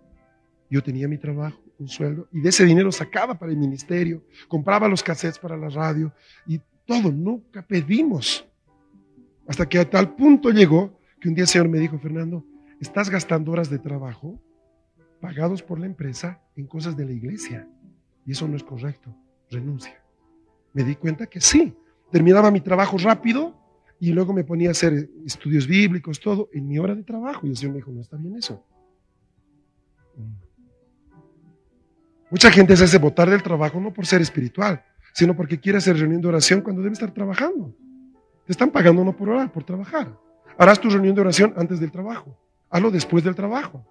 Yo 0.70 0.82
tenía 0.82 1.06
mi 1.06 1.18
trabajo, 1.18 1.60
un 1.78 1.88
sueldo, 1.88 2.28
y 2.32 2.40
de 2.40 2.48
ese 2.48 2.64
dinero 2.64 2.90
sacaba 2.90 3.38
para 3.38 3.52
el 3.52 3.58
ministerio, 3.58 4.24
compraba 4.48 4.88
los 4.88 5.02
cassettes 5.02 5.38
para 5.38 5.54
la 5.54 5.68
radio 5.68 6.10
y 6.46 6.58
todo. 6.86 7.12
Nunca 7.12 7.60
pedimos. 7.60 8.46
Hasta 9.46 9.68
que 9.68 9.78
a 9.78 9.88
tal 9.88 10.14
punto 10.14 10.50
llegó 10.50 10.98
que 11.20 11.28
un 11.28 11.34
día 11.34 11.42
el 11.42 11.48
Señor 11.48 11.68
me 11.68 11.78
dijo, 11.78 11.98
Fernando, 11.98 12.44
estás 12.80 13.10
gastando 13.10 13.52
horas 13.52 13.68
de 13.68 13.78
trabajo 13.78 14.40
pagados 15.20 15.62
por 15.62 15.78
la 15.78 15.86
empresa 15.86 16.40
en 16.56 16.66
cosas 16.66 16.96
de 16.96 17.04
la 17.04 17.12
iglesia. 17.12 17.68
Y 18.26 18.32
eso 18.32 18.48
no 18.48 18.56
es 18.56 18.64
correcto. 18.64 19.14
Renuncia. 19.50 20.01
Me 20.72 20.84
di 20.84 20.96
cuenta 20.96 21.26
que 21.26 21.40
sí. 21.40 21.74
Terminaba 22.10 22.50
mi 22.50 22.60
trabajo 22.60 22.98
rápido 22.98 23.54
y 23.98 24.12
luego 24.12 24.32
me 24.32 24.44
ponía 24.44 24.68
a 24.68 24.72
hacer 24.72 25.08
estudios 25.24 25.66
bíblicos, 25.66 26.20
todo, 26.20 26.48
en 26.52 26.66
mi 26.66 26.78
hora 26.78 26.94
de 26.94 27.02
trabajo. 27.02 27.46
Y 27.46 27.50
el 27.50 27.56
Señor 27.56 27.72
me 27.72 27.78
dijo, 27.78 27.90
no 27.90 28.00
está 28.00 28.16
bien 28.16 28.36
eso. 28.36 28.64
Mucha 32.30 32.50
gente 32.50 32.76
se 32.76 32.84
hace 32.84 32.98
votar 32.98 33.28
del 33.28 33.42
trabajo 33.42 33.78
no 33.78 33.92
por 33.92 34.06
ser 34.06 34.22
espiritual, 34.22 34.82
sino 35.12 35.36
porque 35.36 35.60
quiere 35.60 35.78
hacer 35.78 35.98
reunión 35.98 36.22
de 36.22 36.28
oración 36.28 36.62
cuando 36.62 36.82
debe 36.82 36.94
estar 36.94 37.12
trabajando. 37.12 37.74
Te 38.46 38.52
están 38.52 38.70
pagando 38.70 39.04
no 39.04 39.14
por 39.14 39.28
orar, 39.28 39.52
por 39.52 39.64
trabajar. 39.64 40.18
Harás 40.58 40.80
tu 40.80 40.88
reunión 40.88 41.14
de 41.14 41.20
oración 41.20 41.54
antes 41.56 41.78
del 41.78 41.92
trabajo. 41.92 42.36
Hazlo 42.70 42.90
después 42.90 43.22
del 43.22 43.34
trabajo. 43.34 43.86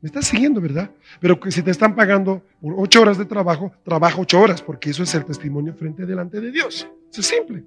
Me 0.00 0.06
estás 0.06 0.26
siguiendo, 0.26 0.60
¿verdad? 0.60 0.90
Pero 1.20 1.38
que 1.38 1.50
si 1.50 1.62
te 1.62 1.70
están 1.70 1.94
pagando 1.94 2.42
por 2.60 2.74
ocho 2.78 3.02
horas 3.02 3.18
de 3.18 3.26
trabajo, 3.26 3.72
trabaja 3.84 4.18
ocho 4.18 4.40
horas, 4.40 4.62
porque 4.62 4.90
eso 4.90 5.02
es 5.02 5.14
el 5.14 5.24
testimonio 5.26 5.74
frente 5.74 6.06
delante 6.06 6.40
de 6.40 6.50
Dios. 6.50 6.88
Es 7.12 7.26
simple. 7.26 7.64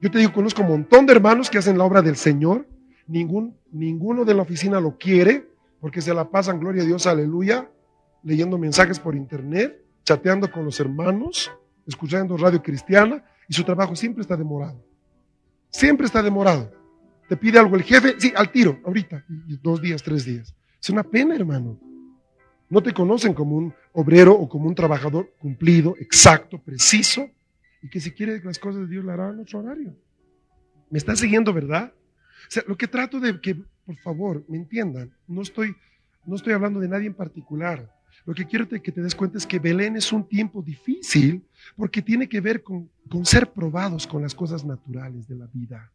Yo 0.00 0.10
te 0.10 0.18
digo, 0.18 0.32
conozco 0.32 0.62
un 0.62 0.68
montón 0.68 1.06
de 1.06 1.12
hermanos 1.12 1.48
que 1.48 1.58
hacen 1.58 1.78
la 1.78 1.84
obra 1.84 2.02
del 2.02 2.16
Señor. 2.16 2.66
Ningún, 3.06 3.56
ninguno 3.70 4.24
de 4.24 4.34
la 4.34 4.42
oficina 4.42 4.80
lo 4.80 4.98
quiere, 4.98 5.46
porque 5.80 6.00
se 6.00 6.12
la 6.12 6.28
pasan, 6.30 6.58
gloria 6.58 6.82
a 6.82 6.86
Dios, 6.86 7.06
aleluya, 7.06 7.70
leyendo 8.24 8.58
mensajes 8.58 8.98
por 8.98 9.14
internet, 9.14 9.84
chateando 10.04 10.50
con 10.50 10.64
los 10.64 10.80
hermanos, 10.80 11.52
escuchando 11.86 12.36
radio 12.36 12.60
cristiana, 12.60 13.24
y 13.48 13.54
su 13.54 13.62
trabajo 13.62 13.94
siempre 13.94 14.22
está 14.22 14.36
demorado. 14.36 14.84
Siempre 15.70 16.06
está 16.06 16.22
demorado. 16.22 16.72
Te 17.28 17.36
pide 17.36 17.60
algo 17.60 17.76
el 17.76 17.82
jefe, 17.82 18.16
sí, 18.18 18.32
al 18.34 18.50
tiro, 18.50 18.80
ahorita, 18.84 19.24
dos 19.62 19.80
días, 19.80 20.02
tres 20.02 20.24
días. 20.24 20.54
Es 20.82 20.90
una 20.90 21.04
pena, 21.04 21.36
hermano. 21.36 21.78
No 22.68 22.82
te 22.82 22.92
conocen 22.92 23.34
como 23.34 23.56
un 23.56 23.72
obrero 23.92 24.32
o 24.32 24.48
como 24.48 24.66
un 24.66 24.74
trabajador 24.74 25.32
cumplido, 25.38 25.94
exacto, 26.00 26.58
preciso, 26.58 27.30
y 27.82 27.88
que 27.88 28.00
si 28.00 28.10
quiere 28.10 28.42
las 28.42 28.58
cosas 28.58 28.82
de 28.82 28.88
Dios 28.88 29.04
la 29.04 29.12
hará 29.12 29.28
en 29.28 29.38
otro 29.38 29.60
horario. 29.60 29.94
¿Me 30.90 30.98
están 30.98 31.16
siguiendo, 31.16 31.52
verdad? 31.52 31.92
O 31.94 32.50
sea, 32.50 32.64
lo 32.66 32.76
que 32.76 32.88
trato 32.88 33.20
de 33.20 33.40
que, 33.40 33.54
por 33.86 33.96
favor, 33.98 34.44
me 34.48 34.56
entiendan, 34.56 35.12
no 35.28 35.42
estoy, 35.42 35.76
no 36.26 36.34
estoy 36.34 36.52
hablando 36.52 36.80
de 36.80 36.88
nadie 36.88 37.06
en 37.06 37.14
particular. 37.14 37.94
Lo 38.26 38.34
que 38.34 38.46
quiero 38.46 38.68
que 38.68 38.80
te 38.80 39.02
des 39.02 39.14
cuenta 39.14 39.38
es 39.38 39.46
que 39.46 39.60
Belén 39.60 39.96
es 39.96 40.12
un 40.12 40.26
tiempo 40.26 40.62
difícil 40.62 41.44
porque 41.76 42.02
tiene 42.02 42.28
que 42.28 42.40
ver 42.40 42.62
con, 42.62 42.90
con 43.08 43.24
ser 43.24 43.52
probados 43.52 44.06
con 44.06 44.22
las 44.22 44.34
cosas 44.34 44.64
naturales 44.64 45.28
de 45.28 45.36
la 45.36 45.46
vida. 45.46 45.92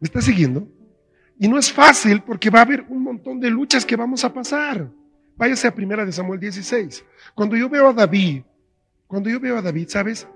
¿Me 0.00 0.06
está 0.06 0.22
siguiendo? 0.22 0.68
Y 1.38 1.48
no 1.48 1.58
es 1.58 1.72
fácil 1.72 2.22
porque 2.22 2.50
va 2.50 2.60
a 2.60 2.62
haber 2.62 2.84
un 2.88 3.02
montón 3.02 3.40
de 3.40 3.50
luchas 3.50 3.84
que 3.84 3.96
vamos 3.96 4.24
a 4.24 4.32
pasar. 4.32 4.88
Váyase 5.36 5.66
a 5.66 5.74
primera 5.74 6.04
de 6.04 6.12
Samuel 6.12 6.38
16. 6.38 7.04
Cuando 7.34 7.56
yo 7.56 7.68
veo 7.68 7.88
a 7.88 7.92
David, 7.92 8.42
cuando 9.06 9.28
yo 9.28 9.40
veo 9.40 9.56
a 9.56 9.62
David, 9.62 9.88
¿sabes? 9.88 10.28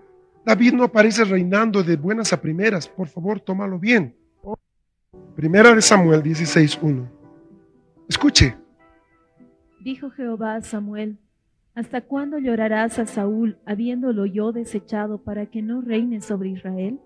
David 0.44 0.74
no 0.74 0.84
aparece 0.84 1.24
reinando 1.24 1.82
de 1.82 1.96
buenas 1.96 2.32
a 2.32 2.40
primeras. 2.40 2.88
Por 2.88 3.08
favor, 3.08 3.40
tómalo 3.40 3.78
bien. 3.78 4.14
Primera 5.34 5.74
de 5.74 5.82
Samuel 5.82 6.22
16.1. 6.22 7.08
Escuche. 8.08 8.56
Dijo 9.80 10.10
Jehová 10.10 10.56
a 10.56 10.62
Samuel, 10.62 11.18
¿hasta 11.74 12.00
cuándo 12.00 12.38
llorarás 12.38 12.98
a 12.98 13.06
Saúl, 13.06 13.58
habiéndolo 13.66 14.26
yo 14.26 14.52
desechado 14.52 15.22
para 15.22 15.46
que 15.46 15.62
no 15.62 15.80
reine 15.80 16.20
sobre 16.20 16.50
Israel? 16.50 17.00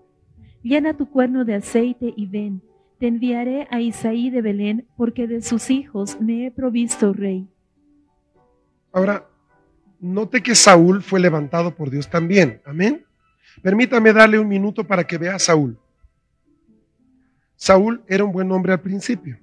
Llena 0.63 0.95
tu 0.95 1.09
cuerno 1.09 1.43
de 1.45 1.55
aceite 1.55 2.13
y 2.15 2.27
ven, 2.27 2.61
te 3.01 3.07
enviaré 3.07 3.67
a 3.71 3.81
Isaí 3.81 4.29
de 4.29 4.43
Belén, 4.43 4.87
porque 4.95 5.25
de 5.25 5.41
sus 5.41 5.71
hijos 5.71 6.21
me 6.21 6.45
he 6.45 6.51
provisto 6.51 7.13
rey. 7.13 7.47
Ahora, 8.93 9.27
note 9.99 10.43
que 10.43 10.53
Saúl 10.53 11.01
fue 11.01 11.19
levantado 11.19 11.73
por 11.73 11.89
Dios 11.89 12.07
también. 12.07 12.61
Amén. 12.63 13.03
Permítame 13.63 14.13
darle 14.13 14.37
un 14.37 14.47
minuto 14.47 14.85
para 14.85 15.03
que 15.07 15.17
vea 15.17 15.33
a 15.33 15.39
Saúl. 15.39 15.79
Saúl 17.55 18.03
era 18.07 18.23
un 18.23 18.31
buen 18.31 18.51
hombre 18.51 18.73
al 18.73 18.81
principio. 18.81 19.39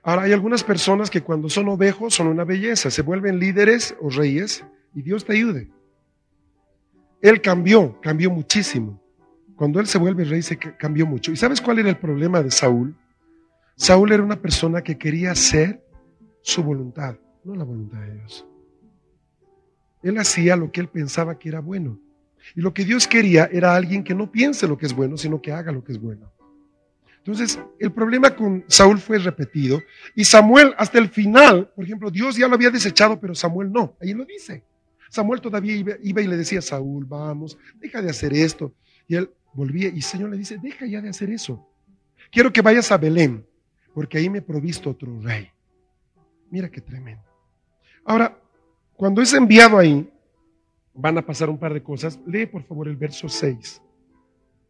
Ahora 0.00 0.22
hay 0.22 0.32
algunas 0.32 0.62
personas 0.62 1.10
que 1.10 1.22
cuando 1.22 1.48
son 1.48 1.68
ovejos 1.68 2.14
son 2.14 2.28
una 2.28 2.44
belleza, 2.44 2.92
se 2.92 3.02
vuelven 3.02 3.40
líderes 3.40 3.96
o 4.00 4.08
reyes 4.08 4.64
y 4.94 5.02
Dios 5.02 5.24
te 5.24 5.32
ayude. 5.32 5.68
Él 7.22 7.40
cambió, 7.42 8.00
cambió 8.00 8.30
muchísimo. 8.30 8.99
Cuando 9.60 9.78
él 9.78 9.86
se 9.86 9.98
vuelve 9.98 10.24
rey 10.24 10.40
se 10.40 10.56
cambió 10.56 11.06
mucho. 11.06 11.32
¿Y 11.32 11.36
sabes 11.36 11.60
cuál 11.60 11.80
era 11.80 11.90
el 11.90 11.98
problema 11.98 12.42
de 12.42 12.50
Saúl? 12.50 12.96
Saúl 13.76 14.10
era 14.10 14.22
una 14.22 14.40
persona 14.40 14.80
que 14.80 14.96
quería 14.96 15.32
hacer 15.32 15.84
su 16.40 16.62
voluntad, 16.62 17.16
no 17.44 17.54
la 17.54 17.64
voluntad 17.64 17.98
de 18.00 18.14
Dios. 18.14 18.46
Él 20.02 20.16
hacía 20.16 20.56
lo 20.56 20.72
que 20.72 20.80
él 20.80 20.88
pensaba 20.88 21.38
que 21.38 21.50
era 21.50 21.60
bueno. 21.60 22.00
Y 22.56 22.62
lo 22.62 22.72
que 22.72 22.86
Dios 22.86 23.06
quería 23.06 23.50
era 23.52 23.74
alguien 23.76 24.02
que 24.02 24.14
no 24.14 24.32
piense 24.32 24.66
lo 24.66 24.78
que 24.78 24.86
es 24.86 24.94
bueno, 24.94 25.18
sino 25.18 25.42
que 25.42 25.52
haga 25.52 25.72
lo 25.72 25.84
que 25.84 25.92
es 25.92 26.00
bueno. 26.00 26.32
Entonces, 27.18 27.60
el 27.78 27.92
problema 27.92 28.34
con 28.34 28.64
Saúl 28.66 28.98
fue 28.98 29.18
repetido. 29.18 29.82
Y 30.14 30.24
Samuel, 30.24 30.72
hasta 30.78 30.98
el 30.98 31.10
final, 31.10 31.70
por 31.76 31.84
ejemplo, 31.84 32.10
Dios 32.10 32.34
ya 32.34 32.48
lo 32.48 32.54
había 32.54 32.70
desechado, 32.70 33.20
pero 33.20 33.34
Samuel 33.34 33.70
no. 33.70 33.94
Ahí 34.00 34.14
lo 34.14 34.24
dice. 34.24 34.64
Samuel 35.10 35.42
todavía 35.42 35.76
iba, 35.76 36.22
y 36.22 36.26
le 36.26 36.38
decía 36.38 36.60
a 36.60 36.62
Saúl, 36.62 37.04
vamos, 37.04 37.58
deja 37.78 38.00
de 38.00 38.08
hacer 38.08 38.32
esto. 38.32 38.72
Y 39.06 39.16
él 39.16 39.28
volvía 39.52 39.88
y 39.88 39.96
el 39.96 40.02
Señor 40.02 40.30
le 40.30 40.36
dice, 40.36 40.58
deja 40.58 40.86
ya 40.86 41.00
de 41.00 41.08
hacer 41.08 41.30
eso. 41.30 41.66
Quiero 42.30 42.52
que 42.52 42.62
vayas 42.62 42.92
a 42.92 42.98
Belén, 42.98 43.46
porque 43.94 44.18
ahí 44.18 44.30
me 44.30 44.38
he 44.38 44.42
provisto 44.42 44.90
otro 44.90 45.20
rey. 45.20 45.48
Mira 46.50 46.70
qué 46.70 46.80
tremendo. 46.80 47.22
Ahora, 48.04 48.38
cuando 48.94 49.22
es 49.22 49.32
enviado 49.32 49.78
ahí, 49.78 50.08
van 50.94 51.18
a 51.18 51.24
pasar 51.24 51.48
un 51.48 51.58
par 51.58 51.72
de 51.72 51.82
cosas. 51.82 52.20
Lee 52.26 52.46
por 52.46 52.62
favor 52.64 52.88
el 52.88 52.96
verso 52.96 53.28
6. 53.28 53.82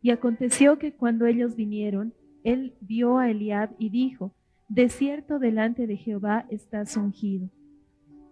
Y 0.03 0.11
aconteció 0.11 0.79
que 0.79 0.93
cuando 0.93 1.27
ellos 1.27 1.57
vinieron, 1.57 2.15
él 2.45 2.75
vio 2.81 3.19
a 3.19 3.31
Eliab 3.31 3.71
y 3.79 3.91
dijo, 3.91 4.33
De 4.69 4.89
cierto 4.89 5.39
delante 5.39 5.87
de 5.87 5.97
Jehová 5.97 6.47
estás 6.49 6.97
ungido. 6.97 7.51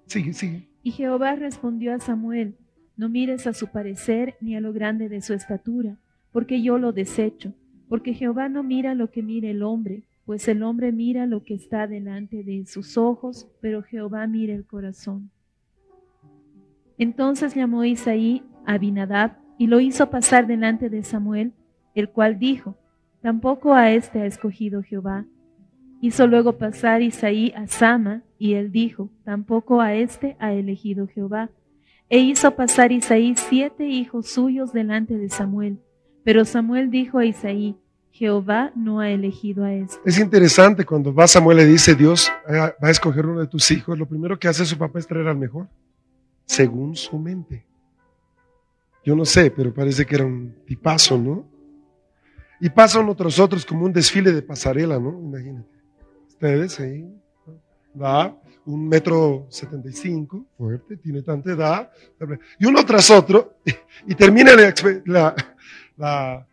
Sigue, 0.07 0.33
sigue. 0.33 0.69
Y 0.83 0.93
Jehová 0.93 1.37
respondió 1.37 1.95
a 1.95 2.01
Samuel, 2.01 2.57
No 2.97 3.09
mires 3.09 3.47
a 3.47 3.53
su 3.53 3.69
parecer 3.69 4.37
ni 4.41 4.57
a 4.57 4.61
lo 4.61 4.73
grande 4.73 5.09
de 5.09 5.21
su 5.21 5.35
estatura, 5.35 5.99
porque 6.33 6.63
yo 6.63 6.79
lo 6.79 6.93
desecho, 6.93 7.55
porque 7.89 8.15
Jehová 8.15 8.49
no 8.49 8.63
mira 8.63 8.95
lo 8.95 9.11
que 9.11 9.23
mira 9.23 9.49
el 9.49 9.63
hombre, 9.63 10.05
pues 10.25 10.47
el 10.49 10.63
hombre 10.63 10.93
mira 10.93 11.27
lo 11.27 11.43
que 11.43 11.55
está 11.55 11.87
delante 11.87 12.45
de 12.45 12.67
sus 12.67 12.99
ojos, 12.99 13.49
pero 13.61 13.83
Jehová 13.83 14.27
mira 14.27 14.55
el 14.55 14.67
corazón. 14.67 15.31
Entonces 16.99 17.55
llamó 17.55 17.85
Isaí 17.85 18.43
a 18.67 18.75
Abinadab 18.75 19.39
y 19.57 19.69
lo 19.69 19.81
hizo 19.81 20.11
pasar 20.11 20.47
delante 20.47 20.91
de 20.91 21.03
Samuel, 21.03 21.53
el 21.95 22.11
cual 22.11 22.39
dijo, 22.39 22.77
Tampoco 23.23 23.75
a 23.75 23.91
éste 23.91 24.21
ha 24.21 24.27
escogido 24.27 24.83
Jehová. 24.83 25.25
Hizo 26.01 26.27
luego 26.27 26.59
pasar 26.59 27.03
Isaí 27.03 27.53
a 27.57 27.67
Sama, 27.67 28.23
y 28.39 28.55
él 28.55 28.71
dijo, 28.71 29.11
Tampoco 29.25 29.81
a 29.81 29.95
éste 29.95 30.37
ha 30.39 30.53
elegido 30.53 31.07
Jehová. 31.09 31.51
E 32.11 32.19
hizo 32.19 32.55
pasar 32.55 32.93
Isaí 32.93 33.35
siete 33.35 33.89
hijos 33.89 34.29
suyos 34.29 34.73
delante 34.73 35.17
de 35.17 35.29
Samuel. 35.29 35.79
Pero 36.29 36.45
Samuel 36.45 36.91
dijo 36.91 37.17
a 37.17 37.25
Isaí, 37.25 37.75
Jehová 38.11 38.71
no 38.77 39.01
ha 39.01 39.09
elegido 39.09 39.65
a 39.65 39.73
este. 39.73 39.97
Es 40.05 40.19
interesante 40.19 40.85
cuando 40.85 41.15
va 41.15 41.27
Samuel 41.27 41.57
le 41.57 41.65
dice, 41.65 41.95
Dios 41.95 42.31
va 42.47 42.75
a 42.83 42.91
escoger 42.91 43.25
uno 43.25 43.41
de 43.41 43.47
tus 43.47 43.71
hijos, 43.71 43.99
lo 43.99 44.05
primero 44.05 44.39
que 44.39 44.47
hace 44.47 44.67
su 44.67 44.77
papá 44.77 44.99
es 44.99 45.07
traer 45.07 45.27
al 45.27 45.39
mejor, 45.39 45.69
según 46.45 46.95
su 46.97 47.19
mente. 47.19 47.65
Yo 49.03 49.17
no 49.17 49.25
sé, 49.25 49.51
pero 49.51 49.73
parece 49.73 50.05
que 50.05 50.17
era 50.17 50.27
un 50.27 50.55
tipazo, 50.67 51.17
¿no? 51.17 51.49
Y 52.61 52.69
pasan 52.69 53.09
otros 53.09 53.39
otros 53.39 53.65
como 53.65 53.87
un 53.87 53.93
desfile 53.95 54.31
de 54.31 54.43
pasarela, 54.43 54.99
¿no? 54.99 55.19
Imagínate. 55.19 55.79
Ustedes 56.29 56.79
ahí, 56.79 57.11
va, 57.99 58.39
un 58.67 58.87
metro 58.87 59.47
setenta 59.49 59.89
y 59.89 59.95
cinco, 59.95 60.45
fuerte, 60.59 60.99
tiene 60.99 61.23
tanta 61.23 61.53
edad, 61.53 61.91
y 62.59 62.67
uno 62.67 62.85
tras 62.85 63.11
otro, 63.11 63.61
y 64.07 64.15
termina 64.15 64.55
la, 64.55 64.75
la, 65.07 65.35
la, 65.99 66.47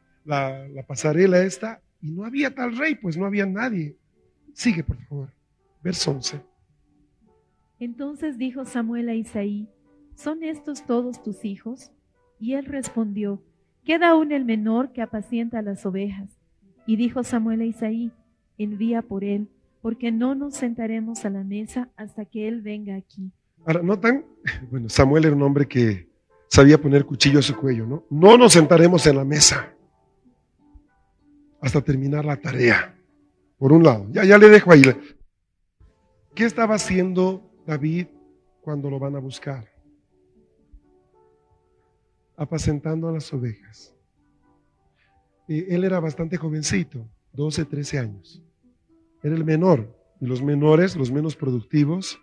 pasarela 0.88 1.42
esta, 1.44 1.82
y 2.02 2.12
no 2.12 2.26
había 2.26 2.54
tal 2.54 2.78
rey, 2.78 2.96
pues 2.96 3.18
no 3.18 3.26
había 3.26 3.46
nadie. 3.46 3.96
Sigue, 4.54 4.84
por 4.84 4.98
favor. 5.04 5.30
Verso 5.84 6.12
11. 6.12 6.42
Entonces 7.80 8.38
dijo 8.38 8.66
Samuel 8.66 9.10
a 9.10 9.16
Isaí, 9.16 9.68
¿son 10.16 10.44
estos 10.44 10.86
todos 10.86 11.22
tus 11.22 11.46
hijos? 11.46 11.92
Y 12.40 12.54
él 12.54 12.66
respondió, 12.66 13.42
queda 13.84 14.10
aún 14.10 14.32
el 14.32 14.46
menor 14.46 14.92
que 14.92 15.02
apacienta 15.02 15.62
las 15.62 15.86
ovejas. 15.86 16.30
Y 16.88 16.96
dijo 16.96 17.24
Samuel 17.24 17.62
a 17.62 17.66
Isaí, 17.66 18.12
envía 18.58 19.02
por 19.02 19.24
él, 19.24 19.50
porque 19.82 20.12
no 20.12 20.36
nos 20.36 20.56
sentaremos 20.56 21.26
a 21.26 21.30
la 21.30 21.44
mesa 21.44 21.90
hasta 21.96 22.26
que 22.26 22.48
él 22.48 22.62
venga 22.62 22.96
aquí. 22.96 23.32
Ahora, 23.66 23.84
¿notan? 23.84 24.26
Bueno, 24.72 24.90
Samuel 24.90 25.26
era 25.26 25.36
un 25.36 25.42
hombre 25.42 25.68
que 25.68 26.08
sabía 26.56 26.80
poner 26.80 27.06
cuchillo 27.06 27.40
a 27.40 27.42
su 27.42 27.56
cuello, 27.56 27.86
¿no? 27.86 28.06
No 28.10 28.38
nos 28.38 28.54
sentaremos 28.54 29.06
en 29.08 29.18
la 29.18 29.26
mesa 29.26 29.74
hasta 31.60 31.82
terminar 31.82 32.24
la 32.24 32.38
tarea. 32.38 32.96
Por 33.58 33.74
un 33.74 33.84
lado, 33.84 34.08
ya, 34.12 34.24
ya 34.24 34.38
le 34.38 34.48
dejo 34.48 34.72
ahí. 34.72 34.84
¿Qué 36.34 36.46
estaba 36.46 36.76
haciendo 36.76 37.42
David 37.66 38.08
cuando 38.62 38.90
lo 38.90 39.00
van 39.00 39.18
a 39.18 39.20
buscar? 39.20 39.70
Apacentando 42.38 43.10
a 43.10 43.12
las 43.12 43.34
ovejas. 43.34 43.94
él 45.48 45.84
era 45.84 46.00
bastante 46.00 46.38
jovencito, 46.38 47.06
12, 47.34 47.66
13 47.66 48.00
años. 48.00 48.42
Era 49.22 49.36
el 49.36 49.44
menor. 49.44 49.94
Y 50.22 50.26
los 50.26 50.42
menores, 50.42 50.96
los 50.96 51.12
menos 51.12 51.36
productivos, 51.36 52.18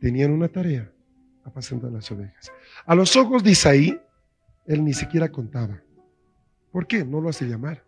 tenían 0.00 0.30
una 0.30 0.48
tarea, 0.48 0.92
apacentar 1.44 1.90
las 1.90 2.10
ovejas. 2.10 2.52
A 2.86 2.94
los 2.94 3.16
ojos 3.16 3.42
de 3.42 3.52
Isaí, 3.52 3.98
él 4.66 4.84
ni 4.84 4.92
siquiera 4.92 5.30
contaba. 5.30 5.82
¿Por 6.70 6.86
qué? 6.86 7.04
No 7.04 7.20
lo 7.20 7.28
hace 7.28 7.46
llamar. 7.46 7.84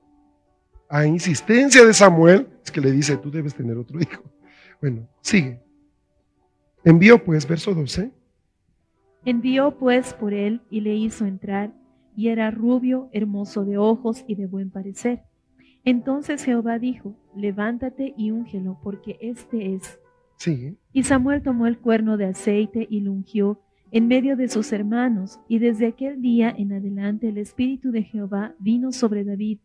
A 0.89 1.07
insistencia 1.07 1.85
de 1.85 1.95
Samuel, 1.95 2.49
es 2.65 2.71
que 2.71 2.81
le 2.81 2.93
dice, 2.93 3.17
tú 3.17 3.31
debes 3.31 3.55
tener 3.55 3.77
otro 3.77 4.01
hijo. 4.01 4.23
Bueno, 4.81 5.09
sigue. 5.23 5.63
Envió 6.85 7.25
pues, 7.25 7.49
verso 7.49 7.75
12. 7.75 8.13
Envió 9.25 9.79
pues 9.79 10.13
por 10.13 10.35
él 10.35 10.61
y 10.69 10.83
le 10.83 10.95
hizo 10.95 11.25
entrar, 11.25 11.73
y 12.15 12.29
era 12.29 12.51
rubio, 12.51 13.09
hermoso 13.13 13.65
de 13.65 13.79
ojos 13.79 14.23
y 14.29 14.35
de 14.35 14.47
buen 14.47 14.71
parecer. 14.71 15.23
Entonces 15.85 16.45
Jehová 16.45 16.79
dijo, 16.79 17.17
levántate 17.35 18.15
y 18.17 18.31
úngelo, 18.31 18.79
porque 18.83 19.19
este 19.21 19.75
es. 19.75 19.99
Sigue. 20.37 20.77
Y 20.95 21.03
Samuel 21.03 21.43
tomó 21.43 21.67
el 21.67 21.77
cuerno 21.77 22.17
de 22.17 22.27
aceite 22.27 22.87
y 22.89 23.01
lo 23.01 23.11
ungió, 23.11 23.61
en 23.91 24.07
medio 24.07 24.37
de 24.37 24.49
sus 24.49 24.73
hermanos, 24.73 25.41
y 25.49 25.59
desde 25.59 25.89
aquel 25.89 26.23
día 26.23 26.55
en 26.57 26.73
adelante 26.73 27.29
el 27.29 27.39
Espíritu 27.39 27.91
de 27.91 28.05
Jehová 28.05 28.55
vino 28.61 28.93
sobre 28.93 29.25
David. 29.25 29.59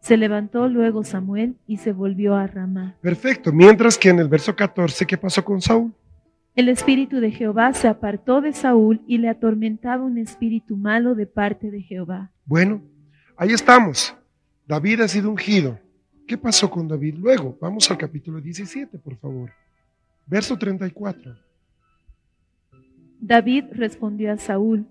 Se 0.00 0.16
levantó 0.16 0.68
luego 0.68 1.04
Samuel 1.04 1.56
y 1.66 1.76
se 1.76 1.92
volvió 1.92 2.34
a 2.34 2.46
Ramá. 2.46 2.96
Perfecto. 3.02 3.52
Mientras 3.52 3.98
que 3.98 4.08
en 4.08 4.18
el 4.18 4.28
verso 4.28 4.56
14, 4.56 5.06
¿qué 5.06 5.18
pasó 5.18 5.44
con 5.44 5.60
Saúl? 5.60 5.92
El 6.54 6.70
Espíritu 6.70 7.20
de 7.20 7.30
Jehová 7.30 7.74
se 7.74 7.86
apartó 7.86 8.40
de 8.40 8.54
Saúl 8.54 9.02
y 9.06 9.18
le 9.18 9.28
atormentaba 9.28 10.02
un 10.02 10.16
espíritu 10.16 10.78
malo 10.78 11.14
de 11.14 11.26
parte 11.26 11.70
de 11.70 11.82
Jehová. 11.82 12.32
Bueno, 12.46 12.82
ahí 13.36 13.50
estamos. 13.50 14.16
David 14.66 15.02
ha 15.02 15.08
sido 15.08 15.28
ungido. 15.28 15.78
¿Qué 16.26 16.38
pasó 16.38 16.70
con 16.70 16.88
David 16.88 17.16
luego? 17.18 17.58
Vamos 17.60 17.90
al 17.90 17.98
capítulo 17.98 18.40
17, 18.40 18.98
por 18.98 19.16
favor. 19.18 19.50
Verso 20.26 20.56
34. 20.56 21.36
David 23.20 23.64
respondió 23.72 24.32
a 24.32 24.36
Saúl, 24.36 24.86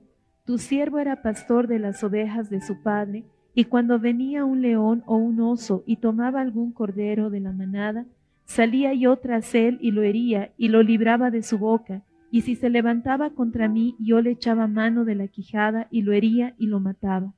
Tu 0.46 0.58
siervo 0.58 1.00
era 1.00 1.22
pastor 1.22 1.68
de 1.68 1.80
las 1.80 2.04
ovejas 2.04 2.50
de 2.50 2.62
su 2.62 2.82
padre, 2.82 3.26
y 3.54 3.66
cuando 3.66 4.00
venía 4.00 4.46
un 4.46 4.62
león 4.62 5.04
o 5.06 5.18
un 5.18 5.42
oso 5.42 5.84
y 5.86 5.98
tomaba 5.98 6.40
algún 6.40 6.72
cordero 6.72 7.30
de 7.30 7.42
la 7.42 7.52
manada, 7.52 8.06
salía 8.46 8.94
yo 8.94 9.18
tras 9.18 9.54
él 9.56 9.78
y 9.82 9.92
lo 9.92 10.04
hería 10.04 10.54
y 10.58 10.70
lo 10.70 10.84
libraba 10.84 11.32
de 11.32 11.44
su 11.44 11.58
boca, 11.58 12.04
y 12.32 12.42
si 12.42 12.56
se 12.56 12.70
levantaba 12.70 13.32
contra 13.32 13.68
mí, 13.68 13.96
yo 14.00 14.22
le 14.22 14.32
echaba 14.32 14.68
mano 14.68 15.04
de 15.04 15.16
la 15.16 15.28
quijada 15.28 15.88
y 15.92 16.02
lo 16.04 16.14
hería 16.14 16.56
y 16.58 16.68
lo 16.68 16.80
mataba. 16.80 17.34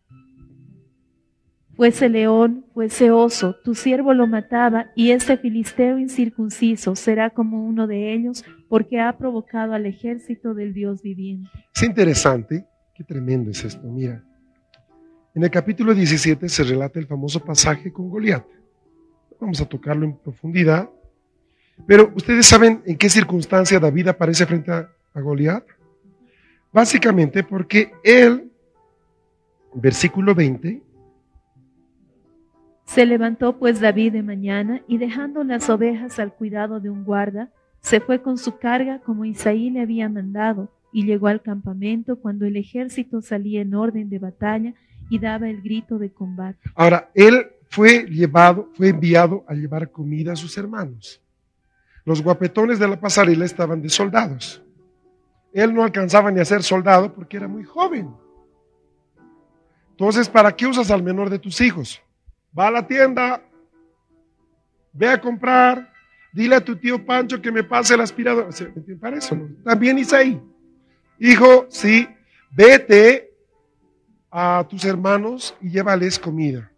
Fuese 1.76 2.08
león, 2.08 2.66
fuese 2.74 3.10
oso, 3.10 3.56
tu 3.64 3.74
siervo 3.74 4.14
lo 4.14 4.28
mataba, 4.28 4.92
y 4.96 5.12
este 5.12 5.38
filisteo 5.38 5.98
incircunciso 5.98 6.96
será 6.96 7.32
como 7.32 7.66
uno 7.66 7.88
de 7.88 8.14
ellos, 8.14 8.46
porque 8.70 9.00
ha 9.00 9.18
provocado 9.18 9.74
al 9.74 9.88
ejército 9.88 10.54
del 10.54 10.74
Dios 10.74 11.02
viviente. 11.02 11.50
Es 11.74 11.82
interesante, 11.82 12.66
qué 12.94 13.04
tremendo 13.04 13.50
es 13.50 13.64
esto, 13.66 13.88
mira. 13.88 14.24
En 15.36 15.44
el 15.44 15.50
capítulo 15.50 15.96
17 15.96 16.48
se 16.48 16.64
relata 16.64 17.00
el 17.00 17.08
famoso 17.08 17.44
pasaje 17.44 17.92
con 17.92 18.08
Goliat. 18.08 18.46
Vamos 19.40 19.60
a 19.60 19.66
tocarlo 19.66 20.06
en 20.06 20.16
profundidad. 20.16 20.90
Pero 21.88 22.14
ustedes 22.16 22.46
saben 22.46 22.84
en 22.86 22.98
qué 22.98 23.10
circunstancia 23.10 23.80
David 23.80 24.10
aparece 24.10 24.46
frente 24.46 24.72
a, 24.72 24.92
a 25.12 25.22
Goliat. 25.22 25.64
Básicamente 26.72 27.44
porque 27.44 27.92
él, 28.04 28.52
versículo 29.74 30.36
20, 30.36 30.84
se 32.86 33.06
levantó 33.06 33.58
pues 33.58 33.80
David 33.80 34.14
de 34.14 34.24
mañana 34.24 34.82
y 34.88 34.98
dejando 34.98 35.44
las 35.44 35.70
ovejas 35.70 36.20
al 36.20 36.34
cuidado 36.34 36.80
de 36.80 36.90
un 36.90 37.04
guarda, 37.04 37.50
se 37.80 38.00
fue 38.00 38.22
con 38.22 38.38
su 38.38 38.58
carga 38.58 39.00
como 39.00 39.26
Isaí 39.26 39.70
le 39.70 39.82
había 39.82 40.10
mandado 40.10 40.70
y 40.92 41.06
llegó 41.06 41.28
al 41.28 41.42
campamento 41.42 42.18
cuando 42.18 42.46
el 42.46 42.56
ejército 42.56 43.22
salía 43.22 43.62
en 43.62 43.74
orden 43.74 44.10
de 44.10 44.20
batalla 44.20 44.74
y 45.10 45.20
daba 45.20 45.50
el 45.50 45.62
grito 45.62 45.98
de 45.98 46.12
combate. 46.12 46.60
Ahora, 46.76 47.10
él 47.14 47.48
fue 47.70 48.06
llevado, 48.06 48.70
fue 48.74 48.90
enviado 48.90 49.44
a 49.48 49.54
llevar 49.54 49.92
comida 49.92 50.34
a 50.34 50.36
sus 50.36 50.58
hermanos. 50.58 51.22
Los 52.06 52.22
guapetones 52.22 52.80
de 52.80 52.88
la 52.88 53.00
pasarela 53.00 53.46
estaban 53.46 53.82
de 53.82 53.90
soldados. 53.90 54.62
Él 55.54 55.74
no 55.74 55.84
alcanzaba 55.84 56.32
ni 56.32 56.40
a 56.40 56.46
ser 56.46 56.64
soldado 56.64 57.14
porque 57.14 57.38
era 57.38 57.48
muy 57.48 57.64
joven. 57.64 58.14
Entonces, 59.92 60.28
¿para 60.28 60.56
qué 60.56 60.68
usas 60.68 60.92
al 60.92 61.04
menor 61.04 61.30
de 61.30 61.40
tus 61.40 61.62
hijos? 61.62 62.02
Va 62.58 62.68
a 62.68 62.72
la 62.72 62.88
tienda, 62.88 63.44
ve 64.92 65.10
a 65.10 65.20
comprar, 65.20 65.92
dile 66.32 66.56
a 66.56 66.64
tu 66.64 66.76
tío 66.76 67.04
Pancho 67.04 67.42
que 67.42 67.52
me 67.52 67.64
pase 67.64 67.96
el 67.96 68.02
aspirador. 68.02 68.50
Para 69.00 69.18
eso, 69.18 69.36
¿no? 69.36 69.50
También 69.64 69.98
Isaí. 69.98 70.40
Hijo, 71.20 71.68
sí, 71.70 72.08
vete 72.52 73.32
a 74.30 74.66
tus 74.70 74.86
hermanos 74.86 75.56
y 75.62 75.70
llévales 75.70 76.20
comida. 76.20 76.72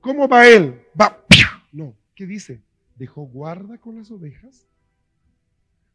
¿Cómo 0.00 0.28
va 0.28 0.46
él? 0.46 0.80
Va, 0.98 1.24
no, 1.72 1.94
¿qué 2.14 2.26
dice? 2.26 2.62
¿Dejó 2.96 3.22
guarda 3.22 3.78
con 3.78 3.96
las 3.96 4.10
ovejas? 4.10 4.66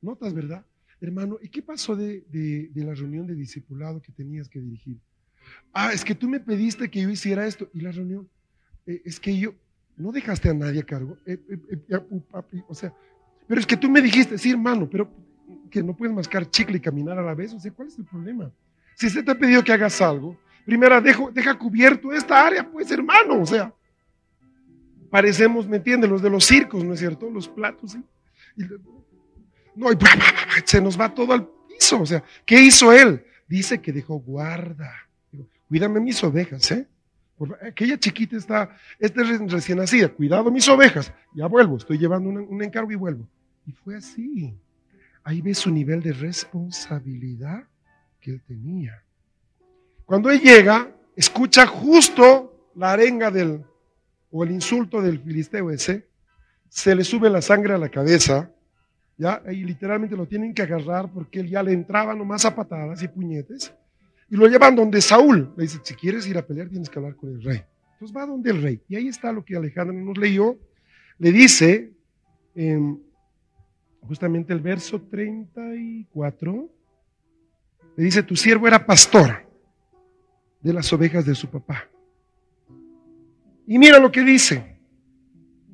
Notas, 0.02 0.34
¿verdad? 0.34 0.66
Hermano, 1.02 1.38
¿y 1.42 1.50
qué 1.50 1.62
pasó 1.62 1.96
de, 1.96 2.24
de, 2.30 2.70
de 2.70 2.84
la 2.84 2.94
reunión 2.94 3.28
de 3.28 3.36
discipulado 3.36 4.02
que 4.02 4.12
tenías 4.12 4.48
que 4.48 4.60
dirigir? 4.60 5.00
Ah, 5.74 5.92
es 5.94 6.06
que 6.06 6.16
tú 6.16 6.30
me 6.30 6.40
pediste 6.40 6.90
que 6.90 7.02
yo 7.02 7.10
hiciera 7.10 7.46
esto. 7.46 7.70
Y 7.74 7.82
la 7.82 7.92
reunión, 7.92 8.30
eh, 8.86 9.02
es 9.04 9.20
que 9.20 9.38
yo, 9.38 9.54
no 9.98 10.12
dejaste 10.12 10.50
a 10.50 10.54
nadie 10.54 10.82
a 10.82 10.86
cargo. 10.86 11.18
Eh, 11.26 11.40
eh, 11.90 12.00
o 12.68 12.74
sea, 12.74 12.94
pero 13.48 13.60
es 13.60 13.68
que 13.68 13.78
tú 13.78 13.90
me 13.90 14.02
dijiste, 14.02 14.38
sí, 14.38 14.52
hermano, 14.52 14.90
pero 14.90 15.10
que 15.70 15.84
no 15.84 15.96
puedes 15.96 16.16
mascar 16.16 16.50
chicle 16.50 16.78
y 16.78 16.80
caminar 16.80 17.20
a 17.20 17.22
la 17.22 17.34
vez. 17.34 17.54
O 17.54 17.60
sea, 17.60 17.72
¿cuál 17.72 17.90
es 17.90 17.98
el 17.98 18.06
problema? 18.06 18.52
Si 18.96 19.10
se 19.10 19.22
te 19.24 19.32
ha 19.32 19.36
pedido 19.36 19.64
que 19.64 19.74
hagas 19.74 20.02
algo, 20.02 20.38
primero 20.66 21.00
dejo, 21.02 21.32
deja 21.32 21.58
cubierto 21.58 22.12
esta 22.12 22.46
área, 22.46 22.70
pues, 22.70 22.90
hermano. 22.92 23.42
O 23.42 23.46
sea, 23.46 23.74
parecemos, 25.10 25.68
¿me 25.68 25.78
entiendes? 25.78 26.10
Los 26.10 26.22
de 26.22 26.30
los 26.30 26.46
circos, 26.46 26.84
¿no 26.84 26.94
es 26.94 27.00
cierto? 27.00 27.30
Los 27.30 27.48
platos. 27.48 27.96
Y, 28.56 28.64
no, 29.76 29.92
y 29.92 29.98
se 30.66 30.82
nos 30.82 31.00
va 31.00 31.14
todo 31.14 31.34
al 31.34 31.48
piso. 31.68 32.02
O 32.02 32.06
sea, 32.06 32.24
¿qué 32.46 32.62
hizo 32.62 32.92
él? 32.92 33.26
Dice 33.48 33.82
que 33.82 33.92
dejó 33.92 34.16
guarda 34.16 35.05
cuídame 35.68 36.00
mis 36.00 36.24
ovejas, 36.24 36.72
¿eh? 36.72 36.88
aquella 37.62 37.98
chiquita 37.98 38.38
está, 38.38 38.76
esta 39.00 39.22
es 39.22 39.52
recién 39.52 39.78
nacida, 39.78 40.10
cuidado 40.10 40.50
mis 40.52 40.68
ovejas, 40.70 41.12
ya 41.34 41.48
vuelvo, 41.48 41.78
estoy 41.78 41.98
llevando 41.98 42.30
un, 42.30 42.64
encargo 42.64 42.92
y 42.92 42.96
vuelvo. 42.96 43.28
Y 43.66 43.72
fue 43.72 43.98
así. 43.98 44.54
Ahí 45.24 45.42
ves 45.42 45.58
su 45.58 45.72
nivel 45.72 46.02
de 46.02 46.14
responsabilidad 46.14 47.64
que 48.22 48.32
él 48.32 48.42
tenía. 48.48 49.04
Cuando 50.06 50.30
él 50.30 50.40
llega, 50.40 50.92
escucha 51.16 51.66
justo 51.66 52.70
la 52.76 52.92
arenga 52.92 53.32
del, 53.32 53.64
o 54.32 54.44
el 54.44 54.52
insulto 54.52 55.02
del 55.02 55.20
filisteo 55.20 55.72
ese, 55.72 56.08
se 56.70 56.94
le 56.94 57.04
sube 57.04 57.30
la 57.30 57.42
sangre 57.42 57.74
a 57.74 57.78
la 57.78 57.90
cabeza, 57.90 58.52
ya, 59.18 59.42
y 59.50 59.64
literalmente 59.64 60.16
lo 60.16 60.28
tienen 60.28 60.54
que 60.54 60.62
agarrar 60.62 61.10
porque 61.12 61.40
él 61.40 61.50
ya 61.50 61.64
le 61.64 61.72
entraba 61.72 62.14
nomás 62.14 62.46
a 62.46 62.54
patadas 62.54 63.02
y 63.02 63.08
puñetes 63.08 63.74
y 64.30 64.36
lo 64.36 64.48
llevan 64.48 64.76
donde 64.76 65.02
Saúl. 65.02 65.54
Le 65.56 65.64
dice, 65.64 65.80
si 65.84 65.94
quieres 65.96 66.28
ir 66.28 66.38
a 66.38 66.46
pelear 66.46 66.70
tienes 66.70 66.90
que 66.90 67.00
hablar 67.00 67.16
con 67.16 67.30
el 67.30 67.42
rey. 67.44 67.62
Entonces 67.94 68.16
va 68.16 68.26
donde 68.26 68.52
el 68.52 68.62
rey. 68.62 68.82
Y 68.90 68.96
ahí 68.96 69.08
está 69.08 69.32
lo 69.32 69.44
que 69.46 69.56
Alejandro 69.56 69.94
nos 69.94 70.18
leyó. 70.18 70.58
Le 71.18 71.32
dice, 71.32 71.94
justamente 74.02 74.54
el 74.54 74.60
verso 74.60 75.02
34, 75.02 76.70
le 77.98 78.04
dice, 78.04 78.24
tu 78.24 78.36
siervo 78.36 78.68
era 78.68 78.86
pastor 78.86 79.48
de 80.62 80.74
las 80.74 80.92
ovejas 80.92 81.26
de 81.26 81.36
su 81.36 81.50
papá. 81.50 81.90
Y 83.68 83.78
mira 83.80 84.00
lo 84.00 84.12
que 84.12 84.24
dice. 84.24 84.76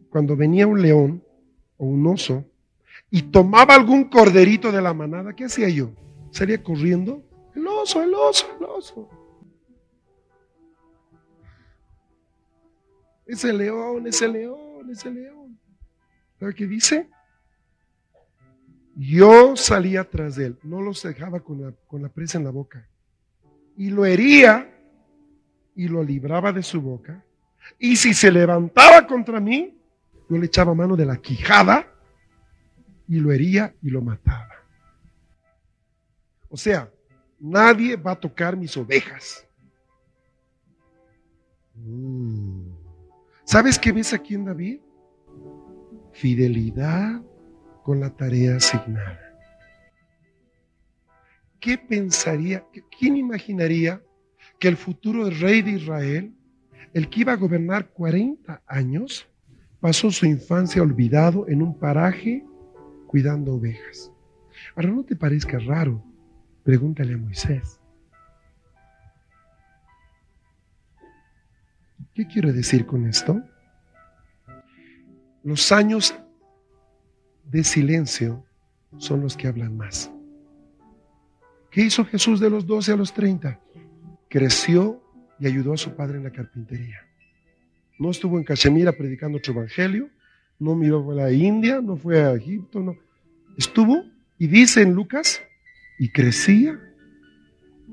Cuando 0.10 0.36
venía 0.36 0.68
un 0.68 0.82
león 0.82 1.24
o 1.78 1.86
un 1.86 2.06
oso 2.06 2.46
y 3.10 3.22
tomaba 3.22 3.76
algún 3.76 4.10
corderito 4.10 4.72
de 4.72 4.82
la 4.82 4.94
manada, 4.94 5.34
¿qué 5.34 5.46
hacía 5.46 5.70
yo? 5.70 5.92
¿Salía 6.32 6.62
corriendo? 6.62 7.24
Oso, 7.82 8.04
el 8.04 8.14
oso, 8.14 8.46
el 8.60 8.66
oso. 8.66 9.10
Ese 13.26 13.52
león, 13.52 14.06
ese 14.06 14.28
león, 14.28 14.90
ese 14.92 15.10
león. 15.10 15.60
¿Sabe 16.40 16.54
qué 16.54 16.68
dice? 16.68 17.10
Yo 18.96 19.56
salía 19.56 20.02
atrás 20.02 20.36
de 20.36 20.48
él, 20.48 20.60
no 20.64 20.82
los 20.82 21.02
dejaba 21.02 21.40
con 21.40 21.62
la, 21.62 21.72
con 21.88 22.04
la 22.04 22.10
presa 22.10 22.38
en 22.38 22.44
la 22.44 22.52
boca. 22.52 22.88
Y 23.78 23.90
lo 23.90 24.06
hería 24.06 24.70
y 25.76 25.88
lo 25.88 26.04
libraba 26.04 26.52
de 26.52 26.62
su 26.62 26.82
boca. 26.82 27.26
Y 27.80 27.96
si 27.96 28.14
se 28.14 28.32
levantaba 28.32 29.08
contra 29.08 29.40
mí, 29.40 29.76
yo 30.30 30.38
le 30.38 30.46
echaba 30.46 30.76
mano 30.76 30.96
de 30.96 31.06
la 31.06 31.18
quijada 31.18 31.88
y 33.08 33.20
lo 33.20 33.32
hería 33.32 33.74
y 33.82 33.90
lo 33.90 34.02
mataba. 34.02 34.50
O 36.50 36.58
sea, 36.58 36.92
Nadie 37.42 37.96
va 37.96 38.12
a 38.12 38.20
tocar 38.20 38.56
mis 38.56 38.78
ovejas. 38.78 39.48
Mm. 41.74 42.70
¿Sabes 43.46 43.80
qué 43.80 43.92
ves 43.92 44.14
aquí 44.14 44.36
en 44.36 44.46
David? 44.46 44.80
Fidelidad 46.12 47.20
con 47.82 48.00
la 48.00 48.12
tarea 48.12 48.58
asignada. 48.58 49.20
¿Qué 51.60 51.80
pensaría, 51.80 52.64
quién 52.96 53.18
imaginaría 53.18 54.04
que 54.60 54.68
el 54.68 54.78
futuro 54.78 55.28
rey 55.32 55.64
de 55.64 55.72
Israel, 55.72 56.36
el 56.94 57.10
que 57.10 57.22
iba 57.22 57.34
a 57.34 57.38
gobernar 57.38 57.90
40 57.90 58.62
años, 58.68 59.28
pasó 59.80 60.12
su 60.12 60.28
infancia 60.28 60.84
olvidado 60.84 61.48
en 61.48 61.64
un 61.64 61.78
paraje 61.78 62.46
cuidando 63.08 63.56
ovejas? 63.56 64.12
Ahora, 64.76 64.90
¿no 64.90 65.04
te 65.04 65.16
parezca 65.16 65.58
raro 65.58 66.11
Pregúntale 66.64 67.14
a 67.14 67.18
Moisés. 67.18 67.80
¿Qué 72.14 72.28
quiero 72.28 72.52
decir 72.52 72.86
con 72.86 73.08
esto? 73.08 73.42
Los 75.44 75.72
años 75.72 76.14
de 77.46 77.64
silencio 77.64 78.46
son 78.98 79.22
los 79.22 79.36
que 79.36 79.48
hablan 79.48 79.76
más. 79.76 80.12
¿Qué 81.72 81.82
hizo 81.82 82.06
Jesús 82.06 82.40
de 82.40 82.50
los 82.50 82.68
12 82.68 82.92
a 82.92 82.96
los 82.98 83.14
30? 83.14 83.60
Creció 84.30 85.02
y 85.40 85.48
ayudó 85.48 85.74
a 85.74 85.78
su 85.78 85.96
padre 85.96 86.18
en 86.18 86.26
la 86.26 86.32
carpintería. 86.32 87.00
No 87.98 88.12
estuvo 88.12 88.38
en 88.38 88.44
Cachemira 88.44 88.92
predicando 88.92 89.38
otro 89.38 89.54
evangelio, 89.54 90.10
no 90.60 90.76
miró 90.76 91.12
a 91.12 91.16
la 91.16 91.32
India, 91.32 91.82
no 91.82 91.96
fue 91.96 92.22
a 92.22 92.34
Egipto, 92.34 92.82
no. 92.82 92.96
Estuvo 93.58 94.04
y 94.38 94.48
dice 94.48 94.82
en 94.82 94.94
Lucas 94.94 95.42
y 96.02 96.10
crecía 96.10 96.80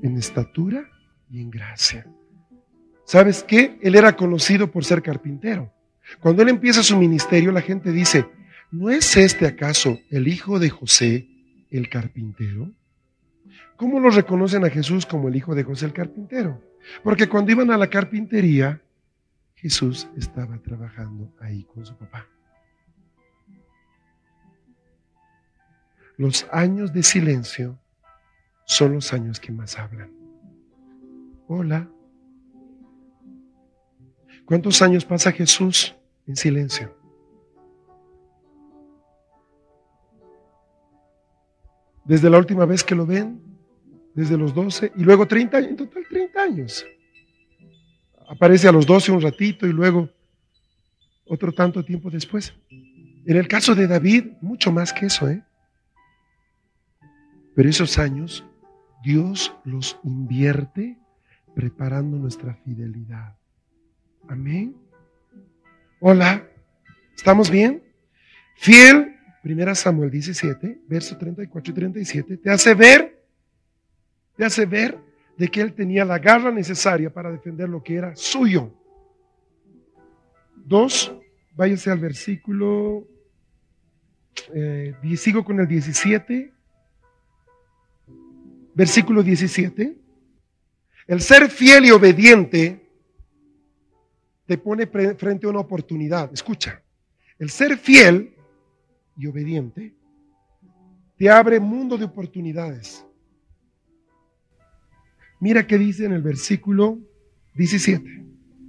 en 0.01 0.17
estatura 0.17 0.89
y 1.29 1.41
en 1.41 1.51
gracia. 1.51 2.07
¿Sabes 3.05 3.43
qué? 3.43 3.77
Él 3.83 3.93
era 3.93 4.15
conocido 4.15 4.71
por 4.71 4.83
ser 4.83 5.03
carpintero. 5.03 5.71
Cuando 6.19 6.41
él 6.41 6.49
empieza 6.49 6.81
su 6.81 6.97
ministerio, 6.97 7.51
la 7.51 7.61
gente 7.61 7.91
dice, 7.91 8.25
¿no 8.71 8.89
es 8.89 9.15
este 9.15 9.45
acaso 9.45 9.99
el 10.09 10.27
hijo 10.27 10.57
de 10.57 10.71
José, 10.71 11.27
el 11.69 11.87
carpintero? 11.87 12.71
¿Cómo 13.75 13.99
lo 13.99 14.09
reconocen 14.09 14.65
a 14.65 14.71
Jesús 14.71 15.05
como 15.05 15.27
el 15.27 15.35
hijo 15.35 15.53
de 15.53 15.63
José 15.63 15.85
el 15.85 15.93
carpintero? 15.93 16.63
Porque 17.03 17.29
cuando 17.29 17.51
iban 17.51 17.69
a 17.69 17.77
la 17.77 17.91
carpintería, 17.91 18.81
Jesús 19.53 20.09
estaba 20.17 20.57
trabajando 20.63 21.31
ahí 21.39 21.63
con 21.63 21.85
su 21.85 21.95
papá. 21.95 22.27
Los 26.17 26.47
años 26.51 26.91
de 26.91 27.03
silencio 27.03 27.77
son 28.69 28.93
los 28.93 29.11
años 29.13 29.39
que 29.39 29.51
más 29.51 29.79
hablan. 29.79 30.11
Hola. 31.47 31.89
¿Cuántos 34.45 34.79
años 34.83 35.03
pasa 35.03 35.31
Jesús 35.31 35.95
en 36.27 36.35
silencio? 36.35 36.95
Desde 42.05 42.29
la 42.29 42.37
última 42.37 42.65
vez 42.65 42.83
que 42.83 42.93
lo 42.93 43.07
ven, 43.07 43.41
desde 44.13 44.37
los 44.37 44.53
12 44.53 44.91
y 44.95 45.03
luego 45.03 45.27
30 45.27 45.57
años, 45.57 45.69
en 45.71 45.75
total 45.75 46.03
30 46.07 46.39
años. 46.41 46.85
Aparece 48.27 48.67
a 48.67 48.71
los 48.71 48.85
12 48.85 49.11
un 49.11 49.21
ratito 49.21 49.65
y 49.65 49.73
luego 49.73 50.09
otro 51.25 51.51
tanto 51.51 51.83
tiempo 51.83 52.11
después. 52.11 52.53
En 53.25 53.35
el 53.35 53.47
caso 53.47 53.73
de 53.73 53.87
David, 53.87 54.25
mucho 54.41 54.71
más 54.71 54.93
que 54.93 55.07
eso, 55.07 55.27
¿eh? 55.27 55.43
Pero 57.55 57.67
esos 57.67 57.97
años 57.97 58.45
Dios 59.03 59.55
los 59.63 59.99
invierte 60.03 60.97
preparando 61.55 62.17
nuestra 62.17 62.53
fidelidad. 62.55 63.37
Amén. 64.27 64.75
Hola, 65.99 66.47
¿estamos 67.15 67.49
bien? 67.49 67.83
Fiel, 68.55 69.15
primera 69.41 69.73
Samuel 69.73 70.11
17, 70.11 70.81
verso 70.87 71.17
34 71.17 71.71
y 71.71 71.75
37, 71.75 72.37
te 72.37 72.49
hace 72.49 72.73
ver, 72.73 73.23
te 74.35 74.45
hace 74.45 74.65
ver 74.65 74.97
de 75.37 75.47
que 75.47 75.61
él 75.61 75.73
tenía 75.73 76.03
la 76.03 76.19
garra 76.19 76.51
necesaria 76.51 77.11
para 77.13 77.31
defender 77.31 77.69
lo 77.69 77.81
que 77.81 77.95
era 77.95 78.15
suyo. 78.15 78.73
Dos, 80.55 81.15
váyase 81.55 81.89
al 81.89 81.99
versículo, 81.99 83.07
eh, 84.53 84.93
sigo 85.15 85.43
con 85.45 85.59
el 85.59 85.67
17, 85.67 86.53
versículo 88.73 89.23
17. 89.23 89.97
El 91.07 91.21
ser 91.21 91.49
fiel 91.49 91.85
y 91.85 91.91
obediente 91.91 92.87
te 94.45 94.57
pone 94.57 94.87
frente 94.87 95.45
a 95.45 95.49
una 95.49 95.59
oportunidad. 95.59 96.31
Escucha, 96.33 96.81
el 97.37 97.49
ser 97.49 97.77
fiel 97.77 98.33
y 99.17 99.27
obediente 99.27 99.93
te 101.17 101.29
abre 101.29 101.59
mundo 101.59 101.97
de 101.97 102.05
oportunidades. 102.05 103.05
Mira 105.39 105.67
qué 105.67 105.77
dice 105.77 106.05
en 106.05 106.13
el 106.13 106.21
versículo 106.21 106.97
17. 107.55 108.25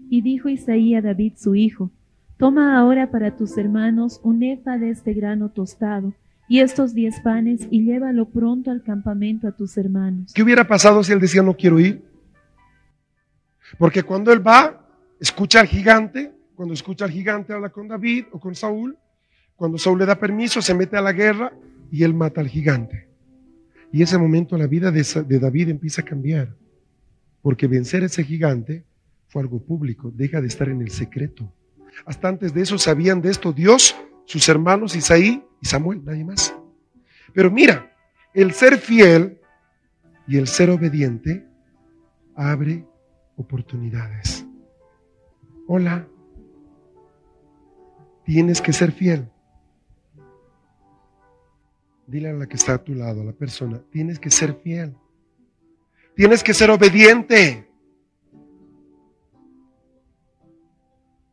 Y 0.09 0.23
dijo 0.23 0.49
Isaías 0.49 1.05
a 1.05 1.09
David 1.09 1.35
su 1.37 1.55
hijo, 1.55 1.91
toma 2.37 2.77
ahora 2.77 3.11
para 3.11 3.37
tus 3.37 3.57
hermanos 3.57 4.21
un 4.25 4.43
efa 4.43 4.79
de 4.79 4.91
este 4.91 5.13
grano 5.13 5.51
tostado 5.51 6.13
y 6.51 6.59
estos 6.59 6.95
diez 6.95 7.21
panes 7.21 7.69
y 7.71 7.85
llévalo 7.85 8.29
pronto 8.29 8.73
al 8.73 8.83
campamento 8.83 9.47
a 9.47 9.53
tus 9.53 9.79
hermanos. 9.79 10.33
¿Qué 10.35 10.43
hubiera 10.43 10.67
pasado 10.67 11.05
si 11.05 11.13
él 11.13 11.21
decía 11.21 11.45
no 11.45 11.57
quiero 11.57 11.79
ir? 11.79 12.03
Porque 13.79 14.03
cuando 14.03 14.33
él 14.33 14.45
va, 14.45 14.85
escucha 15.21 15.61
al 15.61 15.69
gigante, 15.69 16.33
cuando 16.57 16.75
escucha 16.75 17.05
al 17.05 17.13
gigante 17.13 17.53
habla 17.53 17.69
con 17.69 17.87
David 17.87 18.25
o 18.33 18.41
con 18.41 18.57
Saúl, 18.57 18.99
cuando 19.55 19.79
Saúl 19.79 20.01
le 20.01 20.07
da 20.07 20.19
permiso, 20.19 20.61
se 20.61 20.75
mete 20.75 20.97
a 20.97 21.01
la 21.01 21.13
guerra 21.13 21.53
y 21.89 22.03
él 22.03 22.15
mata 22.15 22.41
al 22.41 22.49
gigante. 22.49 23.07
Y 23.93 24.03
ese 24.03 24.19
momento 24.19 24.59
la 24.59 24.67
vida 24.67 24.91
de, 24.91 25.39
David 25.39 25.69
empieza 25.69 26.03
a 26.03 26.05
cambiar, 26.05 26.57
porque 27.43 27.69
vencer 27.69 28.03
a 28.03 28.07
ese 28.07 28.25
gigante 28.25 28.85
fue 29.29 29.43
algo 29.43 29.63
público, 29.63 30.11
deja 30.13 30.41
de 30.41 30.49
estar 30.49 30.69
en 30.69 30.83
el 30.83 30.91
secreto. 30.91 31.55
Hasta 32.07 32.27
antes 32.27 32.53
de 32.53 32.63
eso 32.63 32.77
sabían 32.77 33.23
de 33.23 33.31
esto 33.31 33.53
Dios, 33.53 33.95
sus 34.25 34.49
hermanos 34.49 34.97
Isaí 34.97 35.45
y 35.61 35.67
Samuel, 35.67 36.05
nadie 36.05 36.25
más. 36.25 36.55
Pero 37.33 37.51
mira, 37.51 37.95
el 38.35 38.53
ser 38.53 38.79
fiel 38.79 39.41
y 40.27 40.37
el 40.37 40.47
ser 40.47 40.71
obediente 40.71 41.47
abre 42.35 42.87
oportunidades. 43.37 44.47
Hola, 45.67 46.07
tienes 48.25 48.61
que 48.61 48.73
ser 48.73 48.93
fiel. 48.93 49.31
Dile 52.07 52.31
a 52.31 52.33
la 52.33 52.47
que 52.47 52.57
está 52.57 52.75
a 52.75 52.85
tu 52.85 52.95
lado, 52.95 53.23
a 53.23 53.25
la 53.25 53.33
persona, 53.33 53.83
tienes 53.91 54.19
que 54.19 54.31
ser 54.31 54.55
fiel. 54.55 54.97
Tienes 56.15 56.43
que 56.43 56.53
ser 56.53 56.71
obediente. 56.71 57.71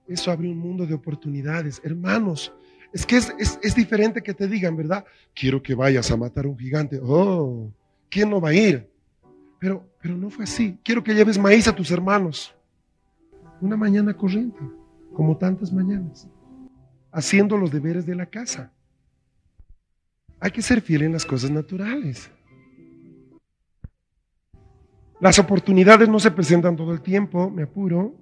Eso 0.07 0.31
abre 0.31 0.47
un 0.47 0.57
mundo 0.57 0.85
de 0.85 0.93
oportunidades. 0.93 1.81
Hermanos, 1.83 2.53
es 2.93 3.05
que 3.05 3.17
es, 3.17 3.59
es, 3.61 3.75
diferente 3.75 4.21
que 4.21 4.33
te 4.33 4.47
digan, 4.47 4.75
¿verdad? 4.75 5.05
Quiero 5.33 5.61
que 5.61 5.75
vayas 5.75 6.09
a 6.11 6.17
matar 6.17 6.45
a 6.45 6.49
un 6.49 6.57
gigante. 6.57 6.99
Oh, 7.01 7.71
¿quién 8.09 8.29
no 8.29 8.39
va 8.39 8.49
a 8.49 8.53
ir? 8.53 8.89
Pero, 9.59 9.87
pero 10.01 10.15
no 10.15 10.29
fue 10.29 10.45
así. 10.45 10.79
Quiero 10.83 11.03
que 11.03 11.13
lleves 11.13 11.37
maíz 11.37 11.67
a 11.67 11.75
tus 11.75 11.91
hermanos. 11.91 12.53
Una 13.59 13.75
mañana 13.75 14.15
corriente, 14.15 14.59
como 15.13 15.37
tantas 15.37 15.73
mañanas, 15.73 16.27
haciendo 17.11 17.57
los 17.57 17.71
deberes 17.71 18.05
de 18.05 18.15
la 18.15 18.27
casa. 18.27 18.71
Hay 20.39 20.51
que 20.51 20.61
ser 20.61 20.81
fiel 20.81 21.01
en 21.03 21.13
las 21.13 21.25
cosas 21.25 21.49
naturales. 21.49 22.29
Las 25.19 25.39
oportunidades 25.39 26.07
no 26.07 26.19
se 26.19 26.29
presentan 26.29 26.75
todo 26.75 26.93
el 26.93 27.01
tiempo, 27.01 27.49
me 27.49 27.63
apuro. 27.63 28.13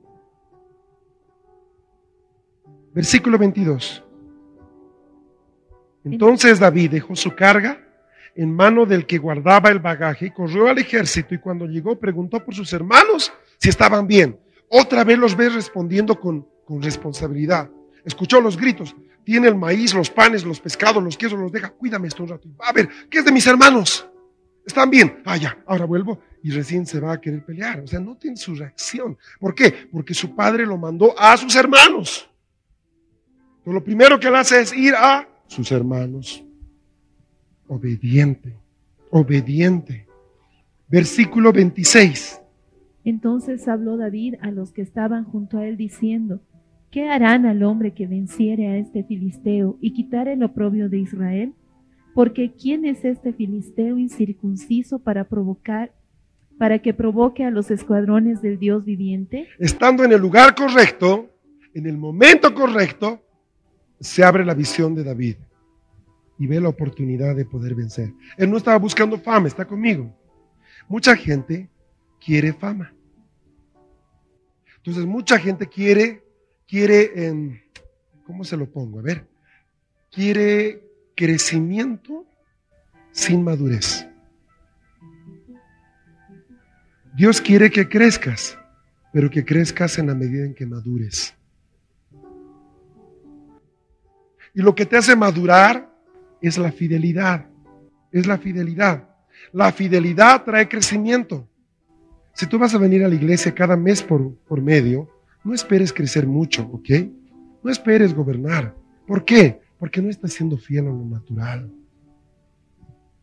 Versículo 2.94 3.38
22. 3.38 4.05
Entonces 6.06 6.60
David 6.60 6.92
dejó 6.92 7.16
su 7.16 7.36
carga 7.36 7.82
en 8.36 8.54
mano 8.54 8.86
del 8.86 9.06
que 9.06 9.18
guardaba 9.18 9.70
el 9.70 9.80
bagaje 9.80 10.28
y 10.28 10.32
corrió 10.32 10.68
al 10.68 10.78
ejército 10.78 11.34
y 11.34 11.40
cuando 11.40 11.66
llegó 11.66 12.00
preguntó 12.00 12.44
por 12.44 12.54
sus 12.54 12.72
hermanos 12.74 13.34
si 13.58 13.70
estaban 13.70 14.06
bien. 14.06 14.40
Otra 14.70 15.04
vez 15.04 15.18
los 15.18 15.36
ves 15.36 15.54
respondiendo 15.54 16.20
con, 16.20 16.48
con 16.66 16.82
responsabilidad. 16.82 17.70
Escuchó 18.04 18.40
los 18.40 18.58
gritos. 18.58 18.96
Tiene 19.24 19.48
el 19.48 19.56
maíz, 19.56 19.96
los 19.96 20.12
panes, 20.12 20.46
los 20.46 20.60
pescados, 20.60 21.04
los 21.04 21.18
quesos, 21.18 21.40
los 21.40 21.52
deja. 21.52 21.70
Cuídame 21.70 22.08
esto 22.08 22.24
un 22.24 22.30
rato. 22.30 22.48
A 22.60 22.72
ver, 22.72 22.88
¿qué 23.10 23.20
es 23.20 23.26
de 23.26 23.32
mis 23.32 23.48
hermanos? 23.48 24.08
¿Están 24.66 24.90
bien? 24.90 25.22
Ah, 25.26 25.38
ya, 25.38 25.58
ahora 25.66 25.86
vuelvo 25.86 26.20
y 26.44 26.52
recién 26.52 26.86
se 26.86 27.00
va 27.00 27.14
a 27.14 27.22
querer 27.22 27.44
pelear. 27.44 27.80
O 27.80 27.88
sea, 27.88 28.00
no 28.00 28.16
tiene 28.18 28.38
su 28.38 28.54
reacción. 28.54 29.18
¿Por 29.40 29.56
qué? 29.56 29.88
Porque 29.92 30.14
su 30.14 30.36
padre 30.36 30.66
lo 30.66 30.78
mandó 30.78 31.18
a 31.18 31.36
sus 31.38 31.56
hermanos. 31.56 32.30
Entonces, 33.58 33.74
lo 33.74 33.84
primero 33.84 34.20
que 34.20 34.28
él 34.28 34.36
hace 34.36 34.62
es 34.62 34.74
ir 34.74 34.94
a 34.94 35.28
sus 35.48 35.72
hermanos. 35.72 36.44
Obediente, 37.68 38.56
obediente. 39.10 40.08
Versículo 40.88 41.52
26. 41.52 42.42
Entonces 43.04 43.68
habló 43.68 43.98
David 43.98 44.36
a 44.42 44.52
los 44.52 44.72
que 44.72 44.82
estaban 44.82 45.26
junto 45.26 45.58
a 45.58 45.68
él 45.68 45.78
diciendo, 45.78 46.42
¿qué 46.92 47.10
harán 47.10 47.46
al 47.46 47.64
hombre 47.64 47.94
que 47.94 48.08
venciere 48.08 48.68
a 48.68 48.78
este 48.78 49.04
filisteo 49.04 49.78
y 49.82 49.94
quitare 49.94 50.34
el 50.34 50.44
oprobio 50.44 50.90
de 50.90 51.00
Israel? 51.00 51.54
Porque 52.14 52.54
¿quién 52.54 52.86
es 52.86 53.04
este 53.04 53.34
filisteo 53.34 53.98
incircunciso 53.98 55.00
para 55.00 55.26
provocar, 55.26 55.94
para 56.58 56.80
que 56.80 56.94
provoque 56.94 57.44
a 57.44 57.52
los 57.52 57.70
escuadrones 57.70 58.42
del 58.42 58.58
Dios 58.58 58.86
viviente? 58.86 59.48
Estando 59.60 60.04
en 60.04 60.14
el 60.14 60.22
lugar 60.22 60.56
correcto, 60.56 61.30
en 61.74 61.88
el 61.88 61.98
momento 61.98 62.54
correcto, 62.54 63.25
se 64.00 64.24
abre 64.24 64.46
la 64.46 64.54
visión 64.54 64.96
de 64.96 65.04
David 65.04 65.36
y 66.38 66.48
ve 66.48 66.60
la 66.60 66.70
oportunidad 66.70 67.36
de 67.36 67.46
poder 67.46 67.76
vencer. 67.76 68.14
Él 68.38 68.50
no 68.50 68.58
estaba 68.58 68.78
buscando 68.78 69.18
fama, 69.18 69.48
está 69.48 69.66
conmigo. 69.66 70.14
Mucha 70.88 71.16
gente 71.16 71.70
quiere 72.24 72.54
fama. 72.54 72.94
Entonces, 74.78 75.06
mucha 75.06 75.40
gente 75.40 75.68
quiere, 75.68 76.24
quiere, 76.68 77.58
¿cómo 78.26 78.44
se 78.44 78.58
lo 78.58 78.70
pongo? 78.70 79.00
A 79.00 79.02
ver, 79.02 79.26
quiere 80.12 80.84
crecimiento 81.16 82.26
sin 83.12 83.44
madurez. 83.44 84.08
Dios 87.16 87.40
quiere 87.40 87.72
que 87.72 87.88
crezcas, 87.88 88.58
pero 89.14 89.30
que 89.30 89.46
crezcas 89.46 89.98
en 89.98 90.08
la 90.08 90.16
medida 90.16 90.46
en 90.46 90.54
que 90.54 90.66
madures. 90.66 91.34
Y 94.56 94.62
lo 94.62 94.74
que 94.74 94.86
te 94.86 94.96
hace 94.96 95.16
madurar 95.16 95.94
es 96.42 96.58
la 96.58 96.72
fidelidad. 96.72 97.46
Es 98.12 98.26
la 98.26 98.38
fidelidad. 98.38 99.10
La 99.52 99.72
fidelidad 99.72 100.44
trae 100.46 100.70
crecimiento. 100.70 101.48
Si 102.34 102.48
tú 102.48 102.58
vas 102.58 102.74
a 102.74 102.78
venir 102.78 103.04
a 103.04 103.10
la 103.10 103.16
iglesia 103.16 103.54
cada 103.54 103.76
mes 103.76 104.02
por, 104.02 104.62
medio, 104.62 105.10
no 105.44 105.54
esperes 105.54 105.92
crecer 105.92 106.26
mucho, 106.26 106.64
¿ok? 106.72 106.90
No 107.64 107.70
esperes 107.70 108.14
gobernar. 108.14 108.74
¿Por 109.06 109.26
qué? 109.26 109.62
Porque 109.78 110.02
no 110.02 110.10
estás 110.10 110.34
siendo 110.34 110.58
fiel 110.58 110.86
en 110.86 111.00
lo 111.00 111.06
natural. 111.06 111.72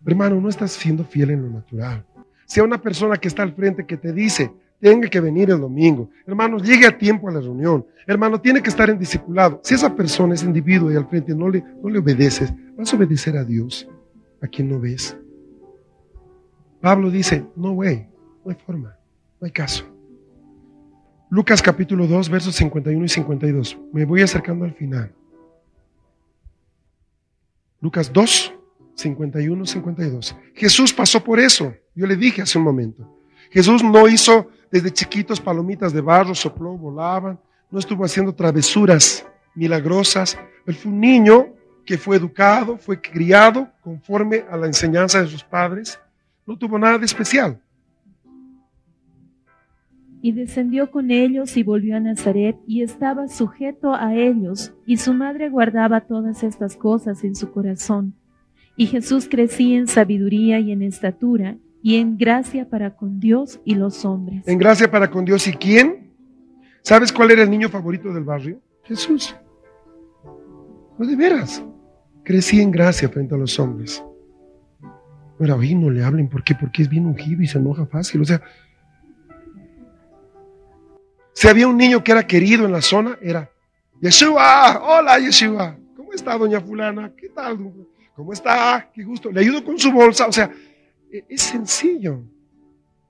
Hermano, 0.07 0.41
no 0.41 0.49
estás 0.49 0.73
siendo 0.73 1.05
fiel 1.05 1.31
en 1.31 1.43
lo 1.43 1.51
natural. 1.51 2.05
Si 2.45 2.61
hay 2.61 2.67
una 2.67 2.81
persona 2.81 3.17
que 3.17 3.29
está 3.29 3.43
al 3.43 3.55
frente 3.55 3.87
que 3.87 3.97
te 3.97 4.13
dice, 4.13 4.53
tenga 4.83 5.09
que 5.09 5.21
venir 5.21 5.49
el 5.49 5.61
domingo. 5.61 6.11
Hermano, 6.27 6.59
llegue 6.59 6.89
a 6.89 6.99
tiempo 6.99 7.29
a 7.29 7.33
la 7.33 7.41
reunión. 7.41 7.87
Hermano, 8.05 8.41
tiene 8.41 8.61
que 8.61 8.69
estar 8.69 8.91
en 8.91 8.99
discipulado. 8.99 9.61
Si 9.63 9.75
esa 9.75 9.95
persona, 9.95 10.35
ese 10.35 10.45
individuo 10.45 10.91
y 10.91 10.97
al 10.97 11.09
frente 11.09 11.37
no 11.37 11.49
le, 11.49 11.63
no 11.81 11.89
le 11.89 12.01
obedeces, 12.01 12.53
vas 12.77 12.93
a 12.93 12.97
obedecer 12.97 13.37
a 13.37 13.45
Dios, 13.45 13.89
a 14.41 14.49
quien 14.49 14.69
no 14.69 14.81
ves. 14.81 15.17
Pablo 16.81 17.13
dice, 17.13 17.47
no 17.55 17.71
way, 17.71 18.09
no 18.45 18.51
hay 18.51 18.57
forma, 18.57 18.97
no 19.41 19.47
hay 19.47 19.53
caso. 19.53 19.85
Lucas 21.31 21.63
capítulo 21.63 22.09
2, 22.09 22.29
versos 22.29 22.57
51 22.57 23.05
y 23.05 23.09
52. 23.09 23.79
Me 23.93 24.05
voy 24.05 24.23
acercando 24.23 24.65
al 24.65 24.75
final. 24.75 25.15
Lucas 27.81 28.13
2, 28.13 28.53
51, 28.97 29.65
52. 29.65 30.37
Jesús 30.55 30.93
pasó 30.93 31.23
por 31.23 31.39
eso. 31.39 31.73
Yo 31.95 32.05
le 32.09 32.17
dije 32.17 32.43
hace 32.43 32.59
un 32.59 32.65
momento. 32.65 33.17
Jesús 33.53 33.85
no 33.85 34.09
hizo 34.09 34.49
desde 34.73 34.91
chiquitos 34.91 35.39
palomitas 35.39 35.93
de 35.93 36.01
barro, 36.01 36.35
sopló, 36.35 36.77
volaban. 36.79 37.39
No 37.71 37.79
estuvo 37.79 38.05
haciendo 38.05 38.35
travesuras 38.35 39.25
milagrosas. 39.55 40.39
Él 40.67 40.75
fue 40.75 40.91
un 40.91 40.99
niño 40.99 41.49
que 41.85 41.99
fue 41.99 42.17
educado, 42.17 42.79
fue 42.79 42.99
criado 42.99 43.69
conforme 43.83 44.45
a 44.51 44.57
la 44.57 44.67
enseñanza 44.67 45.21
de 45.21 45.29
sus 45.29 45.45
padres. 45.45 46.01
No 46.47 46.57
tuvo 46.57 46.79
nada 46.79 46.97
de 46.97 47.05
especial. 47.05 47.61
Y 50.23 50.33
descendió 50.33 50.91
con 50.91 51.11
ellos 51.11 51.55
y 51.59 51.63
volvió 51.63 51.97
a 51.97 52.01
Nazaret 52.01 52.57
y 52.67 52.83
estaba 52.83 53.29
sujeto 53.29 53.93
a 53.93 54.15
ellos, 54.15 54.73
y 54.87 54.97
su 54.97 55.13
madre 55.13 55.51
guardaba 55.51 56.03
todas 56.03 56.45
estas 56.45 56.77
cosas 56.77 57.25
en 57.25 57.35
su 57.35 57.51
corazón. 57.51 58.15
Y 58.77 58.87
Jesús 58.87 59.29
crecía 59.29 59.77
en 59.79 59.89
sabiduría 59.89 60.61
y 60.61 60.73
en 60.73 60.83
estatura 60.83 61.59
y 61.83 61.97
en 61.97 62.17
gracia 62.17 62.69
para 62.69 62.95
con 62.95 63.19
Dios 63.19 63.61
y 63.65 63.75
los 63.75 64.05
hombres. 64.05 64.47
En 64.47 64.59
gracia 64.59 64.91
para 64.91 65.11
con 65.11 65.25
Dios 65.25 65.47
y 65.49 65.53
quién? 65.53 66.13
¿Sabes 66.83 67.13
cuál 67.13 67.33
era 67.33 67.43
el 67.43 67.51
niño 67.51 67.69
favorito 67.69 68.13
del 68.13 68.25
barrio? 68.25 68.61
Jesús. 68.85 69.35
No 70.97 71.07
de 71.07 71.17
veras. 71.17 71.63
Crecía 72.23 72.63
en 72.63 72.71
gracia 72.71 73.09
frente 73.09 73.35
a 73.35 73.39
los 73.39 73.59
hombres. 73.59 74.03
No 75.39 75.45
era, 75.45 75.57
oye, 75.57 75.75
no 75.75 75.91
le 75.91 76.05
hablen, 76.05 76.29
¿por 76.29 76.45
qué? 76.45 76.55
Porque 76.55 76.83
es 76.83 76.89
bien 76.89 77.07
ungido 77.07 77.43
y 77.43 77.49
se 77.49 77.59
enoja 77.59 77.85
fácil. 77.87 78.21
O 78.21 78.25
sea, 78.25 78.41
si 81.33 81.49
había 81.49 81.67
un 81.67 81.77
niño 81.77 82.05
que 82.05 82.13
era 82.13 82.27
querido 82.27 82.65
en 82.65 82.73
la 82.73 82.83
zona, 82.83 83.19
era 83.21 83.51
Yeshua, 84.01 84.81
hola 84.83 85.19
Yeshua, 85.19 85.77
¿cómo 85.97 86.13
está 86.13 86.39
doña 86.39 86.61
fulana? 86.61 87.13
¿Qué 87.17 87.29
tal? 87.29 87.59
¿Cómo 88.15 88.33
está? 88.33 88.89
Qué 88.95 89.03
gusto. 89.03 89.33
Le 89.33 89.41
ayudo 89.41 89.65
con 89.65 89.79
su 89.79 89.91
bolsa. 89.91 90.27
O 90.27 90.33
sea, 90.33 90.51
es 91.29 91.43
sencillo. 91.43 92.25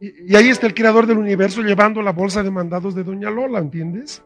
Y 0.00 0.34
ahí 0.34 0.48
está 0.48 0.66
el 0.66 0.74
creador 0.74 1.06
del 1.06 1.18
universo 1.18 1.62
llevando 1.62 2.02
la 2.02 2.12
bolsa 2.12 2.42
de 2.42 2.50
mandados 2.50 2.94
de 2.94 3.04
doña 3.04 3.30
Lola, 3.30 3.60
¿entiendes? 3.60 4.22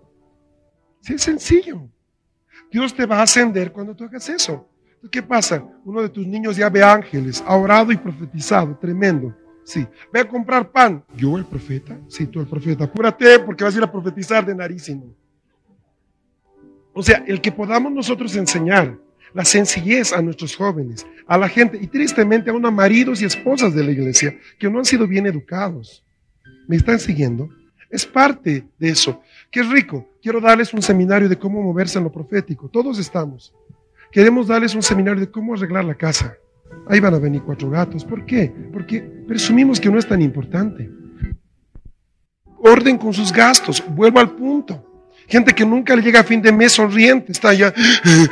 Sí, 1.00 1.14
es 1.14 1.22
sencillo. 1.22 1.88
Dios 2.70 2.94
te 2.94 3.06
va 3.06 3.18
a 3.18 3.22
ascender 3.22 3.72
cuando 3.72 3.94
tú 3.94 4.04
hagas 4.04 4.28
eso. 4.28 4.68
¿Qué 5.10 5.22
pasa? 5.22 5.62
Uno 5.84 6.02
de 6.02 6.08
tus 6.08 6.26
niños 6.26 6.56
ya 6.56 6.68
ve 6.68 6.82
ángeles, 6.82 7.44
ha 7.46 7.54
orado 7.56 7.92
y 7.92 7.96
profetizado, 7.96 8.76
tremendo. 8.76 9.36
Sí, 9.64 9.86
ve 10.12 10.20
a 10.20 10.28
comprar 10.28 10.70
pan. 10.70 11.04
¿Yo 11.16 11.36
el 11.36 11.44
profeta? 11.44 11.98
Sí, 12.08 12.26
tú 12.26 12.40
el 12.40 12.46
profeta. 12.46 12.84
Apúrate 12.84 13.38
porque 13.40 13.64
vas 13.64 13.74
a 13.74 13.78
ir 13.78 13.84
a 13.84 13.92
profetizar 13.92 14.46
de 14.46 14.54
narísimo. 14.54 15.14
O 16.92 17.02
sea, 17.02 17.22
el 17.26 17.40
que 17.40 17.52
podamos 17.52 17.92
nosotros 17.92 18.34
enseñar 18.36 18.98
la 19.36 19.44
sencillez 19.44 20.14
a 20.14 20.22
nuestros 20.22 20.56
jóvenes, 20.56 21.06
a 21.26 21.36
la 21.36 21.46
gente 21.50 21.78
y 21.78 21.88
tristemente 21.88 22.48
a 22.48 22.54
unos 22.54 22.72
maridos 22.72 23.20
y 23.20 23.26
esposas 23.26 23.74
de 23.74 23.84
la 23.84 23.90
iglesia 23.90 24.34
que 24.58 24.70
no 24.70 24.78
han 24.78 24.86
sido 24.86 25.06
bien 25.06 25.26
educados. 25.26 26.02
¿Me 26.66 26.76
están 26.76 26.98
siguiendo? 26.98 27.50
Es 27.90 28.06
parte 28.06 28.64
de 28.78 28.88
eso. 28.88 29.20
Qué 29.50 29.62
rico. 29.62 30.08
Quiero 30.22 30.40
darles 30.40 30.72
un 30.72 30.80
seminario 30.80 31.28
de 31.28 31.36
cómo 31.36 31.62
moverse 31.62 31.98
en 31.98 32.04
lo 32.04 32.10
profético. 32.10 32.70
Todos 32.70 32.98
estamos. 32.98 33.52
Queremos 34.10 34.46
darles 34.46 34.74
un 34.74 34.82
seminario 34.82 35.20
de 35.20 35.30
cómo 35.30 35.52
arreglar 35.52 35.84
la 35.84 35.94
casa. 35.94 36.34
Ahí 36.88 36.98
van 36.98 37.12
a 37.12 37.18
venir 37.18 37.42
cuatro 37.42 37.68
gatos. 37.68 38.06
¿Por 38.06 38.24
qué? 38.24 38.50
Porque 38.72 39.02
presumimos 39.28 39.78
que 39.78 39.90
no 39.90 39.98
es 39.98 40.08
tan 40.08 40.22
importante. 40.22 40.90
Orden 42.56 42.96
con 42.96 43.12
sus 43.12 43.30
gastos. 43.30 43.84
Vuelvo 43.86 44.18
al 44.18 44.30
punto. 44.30 44.95
Gente 45.28 45.52
que 45.52 45.64
nunca 45.64 45.96
le 45.96 46.02
llega 46.02 46.20
a 46.20 46.24
fin 46.24 46.40
de 46.40 46.52
mes 46.52 46.72
sonriente, 46.72 47.32
está 47.32 47.48
allá. 47.48 47.74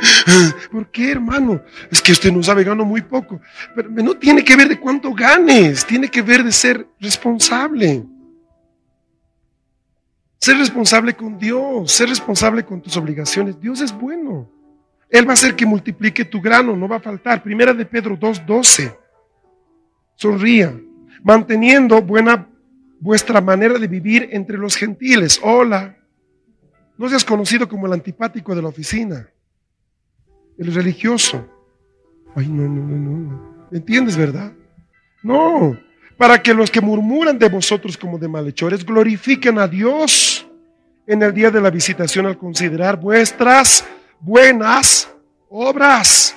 ¿Por 0.71 0.89
qué, 0.89 1.11
hermano? 1.11 1.61
Es 1.91 2.01
que 2.01 2.13
usted 2.13 2.31
no 2.31 2.41
sabe, 2.41 2.63
gano 2.63 2.85
muy 2.85 3.01
poco. 3.01 3.41
Pero 3.75 3.89
no 3.89 4.13
tiene 4.15 4.43
que 4.43 4.55
ver 4.55 4.69
de 4.69 4.79
cuánto 4.79 5.13
ganes, 5.13 5.85
tiene 5.85 6.09
que 6.09 6.21
ver 6.21 6.43
de 6.43 6.51
ser 6.51 6.87
responsable. 6.99 8.05
Ser 10.39 10.57
responsable 10.57 11.13
con 11.15 11.37
Dios, 11.37 11.91
ser 11.91 12.07
responsable 12.07 12.63
con 12.63 12.81
tus 12.81 12.95
obligaciones. 12.95 13.59
Dios 13.59 13.81
es 13.81 13.91
bueno. 13.91 14.49
Él 15.09 15.27
va 15.27 15.31
a 15.31 15.33
hacer 15.33 15.55
que 15.55 15.65
multiplique 15.65 16.23
tu 16.23 16.39
grano, 16.41 16.75
no 16.75 16.87
va 16.87 16.97
a 16.97 17.01
faltar. 17.01 17.43
Primera 17.43 17.73
de 17.73 17.85
Pedro 17.85 18.17
2.12. 18.17 18.95
Sonría, 20.15 20.79
manteniendo 21.23 22.01
buena 22.01 22.47
vuestra 23.01 23.41
manera 23.41 23.77
de 23.77 23.87
vivir 23.87 24.29
entre 24.31 24.57
los 24.57 24.77
gentiles. 24.77 25.39
Hola, 25.43 25.97
no 26.97 27.09
seas 27.09 27.25
conocido 27.25 27.67
como 27.67 27.87
el 27.87 27.93
antipático 27.93 28.55
de 28.55 28.61
la 28.61 28.69
oficina, 28.69 29.29
el 30.57 30.73
religioso. 30.73 31.45
Ay, 32.35 32.47
no, 32.47 32.63
no, 32.63 32.83
no, 32.83 32.97
no. 32.97 33.67
¿Entiendes, 33.71 34.15
verdad? 34.15 34.53
No, 35.23 35.77
para 36.17 36.41
que 36.41 36.53
los 36.53 36.71
que 36.71 36.81
murmuran 36.81 37.37
de 37.37 37.49
vosotros 37.49 37.97
como 37.97 38.17
de 38.17 38.27
malhechores 38.27 38.85
glorifiquen 38.85 39.59
a 39.59 39.67
Dios 39.67 40.47
en 41.07 41.21
el 41.21 41.33
día 41.33 41.51
de 41.51 41.61
la 41.61 41.69
visitación 41.69 42.25
al 42.25 42.37
considerar 42.37 42.99
vuestras 42.99 43.85
buenas 44.19 45.11
obras. 45.49 46.35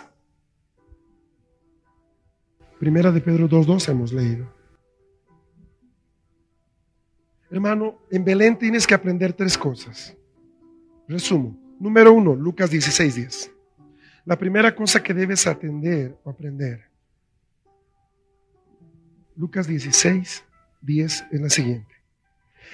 Primera 2.78 3.10
de 3.10 3.20
Pedro 3.20 3.48
2.2 3.48 3.88
hemos 3.88 4.12
leído. 4.12 4.52
Hermano, 7.50 7.98
en 8.10 8.24
Belén 8.24 8.58
tienes 8.58 8.86
que 8.86 8.94
aprender 8.94 9.32
tres 9.32 9.56
cosas. 9.56 10.17
Resumo. 11.08 11.58
Número 11.80 12.12
uno, 12.12 12.34
Lucas 12.34 12.70
16, 12.70 13.14
10. 13.14 13.52
La 14.26 14.38
primera 14.38 14.74
cosa 14.74 15.02
que 15.02 15.14
debes 15.14 15.46
atender 15.46 16.16
o 16.22 16.30
aprender. 16.30 16.84
Lucas 19.34 19.66
16, 19.66 20.44
10 20.82 21.26
es 21.30 21.40
la 21.40 21.48
siguiente. 21.48 21.94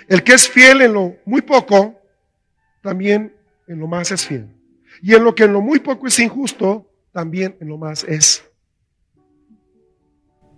El 0.09 0.24
que 0.24 0.32
es 0.32 0.49
fiel 0.49 0.82
en 0.82 0.95
lo 0.95 1.16
muy 1.24 1.43
poco, 1.43 1.95
también 2.82 3.37
en 3.68 3.78
lo 3.78 3.87
más 3.87 4.11
es 4.11 4.26
fiel. 4.26 4.49
Y 5.01 5.14
en 5.14 5.22
lo 5.22 5.35
que 5.35 5.45
en 5.45 5.53
lo 5.53 5.61
muy 5.61 5.78
poco 5.78 6.09
es 6.09 6.18
injusto, 6.18 6.91
también 7.12 7.57
en 7.61 7.68
lo 7.68 7.78
más 7.78 8.03
es 8.05 8.45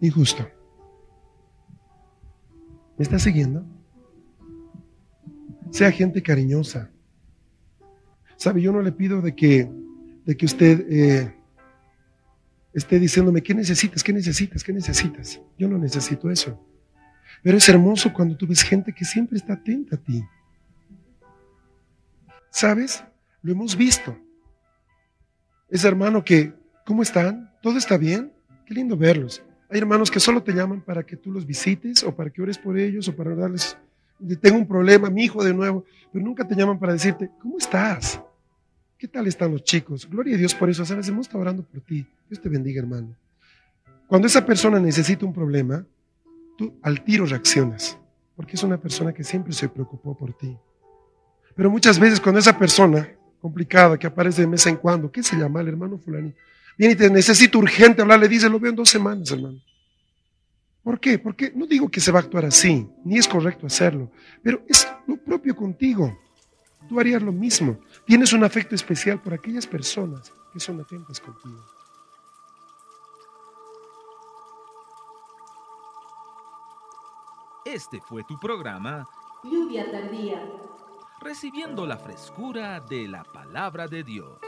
injusto. 0.00 0.48
¿Me 2.96 3.02
está 3.02 3.18
siguiendo? 3.18 3.66
Sea 5.70 5.90
gente 5.90 6.22
cariñosa. 6.22 6.90
Sabe, 8.46 8.62
yo 8.62 8.70
no 8.70 8.80
le 8.80 8.92
pido 8.92 9.20
de 9.20 9.34
que, 9.34 9.68
de 10.24 10.36
que 10.36 10.46
usted 10.46 10.86
eh, 10.88 11.34
esté 12.72 13.00
diciéndome, 13.00 13.42
¿qué 13.42 13.52
necesitas? 13.52 14.04
¿Qué 14.04 14.12
necesitas? 14.12 14.62
¿Qué 14.62 14.72
necesitas? 14.72 15.40
Yo 15.58 15.66
no 15.66 15.76
necesito 15.78 16.30
eso. 16.30 16.56
Pero 17.42 17.58
es 17.58 17.68
hermoso 17.68 18.12
cuando 18.12 18.36
tú 18.36 18.46
ves 18.46 18.62
gente 18.62 18.92
que 18.92 19.04
siempre 19.04 19.36
está 19.36 19.54
atenta 19.54 19.96
a 19.96 19.98
ti. 19.98 20.22
¿Sabes? 22.48 23.02
Lo 23.42 23.50
hemos 23.50 23.76
visto. 23.76 24.16
Ese 25.68 25.88
hermano 25.88 26.24
que, 26.24 26.54
¿cómo 26.84 27.02
están? 27.02 27.50
¿Todo 27.60 27.78
está 27.78 27.96
bien? 27.98 28.30
Qué 28.64 28.74
lindo 28.74 28.96
verlos. 28.96 29.42
Hay 29.68 29.78
hermanos 29.78 30.08
que 30.08 30.20
solo 30.20 30.40
te 30.40 30.52
llaman 30.52 30.82
para 30.82 31.02
que 31.04 31.16
tú 31.16 31.32
los 31.32 31.44
visites 31.44 32.04
o 32.04 32.14
para 32.14 32.30
que 32.30 32.42
ores 32.42 32.58
por 32.58 32.78
ellos 32.78 33.08
o 33.08 33.16
para 33.16 33.34
darles, 33.34 33.76
tengo 34.40 34.56
un 34.56 34.68
problema, 34.68 35.10
mi 35.10 35.24
hijo 35.24 35.42
de 35.42 35.52
nuevo, 35.52 35.84
pero 36.12 36.24
nunca 36.24 36.46
te 36.46 36.54
llaman 36.54 36.78
para 36.78 36.92
decirte, 36.92 37.28
¿cómo 37.42 37.58
estás? 37.58 38.22
¿Qué 39.06 39.12
tal 39.12 39.28
están 39.28 39.52
los 39.52 39.62
chicos? 39.62 40.10
Gloria 40.10 40.34
a 40.34 40.38
Dios 40.38 40.52
por 40.52 40.68
eso. 40.68 40.84
Sabes, 40.84 41.06
hemos 41.06 41.28
estado 41.28 41.38
orando 41.38 41.62
por 41.62 41.80
ti. 41.80 42.04
Dios 42.28 42.42
te 42.42 42.48
bendiga, 42.48 42.80
hermano. 42.80 43.14
Cuando 44.08 44.26
esa 44.26 44.44
persona 44.44 44.80
necesita 44.80 45.24
un 45.24 45.32
problema, 45.32 45.86
tú 46.58 46.74
al 46.82 47.04
tiro 47.04 47.24
reaccionas, 47.24 47.96
porque 48.34 48.56
es 48.56 48.64
una 48.64 48.78
persona 48.78 49.14
que 49.14 49.22
siempre 49.22 49.52
se 49.52 49.68
preocupó 49.68 50.18
por 50.18 50.36
ti. 50.36 50.58
Pero 51.54 51.70
muchas 51.70 52.00
veces 52.00 52.18
cuando 52.20 52.40
esa 52.40 52.58
persona 52.58 53.08
complicada 53.40 53.96
que 53.96 54.08
aparece 54.08 54.42
de 54.42 54.48
vez 54.48 54.66
en 54.66 54.74
cuando, 54.74 55.08
¿qué 55.12 55.22
se 55.22 55.36
llama 55.36 55.60
el 55.60 55.68
hermano 55.68 55.98
fulanito? 55.98 56.36
Viene 56.76 56.94
y 56.94 56.96
te 56.96 57.08
necesito 57.08 57.60
urgente 57.60 58.02
hablar, 58.02 58.18
le 58.18 58.26
dice, 58.26 58.50
lo 58.50 58.58
veo 58.58 58.70
en 58.70 58.76
dos 58.76 58.88
semanas, 58.88 59.30
hermano. 59.30 59.60
¿Por 60.82 60.98
qué? 60.98 61.20
Porque 61.20 61.52
no 61.54 61.64
digo 61.68 61.88
que 61.88 62.00
se 62.00 62.10
va 62.10 62.18
a 62.18 62.22
actuar 62.22 62.46
así, 62.46 62.88
ni 63.04 63.18
es 63.18 63.28
correcto 63.28 63.68
hacerlo, 63.68 64.10
pero 64.42 64.64
es 64.68 64.84
lo 65.06 65.16
propio 65.16 65.54
contigo. 65.54 66.25
Tú 66.88 67.00
harías 67.00 67.22
lo 67.22 67.32
mismo. 67.32 67.78
Tienes 68.04 68.32
un 68.32 68.44
afecto 68.44 68.74
especial 68.74 69.20
por 69.20 69.34
aquellas 69.34 69.66
personas 69.66 70.32
que 70.52 70.60
son 70.60 70.80
atentas 70.80 71.20
contigo. 71.20 71.64
Este 77.64 78.00
fue 78.00 78.22
tu 78.24 78.38
programa 78.38 79.06
Lluvia 79.44 79.90
tardía. 79.90 80.40
Recibiendo 81.20 81.86
la 81.86 81.96
frescura 81.96 82.80
de 82.80 83.06
la 83.08 83.24
palabra 83.24 83.86
de 83.86 84.02
Dios. 84.02 84.38